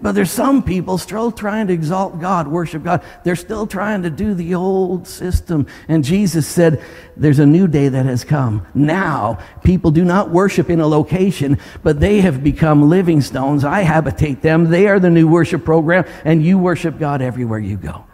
But 0.02 0.14
there's 0.14 0.32
some 0.32 0.64
people 0.64 0.98
still 0.98 1.32
trying 1.32 1.68
to 1.68 1.74
exalt 1.74 2.20
God, 2.20 2.48
worship 2.48 2.84
God. 2.84 3.04
They're 3.24 3.36
still 3.36 3.68
trying 3.68 4.02
to 4.02 4.10
do 4.10 4.34
the 4.34 4.56
old 4.56 5.08
system. 5.08 5.68
And 5.88 6.04
Jesus 6.04 6.48
said, 6.48 6.84
There's 7.16 7.38
a 7.38 7.46
new 7.46 7.68
day 7.68 7.88
that 7.88 8.08
has 8.08 8.24
come. 8.24 8.66
Now, 8.74 9.38
people 9.64 9.92
do 9.92 10.04
not 10.04 10.32
worship 10.32 10.72
in 10.72 10.80
a 10.80 10.88
location, 10.88 11.60
but 11.84 12.00
they 12.00 12.22
have 12.22 12.44
become 12.44 12.90
living 12.90 13.22
stones. 13.22 13.64
I 13.64 13.82
habitate 13.82 14.42
them. 14.42 14.72
They 14.72 14.88
are 14.88 15.00
the 15.00 15.12
new 15.12 15.28
worship 15.28 15.64
program, 15.64 16.06
and 16.26 16.44
you 16.44 16.58
worship 16.58 16.98
God 16.98 17.22
everywhere 17.22 17.60
you 17.60 17.78
go. 17.78 18.06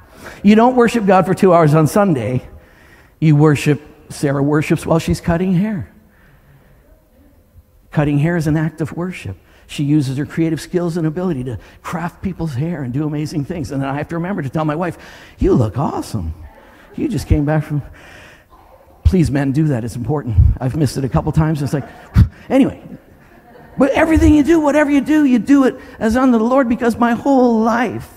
You 0.43 0.55
don't 0.55 0.75
worship 0.75 1.05
God 1.05 1.25
for 1.25 1.33
two 1.33 1.53
hours 1.53 1.73
on 1.73 1.87
Sunday. 1.87 2.47
You 3.21 3.37
worship, 3.37 3.81
Sarah 4.09 4.43
worships 4.43 4.85
while 4.85 4.99
she's 4.99 5.21
cutting 5.21 5.53
hair. 5.53 5.89
Cutting 7.91 8.19
hair 8.19 8.35
is 8.35 8.45
an 8.45 8.57
act 8.57 8.81
of 8.81 8.91
worship. 8.91 9.37
She 9.67 9.83
uses 9.83 10.17
her 10.17 10.25
creative 10.25 10.61
skills 10.61 10.97
and 10.97 11.05
ability 11.05 11.43
to 11.43 11.59
craft 11.81 12.21
people's 12.21 12.55
hair 12.55 12.83
and 12.83 12.93
do 12.93 13.05
amazing 13.05 13.45
things. 13.45 13.71
And 13.71 13.81
then 13.81 13.89
I 13.89 13.95
have 13.95 14.07
to 14.09 14.15
remember 14.15 14.41
to 14.41 14.49
tell 14.49 14.65
my 14.65 14.75
wife, 14.75 14.97
You 15.37 15.53
look 15.53 15.77
awesome. 15.77 16.33
You 16.95 17.07
just 17.07 17.27
came 17.27 17.45
back 17.45 17.63
from. 17.65 17.81
Please, 19.03 19.31
men, 19.31 19.51
do 19.51 19.67
that. 19.67 19.85
It's 19.85 19.95
important. 19.95 20.35
I've 20.59 20.75
missed 20.75 20.97
it 20.97 21.05
a 21.05 21.09
couple 21.09 21.31
times. 21.31 21.61
It's 21.61 21.73
like, 21.73 21.87
anyway. 22.49 22.81
But 23.77 23.91
everything 23.91 24.33
you 24.33 24.43
do, 24.43 24.59
whatever 24.59 24.89
you 24.89 25.01
do, 25.01 25.23
you 25.23 25.37
do 25.37 25.65
it 25.65 25.75
as 25.99 26.17
unto 26.17 26.37
the 26.37 26.43
Lord 26.43 26.67
because 26.67 26.97
my 26.97 27.11
whole 27.11 27.59
life, 27.59 28.09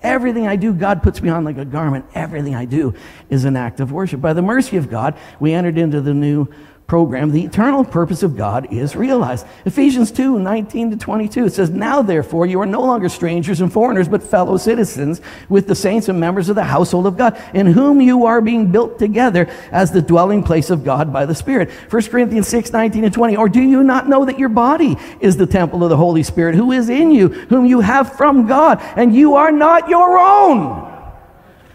everything 0.00 0.46
I 0.46 0.56
do, 0.56 0.72
God 0.72 1.02
puts 1.02 1.20
me 1.20 1.28
on 1.28 1.44
like 1.44 1.58
a 1.58 1.64
garment. 1.64 2.04
Everything 2.14 2.54
I 2.54 2.66
do 2.66 2.94
is 3.28 3.44
an 3.44 3.56
act 3.56 3.80
of 3.80 3.90
worship. 3.90 4.20
By 4.20 4.32
the 4.32 4.42
mercy 4.42 4.76
of 4.76 4.88
God, 4.88 5.18
we 5.40 5.52
entered 5.52 5.76
into 5.76 6.00
the 6.00 6.14
new 6.14 6.48
program, 6.88 7.30
the 7.30 7.44
eternal 7.44 7.84
purpose 7.84 8.22
of 8.22 8.34
God 8.34 8.72
is 8.72 8.96
realized. 8.96 9.46
Ephesians 9.66 10.10
2 10.10 10.38
19 10.38 10.92
to 10.92 10.96
22, 10.96 11.44
it 11.44 11.52
says, 11.52 11.68
Now 11.68 12.00
therefore 12.00 12.46
you 12.46 12.58
are 12.62 12.66
no 12.66 12.80
longer 12.80 13.10
strangers 13.10 13.60
and 13.60 13.70
foreigners, 13.70 14.08
but 14.08 14.22
fellow 14.22 14.56
citizens 14.56 15.20
with 15.50 15.68
the 15.68 15.74
saints 15.74 16.08
and 16.08 16.18
members 16.18 16.48
of 16.48 16.56
the 16.56 16.64
household 16.64 17.06
of 17.06 17.18
God, 17.18 17.38
in 17.52 17.66
whom 17.66 18.00
you 18.00 18.24
are 18.24 18.40
being 18.40 18.72
built 18.72 18.98
together 18.98 19.50
as 19.70 19.92
the 19.92 20.00
dwelling 20.00 20.42
place 20.42 20.70
of 20.70 20.82
God 20.82 21.12
by 21.12 21.26
the 21.26 21.34
Spirit. 21.34 21.70
1 21.90 22.02
Corinthians 22.04 22.48
6 22.48 22.72
19 22.72 23.04
and 23.04 23.12
20, 23.12 23.36
Or 23.36 23.50
do 23.50 23.60
you 23.60 23.82
not 23.82 24.08
know 24.08 24.24
that 24.24 24.38
your 24.38 24.48
body 24.48 24.96
is 25.20 25.36
the 25.36 25.46
temple 25.46 25.84
of 25.84 25.90
the 25.90 25.96
Holy 25.96 26.22
Spirit 26.22 26.54
who 26.54 26.72
is 26.72 26.88
in 26.88 27.10
you, 27.10 27.28
whom 27.28 27.66
you 27.66 27.80
have 27.80 28.16
from 28.16 28.46
God, 28.46 28.80
and 28.96 29.14
you 29.14 29.34
are 29.34 29.52
not 29.52 29.90
your 29.90 30.18
own? 30.18 30.90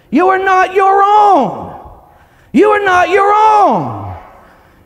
You 0.10 0.30
are 0.30 0.40
not 0.40 0.74
your 0.74 1.04
own. 1.04 2.02
You 2.52 2.70
are 2.72 2.84
not 2.84 3.10
your 3.10 3.32
own. 3.32 4.03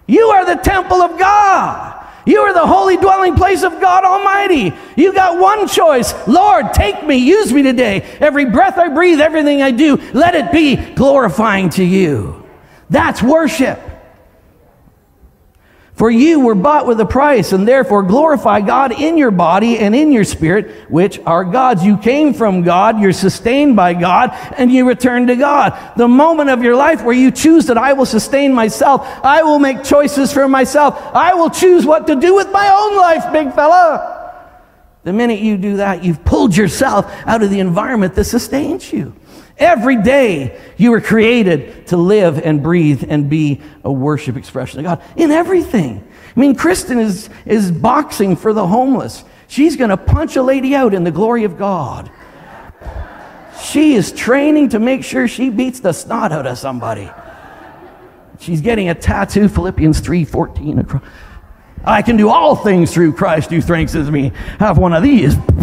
You 0.07 0.27
are 0.29 0.45
the 0.45 0.61
temple 0.61 1.01
of 1.01 1.19
God. 1.19 2.05
You 2.25 2.39
are 2.41 2.53
the 2.53 2.65
holy 2.65 2.97
dwelling 2.97 3.35
place 3.35 3.63
of 3.63 3.79
God 3.79 4.03
Almighty. 4.03 4.73
You 4.97 5.13
got 5.13 5.39
one 5.39 5.67
choice. 5.67 6.13
Lord, 6.27 6.73
take 6.73 7.05
me, 7.05 7.15
use 7.15 7.53
me 7.53 7.63
today. 7.63 8.01
Every 8.19 8.45
breath 8.45 8.77
I 8.77 8.89
breathe, 8.89 9.21
everything 9.21 9.61
I 9.61 9.71
do, 9.71 9.95
let 10.13 10.35
it 10.35 10.51
be 10.51 10.75
glorifying 10.75 11.69
to 11.71 11.83
you. 11.83 12.45
That's 12.89 13.23
worship. 13.23 13.79
For 15.97 16.11
you 16.11 16.41
were 16.41 16.53
bought 16.53 16.85
with 16.85 16.99
a 16.99 17.07
price, 17.07 17.53
and 17.53 17.67
therefore 17.67 18.03
glorify 18.03 18.61
God 18.61 18.91
in 18.91 19.17
your 19.17 19.31
body 19.31 19.79
and 19.79 19.95
in 19.95 20.11
your 20.11 20.25
spirit, 20.25 20.91
which 20.91 21.19
are 21.25 21.43
God's. 21.43 21.83
You 21.83 21.97
came 21.97 22.35
from 22.35 22.61
God, 22.61 23.01
you're 23.01 23.11
sustained 23.11 23.75
by 23.75 23.95
God, 23.95 24.29
and 24.55 24.71
you 24.71 24.87
return 24.87 25.25
to 25.25 25.35
God. 25.35 25.75
The 25.97 26.07
moment 26.07 26.51
of 26.51 26.61
your 26.61 26.75
life 26.75 27.03
where 27.03 27.15
you 27.15 27.31
choose 27.31 27.65
that 27.65 27.79
I 27.79 27.93
will 27.93 28.05
sustain 28.05 28.53
myself, 28.53 29.01
I 29.23 29.41
will 29.41 29.57
make 29.57 29.83
choices 29.83 30.31
for 30.31 30.47
myself, 30.47 31.01
I 31.15 31.33
will 31.33 31.49
choose 31.49 31.83
what 31.83 32.05
to 32.05 32.15
do 32.15 32.35
with 32.35 32.51
my 32.51 32.69
own 32.69 32.95
life, 32.95 33.33
big 33.33 33.55
fella. 33.55 34.13
The 35.03 35.13
minute 35.13 35.39
you 35.39 35.57
do 35.57 35.77
that, 35.77 36.03
you've 36.03 36.23
pulled 36.23 36.55
yourself 36.55 37.11
out 37.25 37.41
of 37.41 37.49
the 37.49 37.59
environment 37.59 38.13
that 38.13 38.25
sustains 38.25 38.93
you. 38.93 39.15
Every 39.59 40.01
day 40.01 40.59
you 40.77 40.91
were 40.91 41.01
created 41.01 41.87
to 41.87 41.97
live 41.97 42.39
and 42.39 42.61
breathe 42.61 43.03
and 43.07 43.29
be 43.29 43.61
a 43.83 43.91
worship 43.91 44.37
expression 44.37 44.79
of 44.79 44.85
God 44.85 45.01
in 45.15 45.31
everything. 45.31 46.07
I 46.35 46.39
mean, 46.39 46.55
Kristen 46.55 46.99
is, 46.99 47.29
is 47.45 47.71
boxing 47.71 48.35
for 48.35 48.53
the 48.53 48.67
homeless. 48.67 49.23
She's 49.47 49.75
going 49.75 49.89
to 49.89 49.97
punch 49.97 50.35
a 50.35 50.43
lady 50.43 50.75
out 50.75 50.93
in 50.93 51.03
the 51.03 51.11
glory 51.11 51.43
of 51.43 51.57
God. 51.57 52.11
She 53.63 53.95
is 53.95 54.11
training 54.11 54.69
to 54.69 54.79
make 54.79 55.03
sure 55.03 55.27
she 55.27 55.49
beats 55.49 55.79
the 55.79 55.93
snot 55.93 56.31
out 56.31 56.45
of 56.45 56.59
somebody. 56.59 57.09
She's 58.39 58.61
getting 58.61 58.89
a 58.89 58.95
tattoo, 58.95 59.47
Philippians 59.47 60.01
3:14 60.01 60.81
across. 60.81 61.01
I 61.83 62.03
can 62.03 62.17
do 62.17 62.29
all 62.29 62.55
things 62.55 62.93
through 62.93 63.13
Christ 63.13 63.49
who 63.49 63.61
strengthens 63.61 64.11
me. 64.11 64.31
Have 64.59 64.77
one 64.77 64.93
of 64.93 65.01
these. 65.01 65.35
But 65.35 65.55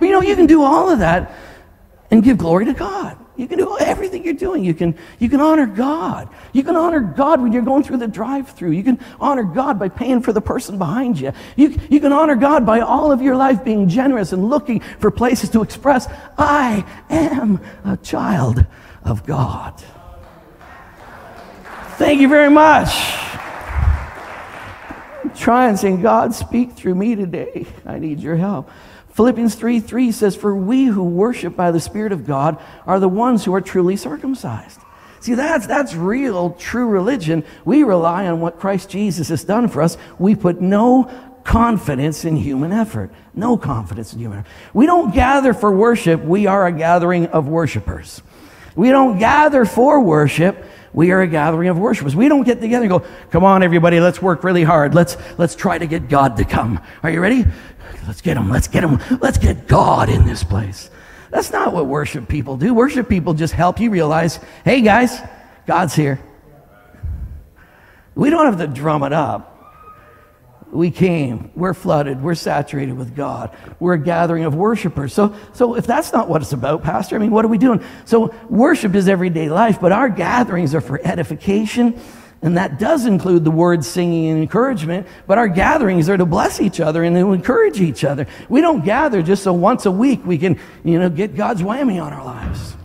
you 0.00 0.10
know, 0.10 0.20
you 0.20 0.36
can 0.36 0.46
do 0.46 0.62
all 0.62 0.90
of 0.90 0.98
that 0.98 1.32
and 2.10 2.22
give 2.22 2.38
glory 2.38 2.64
to 2.66 2.72
God. 2.72 3.18
You 3.36 3.46
can 3.46 3.58
do 3.58 3.76
everything 3.78 4.24
you're 4.24 4.34
doing. 4.34 4.64
You 4.64 4.72
can, 4.72 4.96
you 5.18 5.28
can 5.28 5.40
honor 5.40 5.66
God. 5.66 6.28
You 6.52 6.62
can 6.62 6.74
honor 6.74 7.00
God 7.00 7.42
when 7.42 7.52
you're 7.52 7.62
going 7.62 7.82
through 7.82 7.98
the 7.98 8.08
drive 8.08 8.50
through. 8.50 8.70
You 8.70 8.82
can 8.82 8.98
honor 9.20 9.42
God 9.42 9.78
by 9.78 9.90
paying 9.90 10.22
for 10.22 10.32
the 10.32 10.40
person 10.40 10.78
behind 10.78 11.20
you. 11.20 11.32
you. 11.54 11.78
You 11.90 12.00
can 12.00 12.12
honor 12.12 12.34
God 12.34 12.64
by 12.64 12.80
all 12.80 13.12
of 13.12 13.20
your 13.20 13.36
life 13.36 13.62
being 13.62 13.88
generous 13.88 14.32
and 14.32 14.48
looking 14.48 14.80
for 15.00 15.10
places 15.10 15.50
to 15.50 15.62
express, 15.62 16.08
I 16.38 16.86
am 17.10 17.60
a 17.84 17.98
child 17.98 18.64
of 19.04 19.26
God. 19.26 19.74
Thank 21.98 22.20
you 22.20 22.28
very 22.28 22.50
much. 22.50 22.88
Try 25.34 25.68
and 25.68 25.78
saying, 25.78 26.00
God, 26.00 26.34
speak 26.34 26.72
through 26.72 26.94
me 26.94 27.14
today. 27.14 27.66
I 27.84 27.98
need 27.98 28.20
your 28.20 28.36
help. 28.36 28.70
Philippians 29.16 29.54
3 29.54 29.80
3 29.80 30.12
says, 30.12 30.36
For 30.36 30.54
we 30.54 30.84
who 30.84 31.02
worship 31.02 31.56
by 31.56 31.70
the 31.70 31.80
Spirit 31.80 32.12
of 32.12 32.26
God 32.26 32.62
are 32.86 33.00
the 33.00 33.08
ones 33.08 33.46
who 33.46 33.54
are 33.54 33.62
truly 33.62 33.96
circumcised. 33.96 34.78
See, 35.20 35.32
that's, 35.32 35.66
that's 35.66 35.94
real, 35.94 36.50
true 36.52 36.86
religion. 36.86 37.42
We 37.64 37.82
rely 37.82 38.26
on 38.26 38.42
what 38.42 38.60
Christ 38.60 38.90
Jesus 38.90 39.30
has 39.30 39.42
done 39.42 39.68
for 39.68 39.80
us. 39.80 39.96
We 40.18 40.34
put 40.34 40.60
no 40.60 41.10
confidence 41.44 42.26
in 42.26 42.36
human 42.36 42.72
effort. 42.72 43.10
No 43.32 43.56
confidence 43.56 44.12
in 44.12 44.18
human 44.18 44.40
effort. 44.40 44.50
We 44.74 44.84
don't 44.84 45.14
gather 45.14 45.54
for 45.54 45.74
worship, 45.74 46.22
we 46.22 46.46
are 46.46 46.66
a 46.66 46.72
gathering 46.72 47.28
of 47.28 47.48
worshipers. 47.48 48.20
We 48.74 48.90
don't 48.90 49.18
gather 49.18 49.64
for 49.64 49.98
worship, 50.02 50.62
we 50.92 51.10
are 51.10 51.22
a 51.22 51.26
gathering 51.26 51.68
of 51.68 51.78
worshipers. 51.78 52.14
We 52.14 52.28
don't 52.28 52.44
get 52.44 52.60
together 52.60 52.84
and 52.84 52.90
go, 52.90 53.06
come 53.30 53.44
on, 53.44 53.62
everybody, 53.62 54.00
let's 54.00 54.20
work 54.20 54.44
really 54.44 54.64
hard. 54.64 54.94
Let's, 54.94 55.16
let's 55.38 55.54
try 55.54 55.78
to 55.78 55.86
get 55.86 56.08
God 56.08 56.36
to 56.38 56.44
come. 56.44 56.80
Are 57.02 57.10
you 57.10 57.20
ready? 57.20 57.44
Let's 58.06 58.20
get 58.20 58.36
him. 58.36 58.50
Let's 58.50 58.68
get 58.68 58.84
him. 58.84 59.00
Let's 59.20 59.38
get 59.38 59.66
God 59.66 60.08
in 60.08 60.26
this 60.26 60.44
place. 60.44 60.90
That's 61.30 61.50
not 61.50 61.72
what 61.72 61.86
worship 61.86 62.28
people 62.28 62.56
do. 62.56 62.72
Worship 62.72 63.08
people 63.08 63.34
just 63.34 63.52
help 63.52 63.80
you 63.80 63.90
realize, 63.90 64.38
hey 64.64 64.80
guys, 64.80 65.18
God's 65.66 65.94
here. 65.94 66.20
We 68.14 68.30
don't 68.30 68.46
have 68.46 68.58
to 68.58 68.66
drum 68.66 69.02
it 69.02 69.12
up. 69.12 69.52
We 70.72 70.90
came, 70.90 71.52
we're 71.54 71.74
flooded, 71.74 72.22
we're 72.22 72.34
saturated 72.34 72.96
with 72.96 73.14
God. 73.14 73.56
We're 73.78 73.94
a 73.94 73.98
gathering 73.98 74.44
of 74.44 74.54
worshipers. 74.54 75.14
So, 75.14 75.34
so 75.52 75.76
if 75.76 75.86
that's 75.86 76.12
not 76.12 76.28
what 76.28 76.42
it's 76.42 76.52
about, 76.52 76.82
Pastor, 76.82 77.16
I 77.16 77.18
mean, 77.18 77.30
what 77.30 77.44
are 77.44 77.48
we 77.48 77.58
doing? 77.58 77.82
So 78.04 78.34
worship 78.50 78.94
is 78.94 79.08
everyday 79.08 79.48
life, 79.48 79.80
but 79.80 79.92
our 79.92 80.08
gatherings 80.08 80.74
are 80.74 80.80
for 80.80 81.00
edification 81.04 82.00
and 82.42 82.56
that 82.56 82.78
does 82.78 83.06
include 83.06 83.44
the 83.44 83.50
words 83.50 83.86
singing 83.86 84.30
and 84.30 84.40
encouragement, 84.40 85.06
but 85.26 85.38
our 85.38 85.48
gatherings 85.48 86.08
are 86.08 86.16
to 86.16 86.26
bless 86.26 86.60
each 86.60 86.80
other 86.80 87.02
and 87.02 87.16
to 87.16 87.32
encourage 87.32 87.80
each 87.80 88.04
other. 88.04 88.26
We 88.48 88.60
don't 88.60 88.84
gather 88.84 89.22
just 89.22 89.42
so 89.42 89.52
once 89.52 89.86
a 89.86 89.90
week 89.90 90.24
we 90.24 90.38
can, 90.38 90.58
you 90.84 90.98
know, 90.98 91.08
get 91.08 91.34
God's 91.34 91.62
whammy 91.62 92.02
on 92.02 92.12
our 92.12 92.24
lives. 92.24 92.75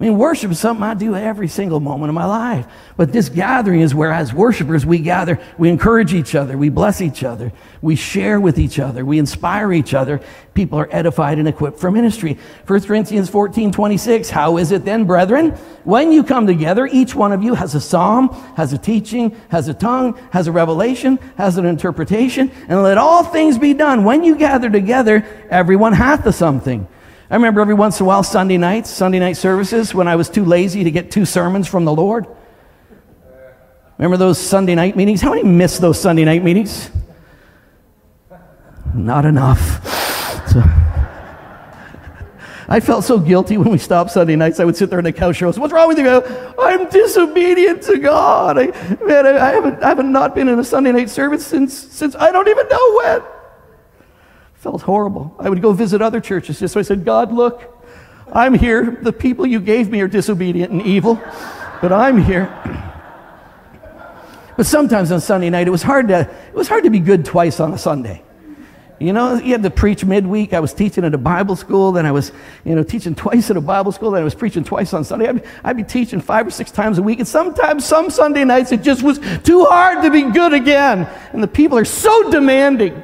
I 0.00 0.04
mean, 0.04 0.16
worship 0.16 0.50
is 0.50 0.58
something 0.58 0.82
I 0.82 0.94
do 0.94 1.14
every 1.14 1.46
single 1.46 1.78
moment 1.78 2.08
of 2.08 2.14
my 2.14 2.24
life. 2.24 2.66
But 2.96 3.12
this 3.12 3.28
gathering 3.28 3.82
is 3.82 3.94
where, 3.94 4.10
as 4.10 4.32
worshipers, 4.32 4.86
we 4.86 4.98
gather, 4.98 5.38
we 5.58 5.68
encourage 5.68 6.14
each 6.14 6.34
other, 6.34 6.56
we 6.56 6.70
bless 6.70 7.02
each 7.02 7.22
other, 7.22 7.52
we 7.82 7.96
share 7.96 8.40
with 8.40 8.58
each 8.58 8.78
other, 8.78 9.04
we 9.04 9.18
inspire 9.18 9.74
each 9.74 9.92
other. 9.92 10.22
People 10.54 10.78
are 10.78 10.88
edified 10.90 11.38
and 11.38 11.46
equipped 11.46 11.78
for 11.78 11.90
ministry. 11.90 12.38
1 12.66 12.80
Corinthians 12.84 13.28
14 13.28 13.72
26. 13.72 14.30
How 14.30 14.56
is 14.56 14.72
it 14.72 14.86
then, 14.86 15.04
brethren? 15.04 15.50
When 15.84 16.12
you 16.12 16.24
come 16.24 16.46
together, 16.46 16.86
each 16.86 17.14
one 17.14 17.32
of 17.32 17.42
you 17.42 17.52
has 17.52 17.74
a 17.74 17.80
psalm, 17.80 18.30
has 18.56 18.72
a 18.72 18.78
teaching, 18.78 19.38
has 19.50 19.68
a 19.68 19.74
tongue, 19.74 20.18
has 20.32 20.46
a 20.46 20.52
revelation, 20.52 21.18
has 21.36 21.58
an 21.58 21.66
interpretation, 21.66 22.50
and 22.68 22.82
let 22.82 22.96
all 22.96 23.22
things 23.22 23.58
be 23.58 23.74
done. 23.74 24.04
When 24.04 24.24
you 24.24 24.36
gather 24.36 24.70
together, 24.70 25.26
everyone 25.50 25.92
hath 25.92 26.24
a 26.24 26.32
something. 26.32 26.88
I 27.30 27.36
remember 27.36 27.60
every 27.60 27.74
once 27.74 28.00
in 28.00 28.06
a 28.06 28.08
while, 28.08 28.24
Sunday 28.24 28.56
nights, 28.56 28.90
Sunday 28.90 29.20
night 29.20 29.36
services, 29.36 29.94
when 29.94 30.08
I 30.08 30.16
was 30.16 30.28
too 30.28 30.44
lazy 30.44 30.82
to 30.82 30.90
get 30.90 31.12
two 31.12 31.24
sermons 31.24 31.68
from 31.68 31.84
the 31.84 31.92
Lord. 31.92 32.26
Remember 33.98 34.16
those 34.16 34.36
Sunday 34.36 34.74
night 34.74 34.96
meetings? 34.96 35.20
How 35.20 35.30
many 35.30 35.44
miss 35.44 35.78
those 35.78 36.00
Sunday 36.00 36.24
night 36.24 36.42
meetings? 36.42 36.90
Not 38.92 39.24
enough. 39.24 39.86
So, 40.48 40.60
I 42.68 42.80
felt 42.80 43.04
so 43.04 43.20
guilty 43.20 43.58
when 43.58 43.70
we 43.70 43.78
stopped 43.78 44.10
Sunday 44.10 44.34
nights. 44.34 44.58
I 44.58 44.64
would 44.64 44.76
sit 44.76 44.90
there 44.90 44.98
in 44.98 45.04
the 45.04 45.12
couch 45.12 45.40
and 45.40 45.54
say, 45.54 45.60
What's 45.60 45.72
wrong 45.72 45.86
with 45.86 45.98
you? 45.98 46.54
I'm 46.58 46.88
disobedient 46.88 47.82
to 47.82 47.98
God. 47.98 48.58
I, 48.58 48.66
man, 49.04 49.26
I, 49.26 49.50
I, 49.50 49.52
haven't, 49.52 49.84
I 49.84 49.88
haven't 49.88 50.10
not 50.10 50.34
been 50.34 50.48
in 50.48 50.58
a 50.58 50.64
Sunday 50.64 50.90
night 50.90 51.10
service 51.10 51.46
since, 51.46 51.72
since 51.74 52.16
I 52.16 52.32
don't 52.32 52.48
even 52.48 52.66
know 52.66 52.94
when. 52.96 53.22
Felt 54.60 54.82
horrible. 54.82 55.34
I 55.38 55.48
would 55.48 55.62
go 55.62 55.72
visit 55.72 56.02
other 56.02 56.20
churches 56.20 56.60
just 56.60 56.74
so 56.74 56.80
I 56.80 56.82
said, 56.82 57.02
God, 57.02 57.32
look, 57.32 57.82
I'm 58.30 58.52
here. 58.52 58.98
The 59.00 59.10
people 59.10 59.46
you 59.46 59.58
gave 59.58 59.88
me 59.88 60.02
are 60.02 60.06
disobedient 60.06 60.70
and 60.70 60.82
evil, 60.82 61.14
but 61.80 61.92
I'm 61.92 62.18
here. 62.18 62.46
But 64.58 64.66
sometimes 64.66 65.12
on 65.12 65.22
Sunday 65.22 65.48
night, 65.48 65.66
it 65.66 65.70
was 65.70 65.82
hard 65.82 66.08
to, 66.08 66.20
it 66.20 66.54
was 66.54 66.68
hard 66.68 66.84
to 66.84 66.90
be 66.90 66.98
good 66.98 67.24
twice 67.24 67.58
on 67.58 67.72
a 67.72 67.78
Sunday. 67.78 68.22
You 68.98 69.14
know, 69.14 69.36
you 69.36 69.52
had 69.52 69.62
to 69.62 69.70
preach 69.70 70.04
midweek. 70.04 70.52
I 70.52 70.60
was 70.60 70.74
teaching 70.74 71.06
at 71.06 71.14
a 71.14 71.18
Bible 71.18 71.56
school, 71.56 71.92
then 71.92 72.04
I 72.04 72.12
was, 72.12 72.30
you 72.66 72.74
know, 72.74 72.82
teaching 72.82 73.14
twice 73.14 73.50
at 73.50 73.56
a 73.56 73.62
Bible 73.62 73.92
school, 73.92 74.10
then 74.10 74.20
I 74.20 74.24
was 74.24 74.34
preaching 74.34 74.62
twice 74.62 74.92
on 74.92 75.04
Sunday. 75.04 75.26
I'd 75.26 75.42
I'd 75.64 75.76
be 75.78 75.84
teaching 75.84 76.20
five 76.20 76.46
or 76.46 76.50
six 76.50 76.70
times 76.70 76.98
a 76.98 77.02
week, 77.02 77.18
and 77.18 77.26
sometimes, 77.26 77.86
some 77.86 78.10
Sunday 78.10 78.44
nights, 78.44 78.72
it 78.72 78.82
just 78.82 79.02
was 79.02 79.20
too 79.42 79.64
hard 79.64 80.04
to 80.04 80.10
be 80.10 80.30
good 80.30 80.52
again. 80.52 81.08
And 81.32 81.42
the 81.42 81.48
people 81.48 81.78
are 81.78 81.86
so 81.86 82.30
demanding. 82.30 83.02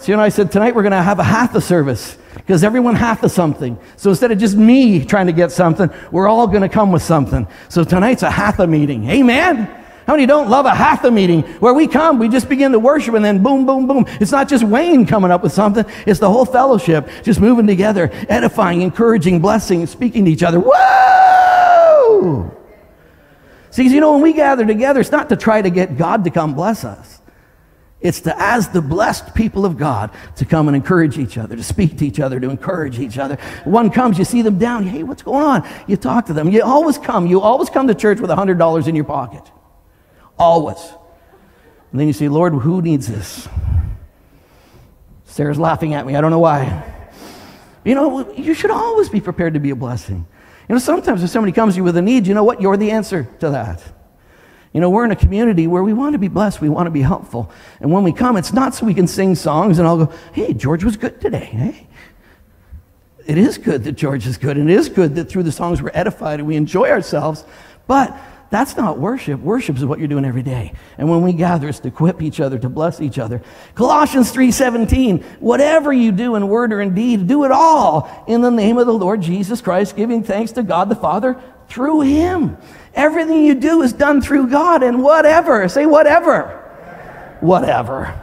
So, 0.00 0.12
you 0.12 0.16
know, 0.16 0.22
I 0.22 0.30
said, 0.30 0.50
tonight 0.50 0.74
we're 0.74 0.82
going 0.82 0.92
to 0.92 1.02
have 1.02 1.18
a 1.18 1.24
half 1.24 1.54
a 1.54 1.60
service 1.60 2.16
because 2.34 2.64
everyone 2.64 2.94
half 2.94 3.22
of 3.22 3.30
something. 3.30 3.78
So 3.96 4.08
instead 4.08 4.32
of 4.32 4.38
just 4.38 4.56
me 4.56 5.04
trying 5.04 5.26
to 5.26 5.32
get 5.32 5.52
something, 5.52 5.90
we're 6.10 6.26
all 6.26 6.46
going 6.46 6.62
to 6.62 6.70
come 6.70 6.90
with 6.90 7.02
something. 7.02 7.46
So 7.68 7.84
tonight's 7.84 8.22
a 8.22 8.30
half 8.30 8.60
a 8.60 8.66
meeting. 8.66 9.10
Amen. 9.10 9.66
How 10.06 10.14
many 10.14 10.24
don't 10.24 10.48
love 10.48 10.64
a 10.64 10.74
half 10.74 11.04
a 11.04 11.10
meeting 11.10 11.42
where 11.60 11.74
we 11.74 11.86
come, 11.86 12.18
we 12.18 12.30
just 12.30 12.48
begin 12.48 12.72
to 12.72 12.78
worship 12.78 13.12
and 13.14 13.22
then 13.22 13.42
boom, 13.42 13.66
boom, 13.66 13.86
boom. 13.86 14.06
It's 14.20 14.32
not 14.32 14.48
just 14.48 14.64
Wayne 14.64 15.04
coming 15.04 15.30
up 15.30 15.42
with 15.42 15.52
something. 15.52 15.84
It's 16.06 16.18
the 16.18 16.30
whole 16.30 16.46
fellowship 16.46 17.06
just 17.22 17.38
moving 17.38 17.66
together, 17.66 18.10
edifying, 18.30 18.80
encouraging, 18.80 19.40
blessing, 19.40 19.86
speaking 19.86 20.24
to 20.24 20.30
each 20.30 20.42
other. 20.42 20.60
Whoa! 20.64 22.56
See, 23.70 23.86
you 23.86 24.00
know, 24.00 24.14
when 24.14 24.22
we 24.22 24.32
gather 24.32 24.64
together, 24.64 24.98
it's 24.98 25.12
not 25.12 25.28
to 25.28 25.36
try 25.36 25.60
to 25.60 25.68
get 25.68 25.98
God 25.98 26.24
to 26.24 26.30
come 26.30 26.54
bless 26.54 26.84
us. 26.84 27.19
It's 28.00 28.20
to, 28.22 28.34
as 28.40 28.68
the 28.68 28.80
blessed 28.80 29.34
people 29.34 29.66
of 29.66 29.76
God, 29.76 30.10
to 30.36 30.46
come 30.46 30.68
and 30.68 30.76
encourage 30.76 31.18
each 31.18 31.36
other, 31.36 31.54
to 31.54 31.62
speak 31.62 31.98
to 31.98 32.06
each 32.06 32.18
other, 32.18 32.40
to 32.40 32.48
encourage 32.48 32.98
each 32.98 33.18
other. 33.18 33.36
One 33.64 33.90
comes, 33.90 34.18
you 34.18 34.24
see 34.24 34.40
them 34.40 34.58
down, 34.58 34.84
hey, 34.84 35.02
what's 35.02 35.22
going 35.22 35.44
on? 35.44 35.68
You 35.86 35.96
talk 35.98 36.26
to 36.26 36.32
them. 36.32 36.50
You 36.50 36.62
always 36.62 36.96
come. 36.96 37.26
You 37.26 37.42
always 37.42 37.68
come 37.68 37.88
to 37.88 37.94
church 37.94 38.18
with 38.18 38.30
$100 38.30 38.88
in 38.88 38.94
your 38.94 39.04
pocket. 39.04 39.42
Always. 40.38 40.80
And 41.90 42.00
then 42.00 42.06
you 42.06 42.14
say, 42.14 42.28
Lord, 42.28 42.54
who 42.54 42.80
needs 42.80 43.06
this? 43.06 43.46
Sarah's 45.26 45.58
laughing 45.58 45.92
at 45.92 46.06
me. 46.06 46.16
I 46.16 46.22
don't 46.22 46.30
know 46.30 46.38
why. 46.38 46.84
You 47.84 47.94
know, 47.94 48.32
you 48.32 48.54
should 48.54 48.70
always 48.70 49.10
be 49.10 49.20
prepared 49.20 49.54
to 49.54 49.60
be 49.60 49.70
a 49.70 49.76
blessing. 49.76 50.26
You 50.68 50.74
know, 50.74 50.78
sometimes 50.78 51.22
if 51.22 51.30
somebody 51.30 51.52
comes 51.52 51.74
to 51.74 51.78
you 51.78 51.84
with 51.84 51.96
a 51.96 52.02
need, 52.02 52.26
you 52.26 52.32
know 52.32 52.44
what? 52.44 52.62
You're 52.62 52.76
the 52.76 52.92
answer 52.92 53.28
to 53.40 53.50
that. 53.50 53.82
You 54.72 54.80
know, 54.80 54.88
we're 54.88 55.04
in 55.04 55.10
a 55.10 55.16
community 55.16 55.66
where 55.66 55.82
we 55.82 55.92
want 55.92 56.12
to 56.12 56.18
be 56.18 56.28
blessed, 56.28 56.60
we 56.60 56.68
want 56.68 56.86
to 56.86 56.90
be 56.90 57.02
helpful. 57.02 57.50
And 57.80 57.90
when 57.90 58.04
we 58.04 58.12
come, 58.12 58.36
it's 58.36 58.52
not 58.52 58.74
so 58.74 58.86
we 58.86 58.94
can 58.94 59.06
sing 59.06 59.34
songs 59.34 59.78
and 59.78 59.88
I'll 59.88 60.06
go, 60.06 60.12
hey, 60.32 60.52
George 60.54 60.84
was 60.84 60.96
good 60.96 61.20
today. 61.20 61.46
Hey. 61.46 61.86
It 63.26 63.36
is 63.36 63.58
good 63.58 63.84
that 63.84 63.92
George 63.92 64.26
is 64.26 64.38
good, 64.38 64.56
and 64.56 64.70
it 64.70 64.76
is 64.76 64.88
good 64.88 65.14
that 65.16 65.28
through 65.28 65.42
the 65.42 65.52
songs 65.52 65.82
we're 65.82 65.90
edified 65.92 66.40
and 66.40 66.48
we 66.48 66.56
enjoy 66.56 66.88
ourselves. 66.88 67.44
But 67.86 68.18
That's 68.50 68.76
not 68.76 68.98
worship. 68.98 69.40
Worship 69.40 69.76
is 69.76 69.84
what 69.84 70.00
you're 70.00 70.08
doing 70.08 70.24
every 70.24 70.42
day. 70.42 70.72
And 70.98 71.08
when 71.08 71.22
we 71.22 71.32
gather, 71.32 71.68
it's 71.68 71.78
to 71.80 71.88
equip 71.88 72.20
each 72.20 72.40
other, 72.40 72.58
to 72.58 72.68
bless 72.68 73.00
each 73.00 73.16
other. 73.16 73.42
Colossians 73.76 74.32
3:17, 74.32 75.22
whatever 75.38 75.92
you 75.92 76.10
do 76.10 76.34
in 76.34 76.48
word 76.48 76.72
or 76.72 76.80
in 76.80 76.92
deed, 76.92 77.28
do 77.28 77.44
it 77.44 77.52
all 77.52 78.10
in 78.26 78.40
the 78.40 78.50
name 78.50 78.76
of 78.76 78.88
the 78.88 78.92
Lord 78.92 79.20
Jesus 79.20 79.60
Christ, 79.60 79.94
giving 79.94 80.24
thanks 80.24 80.50
to 80.52 80.64
God 80.64 80.88
the 80.88 80.96
Father 80.96 81.36
through 81.70 82.02
him. 82.02 82.58
Everything 82.94 83.44
you 83.44 83.54
do 83.54 83.82
is 83.82 83.92
done 83.92 84.20
through 84.20 84.48
God 84.48 84.82
and 84.82 85.02
whatever, 85.02 85.68
say 85.68 85.86
whatever. 85.86 86.56
Whatever. 87.40 88.20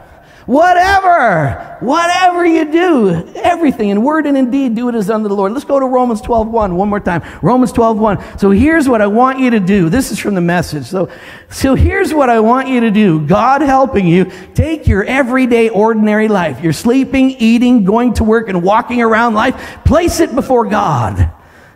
Whatever, 0.48 1.76
whatever 1.80 2.46
you 2.46 2.72
do, 2.72 3.34
everything 3.34 3.90
in 3.90 4.02
word 4.02 4.24
and 4.24 4.34
in 4.34 4.50
deed, 4.50 4.74
do 4.74 4.88
it 4.88 4.94
as 4.94 5.10
unto 5.10 5.28
the 5.28 5.34
Lord. 5.34 5.52
Let's 5.52 5.66
go 5.66 5.78
to 5.78 5.84
Romans 5.84 6.22
12 6.22 6.48
1 6.48 6.74
one 6.74 6.88
more 6.88 7.00
time. 7.00 7.22
Romans 7.42 7.70
12 7.70 7.98
1. 7.98 8.38
So 8.38 8.50
here's 8.50 8.88
what 8.88 9.02
I 9.02 9.08
want 9.08 9.40
you 9.40 9.50
to 9.50 9.60
do. 9.60 9.90
This 9.90 10.10
is 10.10 10.18
from 10.18 10.34
the 10.34 10.40
message. 10.40 10.86
So, 10.86 11.10
so 11.50 11.74
here's 11.74 12.14
what 12.14 12.30
I 12.30 12.40
want 12.40 12.68
you 12.68 12.80
to 12.80 12.90
do. 12.90 13.26
God 13.26 13.60
helping 13.60 14.06
you, 14.06 14.32
take 14.54 14.86
your 14.86 15.04
everyday, 15.04 15.68
ordinary 15.68 16.28
life. 16.28 16.62
You're 16.62 16.72
sleeping, 16.72 17.32
eating, 17.32 17.84
going 17.84 18.14
to 18.14 18.24
work, 18.24 18.48
and 18.48 18.62
walking 18.62 19.02
around 19.02 19.34
life. 19.34 19.84
Place 19.84 20.18
it 20.20 20.34
before 20.34 20.64
God 20.64 21.30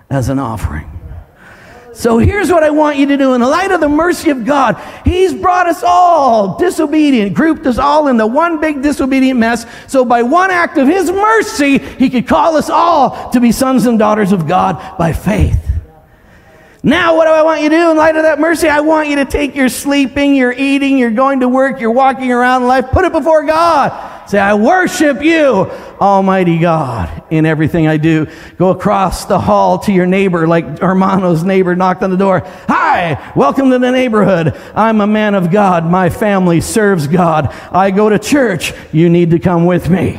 as 0.09 0.31
an 0.31 0.39
offering. 0.39 1.02
So 1.95 2.19
here's 2.19 2.51
what 2.51 2.63
I 2.63 2.71
want 2.71 2.97
you 2.97 3.07
to 3.07 3.17
do. 3.17 3.35
In 3.35 3.41
the 3.41 3.49
light 3.49 3.71
of 3.71 3.81
the 3.81 3.89
mercy 3.89 4.31
of 4.31 4.45
God, 4.45 4.81
He's 5.05 5.35
brought 5.35 5.67
us 5.67 5.83
all 5.83 6.57
disobedient, 6.57 7.35
grouped 7.35 7.67
us 7.67 7.79
all 7.79 8.09
into 8.09 8.27
one 8.27 8.61
big 8.61 8.83
disobedient 8.83 9.39
mess. 9.39 9.67
So 9.89 10.05
by 10.05 10.23
one 10.23 10.51
act 10.51 10.79
of 10.79 10.89
His 10.89 11.11
mercy, 11.11 11.79
He 11.79 12.09
could 12.09 12.27
call 12.27 12.57
us 12.57 12.71
all 12.71 13.31
to 13.31 13.41
be 13.41 13.53
sons 13.53 13.87
and 13.87 13.99
daughters 13.99 14.33
of 14.33 14.47
God 14.47 14.99
by 14.99 15.13
faith. 15.13 15.59
Now, 16.83 17.17
what 17.17 17.27
do 17.27 17.31
I 17.31 17.43
want 17.43 17.63
you 17.63 17.69
to 17.69 17.77
do 17.77 17.91
in 17.93 17.97
light 17.97 18.17
of 18.17 18.25
that 18.25 18.41
mercy? 18.41 18.69
I 18.69 18.81
want 18.81 19.09
you 19.09 19.17
to 19.17 19.25
take 19.25 19.55
your 19.55 19.69
sleeping, 19.69 20.35
your 20.35 20.53
eating, 20.53 20.99
you're 20.99 21.13
going 21.13 21.41
to 21.41 21.49
work, 21.49 21.81
you're 21.81 21.93
walking 21.93 22.33
around 22.33 22.67
life, 22.67 22.91
put 22.91 23.05
it 23.05 23.13
before 23.13 23.45
God. 23.45 24.12
Say, 24.33 24.39
I 24.39 24.55
worship 24.55 25.23
you, 25.23 25.71
Almighty 26.01 26.59
God, 26.59 27.23
in 27.29 27.45
everything 27.45 27.87
I 27.87 27.99
do. 27.99 28.29
Go 28.57 28.71
across 28.71 29.27
the 29.27 29.39
hall 29.39 29.81
to 29.81 29.93
your 29.93 30.07
neighbor, 30.07 30.49
like 30.49 30.79
Hermano's 30.79 31.45
neighbor 31.45 31.77
knocked 31.77 32.03
on 32.03 32.11
the 32.11 32.17
door. 32.17 32.41
Hi, 32.67 33.31
welcome 33.37 33.69
to 33.69 33.79
the 33.79 33.91
neighborhood. 33.91 34.59
I'm 34.75 35.03
a 35.03 35.07
man 35.07 35.35
of 35.35 35.51
God. 35.51 35.85
My 35.85 36.09
family 36.09 36.63
serves 36.63 37.09
God. 37.09 37.55
I 37.71 37.91
go 37.91 38.09
to 38.09 38.19
church. 38.19 38.73
You 38.91 39.11
need 39.11 39.33
to 39.33 39.39
come 39.39 39.67
with 39.67 39.91
me. 39.91 40.19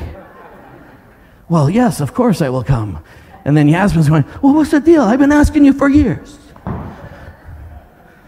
Well, 1.50 1.68
yes, 1.68 2.00
of 2.00 2.14
course 2.14 2.40
I 2.44 2.50
will 2.50 2.64
come. 2.64 3.04
And 3.46 3.58
then 3.58 3.68
Yasmin's 3.68 4.10
going, 4.10 4.26
Well, 4.44 4.54
what's 4.54 4.70
the 4.70 4.80
deal? 4.80 5.02
I've 5.02 5.18
been 5.18 5.32
asking 5.32 5.66
you 5.66 5.74
for 5.74 5.90
years. 5.90 6.38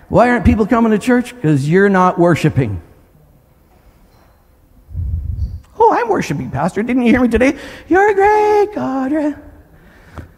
Why 0.09 0.31
aren't 0.31 0.45
people 0.45 0.65
coming 0.65 0.93
to 0.93 0.97
church? 0.97 1.35
Because 1.35 1.69
you're 1.69 1.89
not 1.89 2.17
worshiping. 2.17 2.81
Oh, 5.77 5.93
I'm 5.93 6.07
worshiping, 6.07 6.51
Pastor. 6.51 6.83
Didn't 6.83 7.03
you 7.03 7.11
hear 7.11 7.21
me 7.21 7.27
today? 7.27 7.57
You're 7.87 8.09
a 8.09 8.13
great 8.13 8.75
God. 8.75 9.41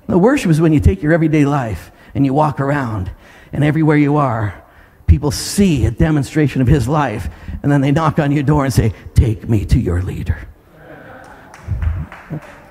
The 0.07 0.17
worship 0.17 0.49
is 0.49 0.59
when 0.59 0.73
you 0.73 0.79
take 0.79 1.03
your 1.03 1.13
everyday 1.13 1.45
life 1.45 1.91
and 2.15 2.25
you 2.25 2.33
walk 2.33 2.59
around, 2.59 3.11
and 3.53 3.63
everywhere 3.63 3.97
you 3.97 4.15
are, 4.15 4.63
people 5.05 5.31
see 5.31 5.85
a 5.85 5.91
demonstration 5.91 6.61
of 6.61 6.67
His 6.67 6.87
life, 6.87 7.29
and 7.61 7.71
then 7.71 7.81
they 7.81 7.91
knock 7.91 8.17
on 8.19 8.31
your 8.31 8.43
door 8.43 8.65
and 8.65 8.73
say, 8.73 8.93
Take 9.13 9.47
me 9.47 9.65
to 9.65 9.79
your 9.79 10.01
leader. 10.01 10.37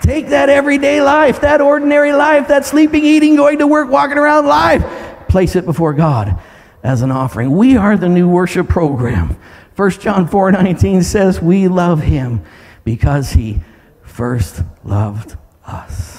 Take 0.00 0.28
that 0.28 0.48
everyday 0.48 1.00
life, 1.00 1.40
that 1.40 1.60
ordinary 1.60 2.12
life, 2.12 2.48
that 2.48 2.64
sleeping, 2.64 3.04
eating, 3.04 3.36
going 3.36 3.58
to 3.58 3.66
work, 3.66 3.90
walking 3.90 4.18
around 4.18 4.46
life, 4.46 4.84
place 5.28 5.56
it 5.56 5.64
before 5.64 5.92
God 5.92 6.38
as 6.82 7.02
an 7.02 7.10
offering. 7.10 7.50
We 7.50 7.76
are 7.76 7.96
the 7.96 8.08
new 8.08 8.28
worship 8.28 8.68
program. 8.68 9.36
1 9.76 9.90
John 9.90 10.26
4 10.26 10.52
19 10.52 11.02
says, 11.02 11.40
We 11.40 11.68
love 11.68 12.00
him 12.00 12.42
because 12.84 13.32
he 13.32 13.60
first 14.02 14.62
loved 14.82 15.36
us. 15.66 16.15